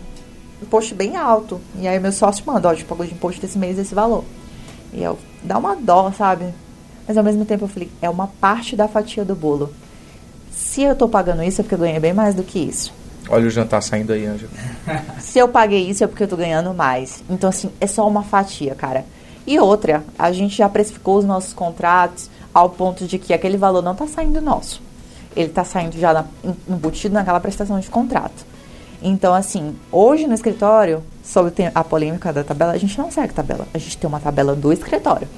[0.62, 1.60] imposto bem alto.
[1.76, 4.24] E aí meu sócio manda, ó, a gente pagou de imposto desse mês esse valor.
[4.92, 6.46] E eu, dá uma dó, sabe?
[7.08, 9.74] Mas ao mesmo tempo eu falei, é uma parte da fatia do bolo.
[10.52, 12.92] Se eu tô pagando isso é porque eu ganhei bem mais do que isso.
[13.30, 14.50] Olha o jantar saindo aí, Ângelo.
[15.20, 17.22] Se eu paguei isso é porque eu tô ganhando mais.
[17.30, 19.04] Então, assim, é só uma fatia, cara.
[19.46, 23.82] E outra, a gente já precificou os nossos contratos ao ponto de que aquele valor
[23.82, 24.82] não tá saindo nosso.
[25.34, 26.24] Ele tá saindo já na,
[26.68, 28.44] embutido naquela prestação de contrato.
[29.00, 33.66] Então, assim, hoje no escritório, sobre a polêmica da tabela, a gente não segue tabela.
[33.72, 35.28] A gente tem uma tabela do escritório.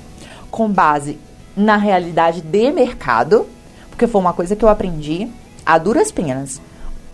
[0.51, 1.19] Com base
[1.55, 3.47] na realidade de mercado,
[3.91, 5.29] porque foi uma coisa que eu aprendi
[5.65, 6.61] a duras penas.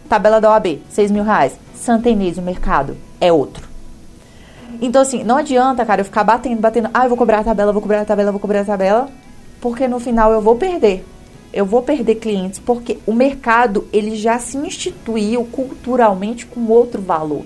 [0.08, 1.58] Tabela da OAB, 6 mil reais.
[1.74, 3.68] Santa Inês, o mercado, é outro.
[4.80, 6.90] Então, assim, não adianta, cara, eu ficar batendo, batendo.
[6.94, 9.08] Ah, eu vou cobrar a tabela, vou cobrar a tabela, vou cobrar a tabela.
[9.60, 11.04] Porque no final eu vou perder.
[11.52, 17.44] Eu vou perder clientes porque o mercado, ele já se instituiu culturalmente com outro valor.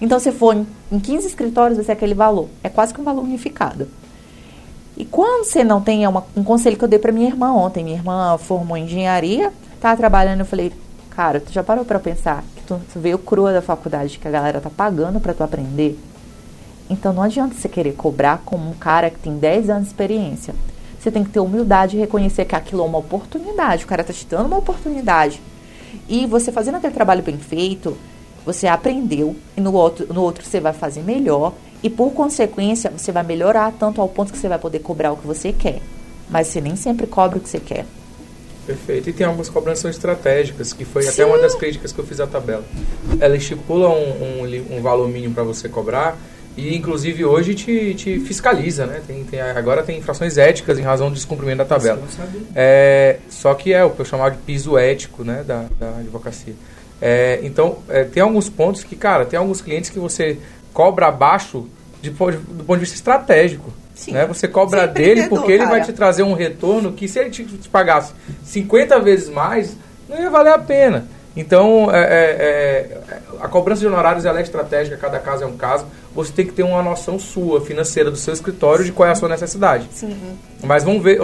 [0.00, 2.48] Então, se for em, em 15 escritórios, vai ser aquele valor.
[2.64, 3.88] É quase que um valor unificado.
[4.96, 7.52] E quando você não tem, é uma, um conselho que eu dei para minha irmã
[7.52, 7.84] ontem.
[7.84, 10.72] Minha irmã formou engenharia, tava trabalhando, eu falei,
[11.14, 14.60] cara, tu já parou para pensar que tu, veio crua da faculdade, que a galera
[14.60, 15.98] tá pagando para tu aprender?
[16.88, 20.54] Então não adianta você querer cobrar como um cara que tem 10 anos de experiência.
[20.98, 23.84] Você tem que ter humildade e reconhecer que aquilo é uma oportunidade.
[23.84, 25.40] O cara tá te dando uma oportunidade.
[26.08, 27.96] E você fazendo aquele trabalho bem feito,
[28.44, 31.52] você aprendeu, e no outro, no outro você vai fazer melhor,
[31.82, 35.16] e por consequência você vai melhorar tanto ao ponto que você vai poder cobrar o
[35.16, 35.80] que você quer.
[36.30, 37.84] Mas você nem sempre cobra o que você quer.
[38.66, 39.10] Perfeito.
[39.10, 41.08] E tem algumas cobranças estratégicas, que foi Sim.
[41.08, 42.64] até uma das críticas que eu fiz à tabela.
[43.18, 46.16] Ela estipula um, um, um valor mínimo para você cobrar,
[46.56, 49.00] e inclusive hoje te, te fiscaliza, né?
[49.06, 52.02] Tem, tem, agora tem infrações éticas em razão do descumprimento da tabela.
[52.54, 56.54] É, só que é o que eu chamava de piso ético né, da, da advocacia.
[57.00, 60.38] É, então, é, tem alguns pontos que, cara, tem alguns clientes que você
[60.72, 61.66] cobra abaixo
[62.02, 63.72] de, do ponto de vista estratégico.
[63.94, 64.12] Sim.
[64.12, 64.26] Né?
[64.26, 65.70] Você cobra Sempre dele tentou, porque ele cara.
[65.70, 68.12] vai te trazer um retorno que se ele te, te pagasse
[68.44, 69.76] 50 vezes mais,
[70.08, 71.06] não ia valer a pena.
[71.34, 72.98] Então, é, é, é,
[73.40, 75.86] a cobrança de honorários ela é estratégica, cada caso é um caso.
[76.14, 79.14] Você tem que ter uma noção sua, financeira, do seu escritório, de qual é a
[79.14, 79.88] sua necessidade.
[79.92, 80.14] Sim.
[80.62, 81.18] Mas vamos ver,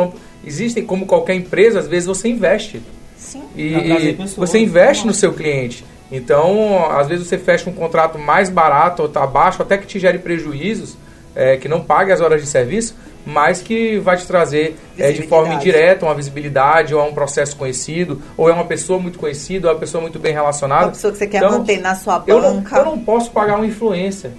[0.44, 2.80] existem, como qualquer empresa, às vezes você investe.
[3.18, 3.42] Sim.
[3.55, 5.84] E pessoas, você investe no seu cliente.
[6.10, 9.98] Então, às vezes você fecha um contrato mais barato ou tá abaixo, até que te
[9.98, 10.97] gere prejuízos,
[11.35, 15.22] é, que não pague as horas de serviço, mas que vai te trazer é, de
[15.26, 19.68] forma indireta uma visibilidade, ou é um processo conhecido, ou é uma pessoa muito conhecida,
[19.68, 20.86] ou é uma pessoa muito bem relacionada.
[20.86, 22.76] Uma pessoa que você quer Então, manter na sua Eu não, banca.
[22.78, 24.30] eu não posso pagar um influencer.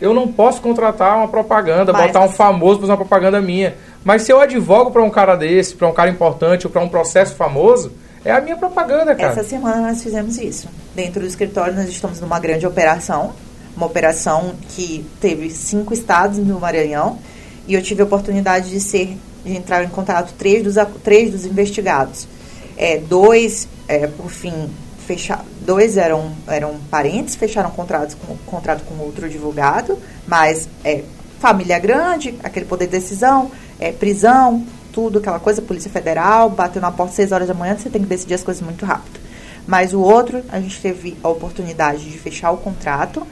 [0.00, 3.74] Eu não posso contratar uma propaganda, Mas botar um famoso para fazer uma propaganda minha.
[4.04, 6.88] Mas se eu advogo para um cara desse, para um cara importante ou para um
[6.88, 7.92] processo famoso,
[8.28, 9.32] é a minha propaganda, cara.
[9.32, 10.68] Essa semana nós fizemos isso.
[10.94, 13.32] Dentro do escritório nós estamos numa grande operação,
[13.74, 17.18] uma operação que teve cinco estados no Maranhão
[17.66, 21.46] e eu tive a oportunidade de ser de entrar em contato três dos três dos
[21.46, 22.28] investigados.
[22.76, 24.68] É, dois, é, por fim,
[25.06, 31.02] fechar, dois eram eram parentes, fecharam contratos com contrato com outro advogado, mas é
[31.40, 33.50] família grande, aquele poder de decisão,
[33.80, 37.76] é prisão, tudo, aquela coisa, Polícia Federal, bateu na porta às 6 horas da manhã,
[37.76, 39.20] você tem que decidir as coisas muito rápido.
[39.66, 43.26] Mas o outro, a gente teve a oportunidade de fechar o contrato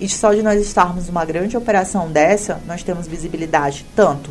[0.00, 4.30] e só de nós estarmos numa grande operação dessa, nós temos visibilidade tanto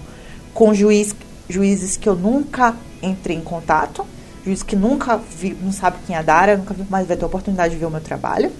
[0.53, 1.15] com juiz,
[1.49, 4.05] juízes que eu nunca entrei em contato,
[4.45, 7.23] juiz que nunca vi, não sabe quem é a Dara, nunca vi, mas vai ter
[7.23, 8.51] a oportunidade de ver o meu trabalho.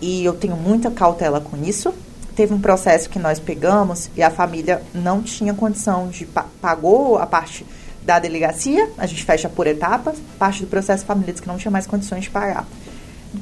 [0.00, 1.92] E eu tenho muita cautela com isso.
[2.38, 6.24] Teve um processo que nós pegamos e a família não tinha condição de
[6.62, 7.66] pagou a parte
[8.06, 11.84] da delegacia, a gente fecha por etapas, parte do processo família que não tinha mais
[11.84, 12.64] condições de pagar.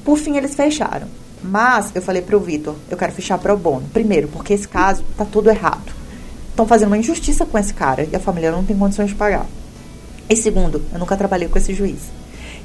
[0.03, 1.09] Por fim, eles fecharam.
[1.43, 3.87] Mas eu falei para o Vitor, eu quero fechar pro bono.
[3.93, 5.93] Primeiro, porque esse caso tá tudo errado.
[6.49, 9.45] Estão fazendo uma injustiça com esse cara e a família não tem condições de pagar.
[10.27, 12.01] E segundo, eu nunca trabalhei com esse juiz.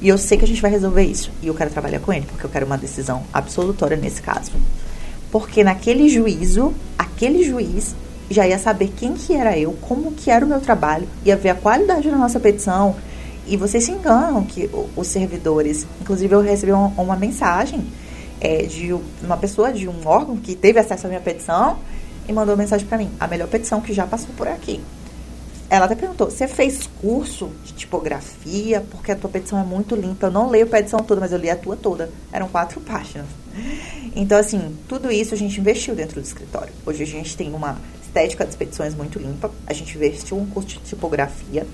[0.00, 1.30] E eu sei que a gente vai resolver isso.
[1.42, 4.52] E eu quero trabalhar com ele, porque eu quero uma decisão absolutória nesse caso.
[5.32, 7.96] Porque naquele juízo, aquele juiz
[8.30, 11.48] já ia saber quem que era eu, como que era o meu trabalho, ia ver
[11.48, 12.94] a qualidade da nossa petição.
[13.46, 17.84] E vocês se enganam que os servidores, inclusive eu recebi uma, uma mensagem
[18.40, 21.78] é, de uma pessoa de um órgão que teve acesso à minha petição
[22.28, 24.80] e mandou mensagem para mim, a melhor petição que já passou por aqui.
[25.70, 28.84] Ela até perguntou: você fez curso de tipografia?
[28.90, 30.26] Porque a tua petição é muito limpa.
[30.26, 32.10] Eu não leio a petição toda, mas eu li a tua toda.
[32.30, 33.26] Eram quatro páginas.
[34.14, 36.72] Então, assim, tudo isso a gente investiu dentro do escritório.
[36.84, 39.50] Hoje a gente tem uma estética das petições muito limpa.
[39.66, 41.66] A gente investiu um curso de tipografia.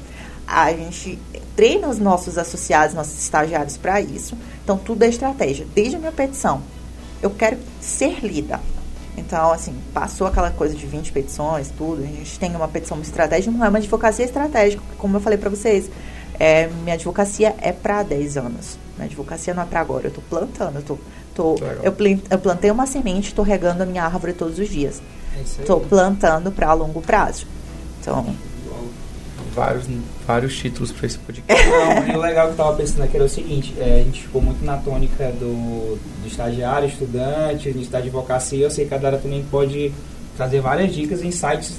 [0.46, 1.18] A gente
[1.54, 4.36] treina os nossos associados, nossos estagiários para isso.
[4.62, 5.66] Então, tudo é estratégia.
[5.74, 6.62] Desde a minha petição,
[7.20, 8.60] eu quero ser lida.
[9.16, 12.02] Então, assim, passou aquela coisa de 20 petições, tudo.
[12.02, 15.50] A gente tem uma petição estratégica, não é uma advocacia estratégica, como eu falei para
[15.50, 15.90] vocês.
[16.38, 18.78] É, minha advocacia é para 10 anos.
[18.98, 20.08] Minha advocacia não é para agora.
[20.08, 20.98] Eu tô plantando, eu tô,
[21.34, 21.94] tô eu,
[22.30, 25.00] eu plantei uma semente, tô regando a minha árvore todos os dias.
[25.36, 27.46] É tô plantando para longo prazo.
[28.00, 28.26] Então,
[29.54, 29.86] vários,
[30.26, 31.66] vários títulos para esse podcast.
[31.68, 34.40] Não, o legal que eu estava pensando aqui era o seguinte, é, a gente ficou
[34.40, 38.98] muito na tônica do, do estagiário, estudante, a gente está advocacia, eu sei que a
[38.98, 39.92] Dara também pode
[40.36, 41.76] trazer várias dicas, insights,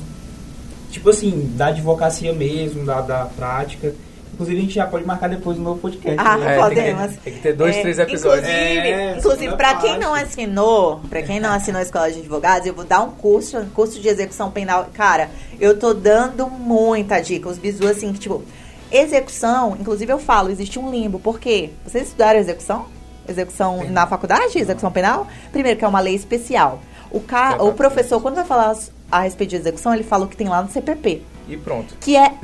[0.91, 3.93] tipo assim, da advocacia mesmo, da, da prática.
[4.39, 6.17] Inclusive, a gente já pode marcar depois um novo podcast.
[6.17, 6.57] Ah, né?
[6.57, 7.07] podemos.
[7.07, 8.47] Tem que, tem que ter dois, é, três episódios.
[8.47, 12.65] Inclusive, é, inclusive para quem não assinou, para quem não assinou a Escola de Advogados,
[12.65, 14.87] eu vou dar um curso, um curso de execução penal.
[14.93, 15.29] Cara,
[15.59, 17.49] eu tô dando muita dica.
[17.49, 18.41] Os bisu, assim, que tipo,
[18.89, 21.19] execução, inclusive eu falo, existe um limbo.
[21.19, 21.71] Por quê?
[21.85, 22.85] Vocês estudaram execução?
[23.27, 24.57] Execução na faculdade?
[24.57, 25.27] Execução penal?
[25.51, 26.79] Primeiro, que é uma lei especial.
[27.11, 27.61] O, ca...
[27.61, 28.73] o professor, quando vai falar
[29.11, 31.23] a respeito de execução, ele fala o que tem lá no CPP.
[31.49, 31.93] E pronto.
[31.99, 32.35] Que é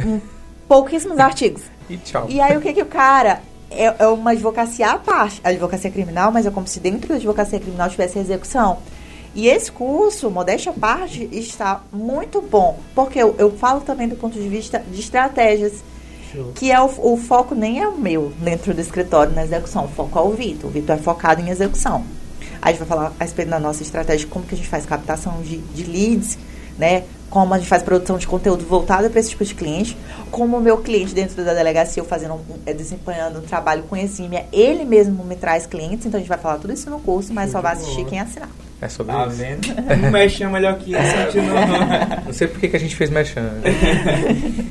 [0.67, 1.61] pouquíssimos artigos.
[1.89, 2.25] E tchau.
[2.29, 5.91] E aí o que que o cara é, é uma advocacia à parte, a advocacia
[5.91, 8.79] criminal, mas é como se dentro da advocacia criminal tivesse execução.
[9.33, 14.15] E esse curso, modéstia à parte, está muito bom, porque eu, eu falo também do
[14.15, 15.83] ponto de vista de estratégias,
[16.31, 16.53] Show.
[16.55, 19.87] que é o, o, foco nem é o meu dentro do escritório na execução, o
[19.89, 20.69] foco é o Vitor.
[20.69, 22.05] O Vitor é focado em execução.
[22.61, 24.85] Aí a gente vai falar a respeito da nossa estratégia, como que a gente faz
[24.85, 26.37] captação de, de leads,
[26.77, 27.03] né?
[27.35, 29.97] Como a gente faz produção de conteúdo voltado para esse tipo de cliente,
[30.31, 34.45] como o meu cliente dentro da delegacia, eu fazendo, é, desempenhando um trabalho com exímia,
[34.53, 37.51] ele mesmo me traz clientes, então a gente vai falar tudo isso no curso, mas
[37.51, 38.47] só vai assistir quem assinar.
[38.79, 39.35] É sobre tá isso.
[39.35, 39.67] vendo?
[40.07, 41.37] Um mexão melhor que isso,
[42.25, 42.31] não.
[42.31, 43.43] sei por que, que a gente fez mexão.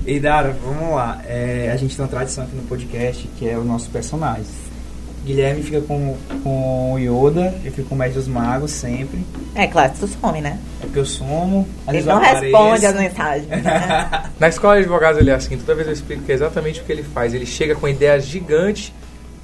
[0.06, 1.20] e Dara, vamos lá.
[1.26, 4.46] É, a gente tem uma tradição aqui no podcast que é o nosso personagem.
[5.24, 9.24] Guilherme fica com, com o Yoda, eu fico com o Mestre dos Magos sempre.
[9.54, 10.58] É claro, tu some, né?
[10.82, 11.66] É porque eu somo.
[11.88, 13.48] Ele não responde as mensagens.
[13.48, 13.62] Né?
[14.38, 16.84] Na escola de advogados ele é assim, toda vez eu explico que é exatamente o
[16.84, 17.32] que ele faz.
[17.32, 18.92] Ele chega com ideias gigantes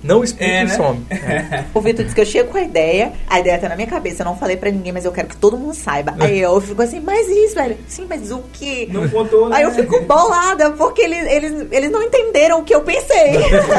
[0.03, 0.75] não explica é, e né?
[0.75, 1.07] some.
[1.11, 1.65] É.
[1.75, 4.23] O Vitor disse que eu chego com a ideia, a ideia tá na minha cabeça,
[4.23, 6.15] eu não falei pra ninguém, mas eu quero que todo mundo saiba.
[6.19, 7.77] Aí eu fico assim, mas isso, velho.
[7.87, 8.87] Sim, mas o que?
[8.93, 9.57] Não contou, né?
[9.57, 13.37] Aí eu fico bolada, porque eles, eles, eles não entenderam o que eu pensei.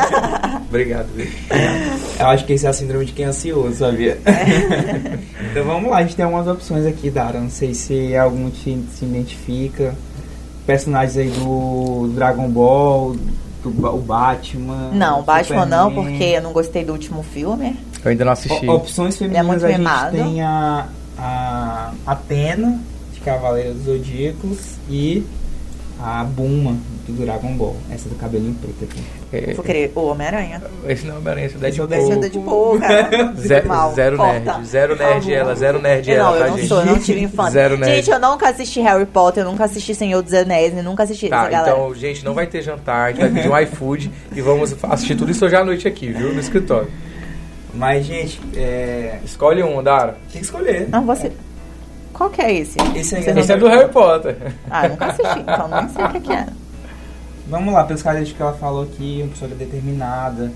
[0.69, 1.33] Obrigado, Vitor.
[2.19, 4.19] Eu acho que esse é a síndrome de quem é ansioso, sabia?
[4.25, 5.17] É.
[5.49, 7.39] então vamos lá, a gente tem algumas opções aqui, Dara.
[7.39, 9.95] Não sei se algum te, se identifica.
[10.65, 13.15] Personagens aí do Dragon Ball,
[13.69, 14.91] o Batman.
[14.93, 17.77] Não, Batman não, porque eu não gostei do último filme.
[18.03, 18.65] Eu ainda não assisti.
[18.65, 22.79] O, opções femininas é a gente tem a, a Atena,
[23.13, 24.57] de Cavaleiro dos Zodíacos,
[24.89, 25.25] e
[25.99, 26.75] a Buma,
[27.07, 27.75] do Dragon Ball.
[27.91, 29.20] Essa do cabelinho preto aqui.
[29.33, 30.61] É, Vou querer o Homem-Aranha.
[30.87, 31.97] Esse não é Homem-Aranha, esse é Deadpool.
[31.97, 33.33] Esse é Deadpool, cara.
[33.39, 33.93] Zero, Mal.
[33.93, 34.65] zero nerd.
[34.65, 36.67] Zero nerd ela, zero nerd ela, não, tá, eu não gente?
[36.67, 37.51] sou, eu não tive infância.
[37.51, 37.95] Zero nerd.
[37.95, 41.43] Gente, eu nunca assisti Harry Potter, eu nunca assisti Senhor dos Anéis, nunca assisti tá,
[41.43, 41.77] essa galera.
[41.77, 45.15] então, gente, não vai ter jantar, a gente vai pedir um iFood e vamos assistir
[45.15, 46.89] tudo isso hoje à noite aqui, viu, no escritório.
[47.73, 49.19] Mas, gente, é...
[49.23, 50.17] Escolhe um, Dara.
[50.29, 50.89] Tem que escolher.
[50.89, 51.31] Não, você...
[52.11, 52.77] Qual que é esse?
[52.95, 54.35] Esse, esse é do Harry Potter.
[54.69, 56.45] Ah, eu nunca assisti, então nem sei o que é.
[57.51, 60.51] Vamos lá, pelos características que ela falou aqui, uma pessoa determinada,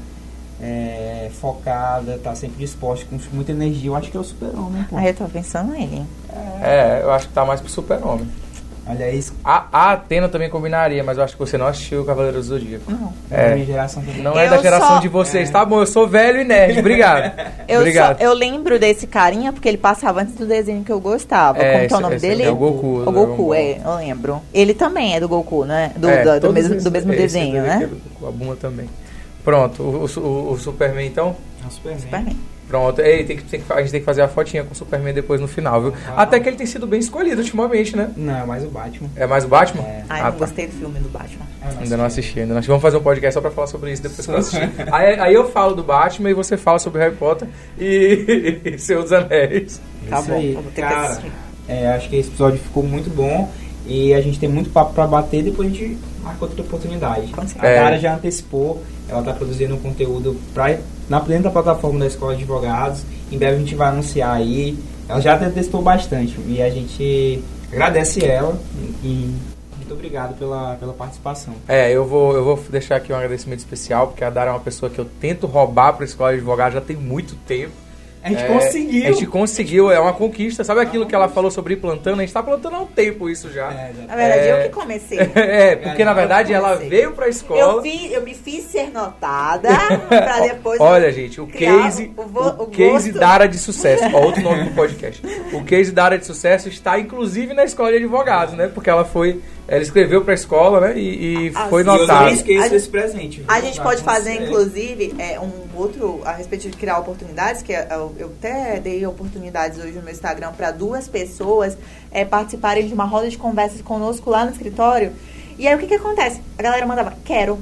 [0.62, 3.90] é, focada, tá sempre disposta, com muita energia.
[3.90, 4.96] Eu acho que é o super-homem, pô.
[4.96, 6.04] Aí eu tô pensando nele.
[6.62, 8.28] É, eu acho que tá mais pro super-homem.
[8.88, 9.34] Olha isso.
[9.44, 12.44] A, a Atena também combinaria, mas eu acho que você não assistiu o Cavaleiro do
[12.44, 12.92] Zodíaco.
[12.92, 13.12] Não.
[13.32, 13.46] É.
[13.46, 13.50] É.
[13.50, 14.22] Da minha geração também.
[14.22, 15.50] Não é Eu da geração só- de vocês.
[15.50, 15.52] É.
[15.52, 16.80] Tá bom, eu sou velho e nerd.
[16.80, 17.32] Obrigado.
[17.68, 18.20] Eu, Obrigado.
[18.20, 21.58] só- eu lembro desse carinha porque ele passava antes do desenho que eu gostava.
[21.58, 22.44] É, Como que é o esse- nome esse dele?
[22.44, 24.40] é o Goku, O do Goku, é, eu lembro.
[24.54, 25.92] Ele também é do Goku, né?
[25.98, 27.86] Do, É, do, todos mesmo, esses- do mesmo esse desenho, daqui é né?
[27.88, 28.88] do Goku, A Buma também.
[29.44, 31.36] Pronto, o, o- o- o Superman então?
[31.64, 32.02] É o Superman.
[32.02, 32.38] Superman.
[32.68, 34.76] Pronto, Ei, tem que, tem que- a gente tem que fazer a fotinha com o
[34.76, 35.94] Superman depois no final, viu?
[36.08, 36.24] Ah.
[36.24, 38.10] Até que ele tem sido bem escolhido ultimamente, né?
[38.18, 39.10] Não, é mais o Batman.
[39.16, 39.84] É mais o Batman?
[39.84, 40.04] É.
[40.10, 40.38] Ai, Ah, não tá.
[40.40, 41.46] gostei do filme do Batman.
[41.62, 42.70] É, Ainda não assisti, ainda não assisti.
[42.70, 44.70] Vamos fazer um podcast só pra falar sobre isso depois que eu assistir.
[44.92, 47.48] aí, aí eu falo do Batman e você fala sobre Harry Potter
[47.80, 49.80] e, e dos Anéis.
[50.10, 50.58] Tá Isso bom, aí.
[50.76, 51.32] Cara, assistir.
[51.68, 53.52] É, acho que esse episódio ficou muito bom
[53.88, 57.32] e a gente tem muito papo pra bater depois a gente marca outra oportunidade.
[57.60, 57.76] A É.
[57.84, 60.78] Dara já antecipou, ela tá produzindo um conteúdo pra,
[61.10, 63.04] na, da plataforma da Escola de Advogados.
[63.32, 64.78] Em breve a gente vai anunciar aí.
[65.08, 68.60] Ela já até testou bastante e a gente agradece ela
[69.04, 69.36] e
[69.86, 71.54] muito obrigado pela, pela participação.
[71.68, 74.60] É, eu vou, eu vou deixar aqui um agradecimento especial, porque a Dara é uma
[74.60, 77.85] pessoa que eu tento roubar pra escola de advogado já tem muito tempo.
[78.26, 79.04] A gente É, conseguiu!
[79.04, 80.64] A gente conseguiu, é uma conquista.
[80.64, 82.18] Sabe aquilo que ela falou sobre ir plantando?
[82.20, 83.72] A gente tá plantando há um tempo isso já.
[83.72, 84.52] É, já- Na verdade, É.
[84.60, 85.20] eu que comecei.
[85.36, 87.60] É, porque na verdade ela veio pra escola.
[87.60, 89.70] Eu, vi, eu me fiz ser notada
[90.10, 90.80] pra depois.
[90.82, 93.20] Olha, gente, o case, o vo- o o case gosto.
[93.20, 95.22] Dara de sucesso, ó, outro nome do podcast.
[95.54, 98.68] O case Dara de sucesso está inclusive na escola de advogados, né?
[98.74, 100.94] Porque ela foi, ela escreveu pra escola, né?
[100.98, 101.84] E, e Ah, foi.
[101.84, 102.32] E eu notada.
[102.32, 103.38] esqueço A esse presente.
[103.42, 103.46] viu?
[103.48, 107.72] A gente Pra pode fazer, inclusive, é, um outro a respeito de criar oportunidades, que
[107.74, 111.78] é, eu, eu até dei oportunidades hoje no meu Instagram para duas pessoas
[112.12, 115.14] é, participarem de uma roda de conversas conosco lá no escritório.
[115.58, 116.42] E aí o que, que acontece?
[116.58, 117.60] A galera mandava, quero.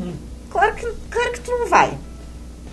[0.00, 0.14] Hum.
[0.50, 1.96] Claro, que, claro que tu não vai.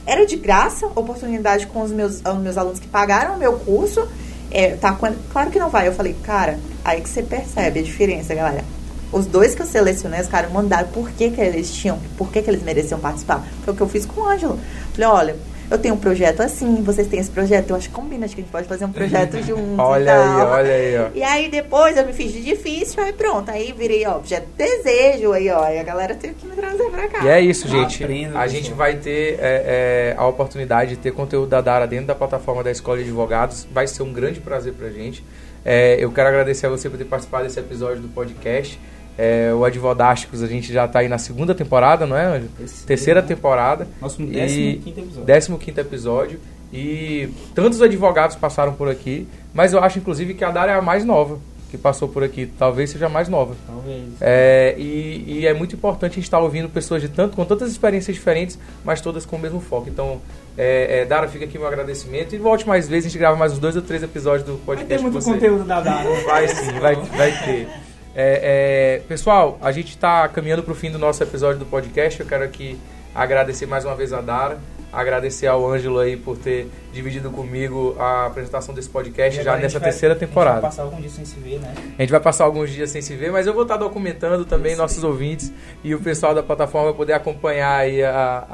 [0.06, 4.08] Era de graça, oportunidade com os meus, os meus alunos que pagaram o meu curso.
[4.52, 4.98] É, tá,
[5.32, 5.88] claro que não vai.
[5.88, 8.64] Eu falei, cara, aí que você percebe a diferença, galera.
[9.12, 12.42] Os dois que eu selecionei, os caras mandaram por que, que eles tinham, por que,
[12.42, 13.46] que eles mereciam participar.
[13.64, 14.60] Foi o que eu fiz com o Ângelo.
[14.94, 15.36] Falei, olha,
[15.74, 18.42] eu tenho um projeto assim, vocês têm esse projeto, eu acho que combina, acho que
[18.42, 19.80] a gente pode fazer um projeto juntos.
[19.80, 20.48] Olha e aí, tal.
[20.50, 21.08] olha aí, ó.
[21.16, 24.54] E aí depois eu me fiz de difícil, aí pronto, aí virei ó, objeto de
[24.54, 27.26] desejo, aí ó, e a galera teve que me trazer pra cá.
[27.26, 28.04] E é isso, gente.
[28.04, 28.50] Aprenda, a pessoal.
[28.50, 32.64] gente vai ter é, é, a oportunidade de ter conteúdo da Dara dentro da plataforma
[32.64, 33.68] da Escola de Advogados.
[33.72, 35.24] Vai ser um grande prazer pra gente.
[35.66, 38.80] É, eu quero agradecer a você por ter participado desse episódio do podcast.
[39.18, 42.50] É, o Advodásticos, a gente já tá aí na segunda temporada, não é, Ângelo?
[42.58, 42.86] Terceira.
[42.88, 43.88] Terceira temporada.
[44.02, 45.58] Nosso E- 15 episódio.
[45.60, 46.40] 15 episódio.
[46.72, 50.82] E tantos advogados passaram por aqui, mas eu acho inclusive que a Dara é a
[50.82, 51.38] mais nova
[51.70, 52.48] que passou por aqui.
[52.58, 53.56] Talvez seja a mais nova.
[53.68, 54.04] Talvez.
[54.20, 57.72] É, e, e é muito importante a gente estar ouvindo pessoas de tanto, com tantas
[57.72, 59.88] experiências diferentes, mas todas com o mesmo foco.
[59.90, 60.20] Então,
[60.58, 62.34] é, é, Dara, fica aqui meu agradecimento.
[62.36, 64.78] E volte mais vezes, a gente grava mais uns dois ou três episódios do Vai
[64.78, 64.96] podcast.
[64.96, 65.32] ter muito com você.
[65.34, 66.10] conteúdo da Dara.
[66.26, 67.68] Vai sim, vai, vai ter.
[68.16, 72.20] É, é, pessoal, a gente está caminhando para o fim do nosso episódio do podcast.
[72.20, 72.78] Eu quero aqui
[73.14, 74.60] agradecer mais uma vez a Dara,
[74.92, 79.90] agradecer ao Ângelo aí por ter dividido comigo a apresentação desse podcast já nessa vai-
[79.90, 80.62] terceira A gente temporada.
[80.62, 81.74] vai passar algum dia sem se ver, né?
[81.98, 84.76] A gente vai passar alguns dias sem se ver, mas eu vou estar documentando também
[84.76, 85.52] nossos ouvintes
[85.84, 88.46] e o pessoal da plataforma poder acompanhar aí a,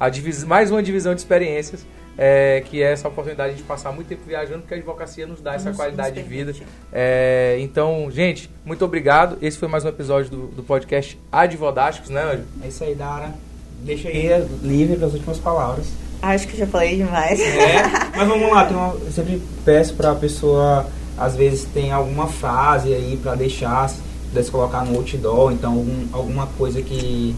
[0.00, 0.10] a, a
[0.46, 1.84] mais uma divisão de experiências,
[2.18, 5.26] é, que é essa oportunidade de a gente passar muito tempo viajando, porque a advocacia
[5.26, 6.54] nos dá essa Nos- qualidade nos de vida.
[6.92, 9.36] É, então, gente, muito obrigado.
[9.42, 12.44] Esse foi mais um episódio do, do podcast Advodásticos, né, Anjo?
[12.64, 13.34] É isso aí, Dara.
[13.80, 14.28] Deixa aí
[14.62, 15.86] livre para as últimas palavras.
[16.22, 17.38] Acho que já falei demais.
[17.38, 17.82] É,
[18.16, 20.86] mas vamos lá, tem uma- eu sempre peço para a pessoa,
[21.18, 26.06] às vezes tem alguma frase aí para deixar, se pudesse colocar no outdoor, então algum-
[26.12, 27.36] alguma coisa que.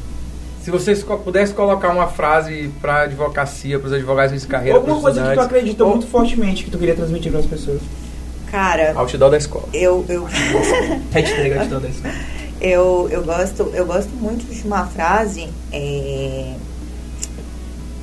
[0.69, 5.01] Se vocês co- pudessem colocar uma frase para advocacia, para os advogados de carreira, alguma
[5.01, 7.81] coisa que tu acredita ou- muito fortemente que tu queria transmitir para as pessoas.
[8.51, 9.65] Cara, Outdoor da escola.
[9.73, 10.24] eu, eu,
[11.11, 12.12] Hashtag gratidão da escola.
[12.61, 16.53] eu, eu, gosto, eu gosto muito de uma frase é,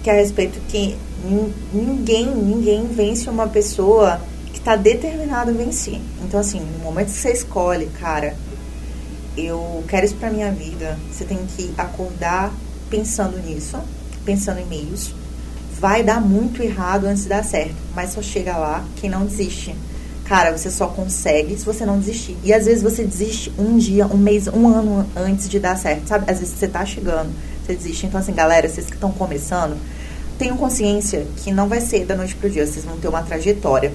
[0.01, 4.19] que é a respeito que nin- ninguém, ninguém vence uma pessoa
[4.51, 5.99] que está determinada a vencer.
[6.23, 8.33] Então, assim, no momento que você escolhe, cara,
[9.37, 12.53] eu quero isso pra minha vida, você tem que acordar
[12.89, 13.77] pensando nisso,
[14.23, 15.13] pensando em meios.
[15.79, 19.75] Vai dar muito errado antes de dar certo, mas só chega lá quem não desiste.
[20.23, 22.35] Cara, você só consegue se você não desistir.
[22.43, 26.07] E às vezes você desiste um dia, um mês, um ano antes de dar certo,
[26.07, 26.31] sabe?
[26.31, 27.31] Às vezes você tá chegando,
[27.63, 28.07] você desiste.
[28.07, 29.77] Então, assim, galera, vocês que estão começando,
[30.39, 33.93] tenham consciência que não vai ser da noite pro dia, vocês vão ter uma trajetória.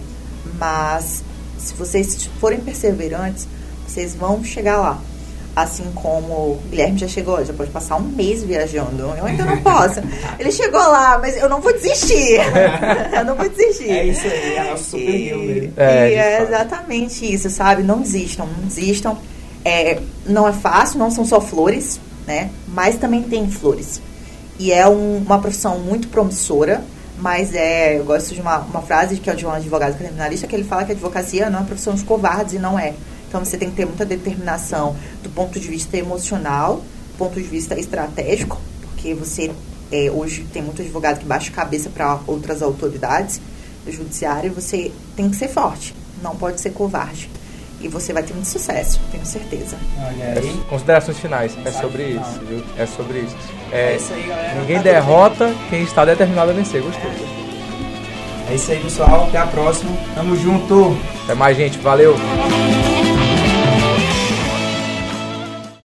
[0.59, 1.25] Mas
[1.59, 3.49] se vocês forem perseverantes,
[3.89, 5.03] vocês vão chegar lá.
[5.55, 9.03] Assim como o Guilherme já chegou, já pode passar um mês viajando.
[9.03, 10.01] Eu ainda não posso.
[10.39, 12.39] Ele chegou lá, mas eu não vou desistir.
[13.13, 13.91] eu não vou desistir.
[13.91, 17.83] É isso aí, é nosso super e, é, e é exatamente isso, sabe?
[17.83, 19.19] Não desistam, não desistam.
[19.65, 22.51] É, não é fácil, não são só flores, né?
[22.69, 24.01] Mas também tem flores.
[24.59, 26.83] E é um, uma profissão muito promissora,
[27.19, 30.55] mas é, eu gosto de uma, uma frase que é de um advogado criminalista que
[30.55, 32.95] ele fala que a advocacia não é uma profissão de covardes e não é.
[33.31, 36.79] Então você tem que ter muita determinação do ponto de vista emocional,
[37.13, 39.53] do ponto de vista estratégico, porque você
[39.93, 43.41] é, hoje tem muito advogado que baixa a cabeça para outras autoridades
[43.85, 47.31] do judiciário e você tem que ser forte, não pode ser covarde.
[47.81, 49.77] E você vai ter muito sucesso, tenho certeza.
[49.97, 50.49] Olha aí.
[50.49, 51.57] É, considerações finais.
[51.65, 52.63] É sobre isso, viu?
[52.77, 53.37] É sobre isso.
[53.71, 54.61] É, é isso aí, galera.
[54.61, 56.83] Ninguém tá derrota quem está determinado a vencer.
[56.83, 57.11] Gostei.
[58.51, 59.29] É isso aí, pessoal.
[59.29, 59.97] Até a próxima.
[60.15, 60.95] Tamo junto.
[61.25, 61.79] Até mais, gente.
[61.79, 62.17] Valeu.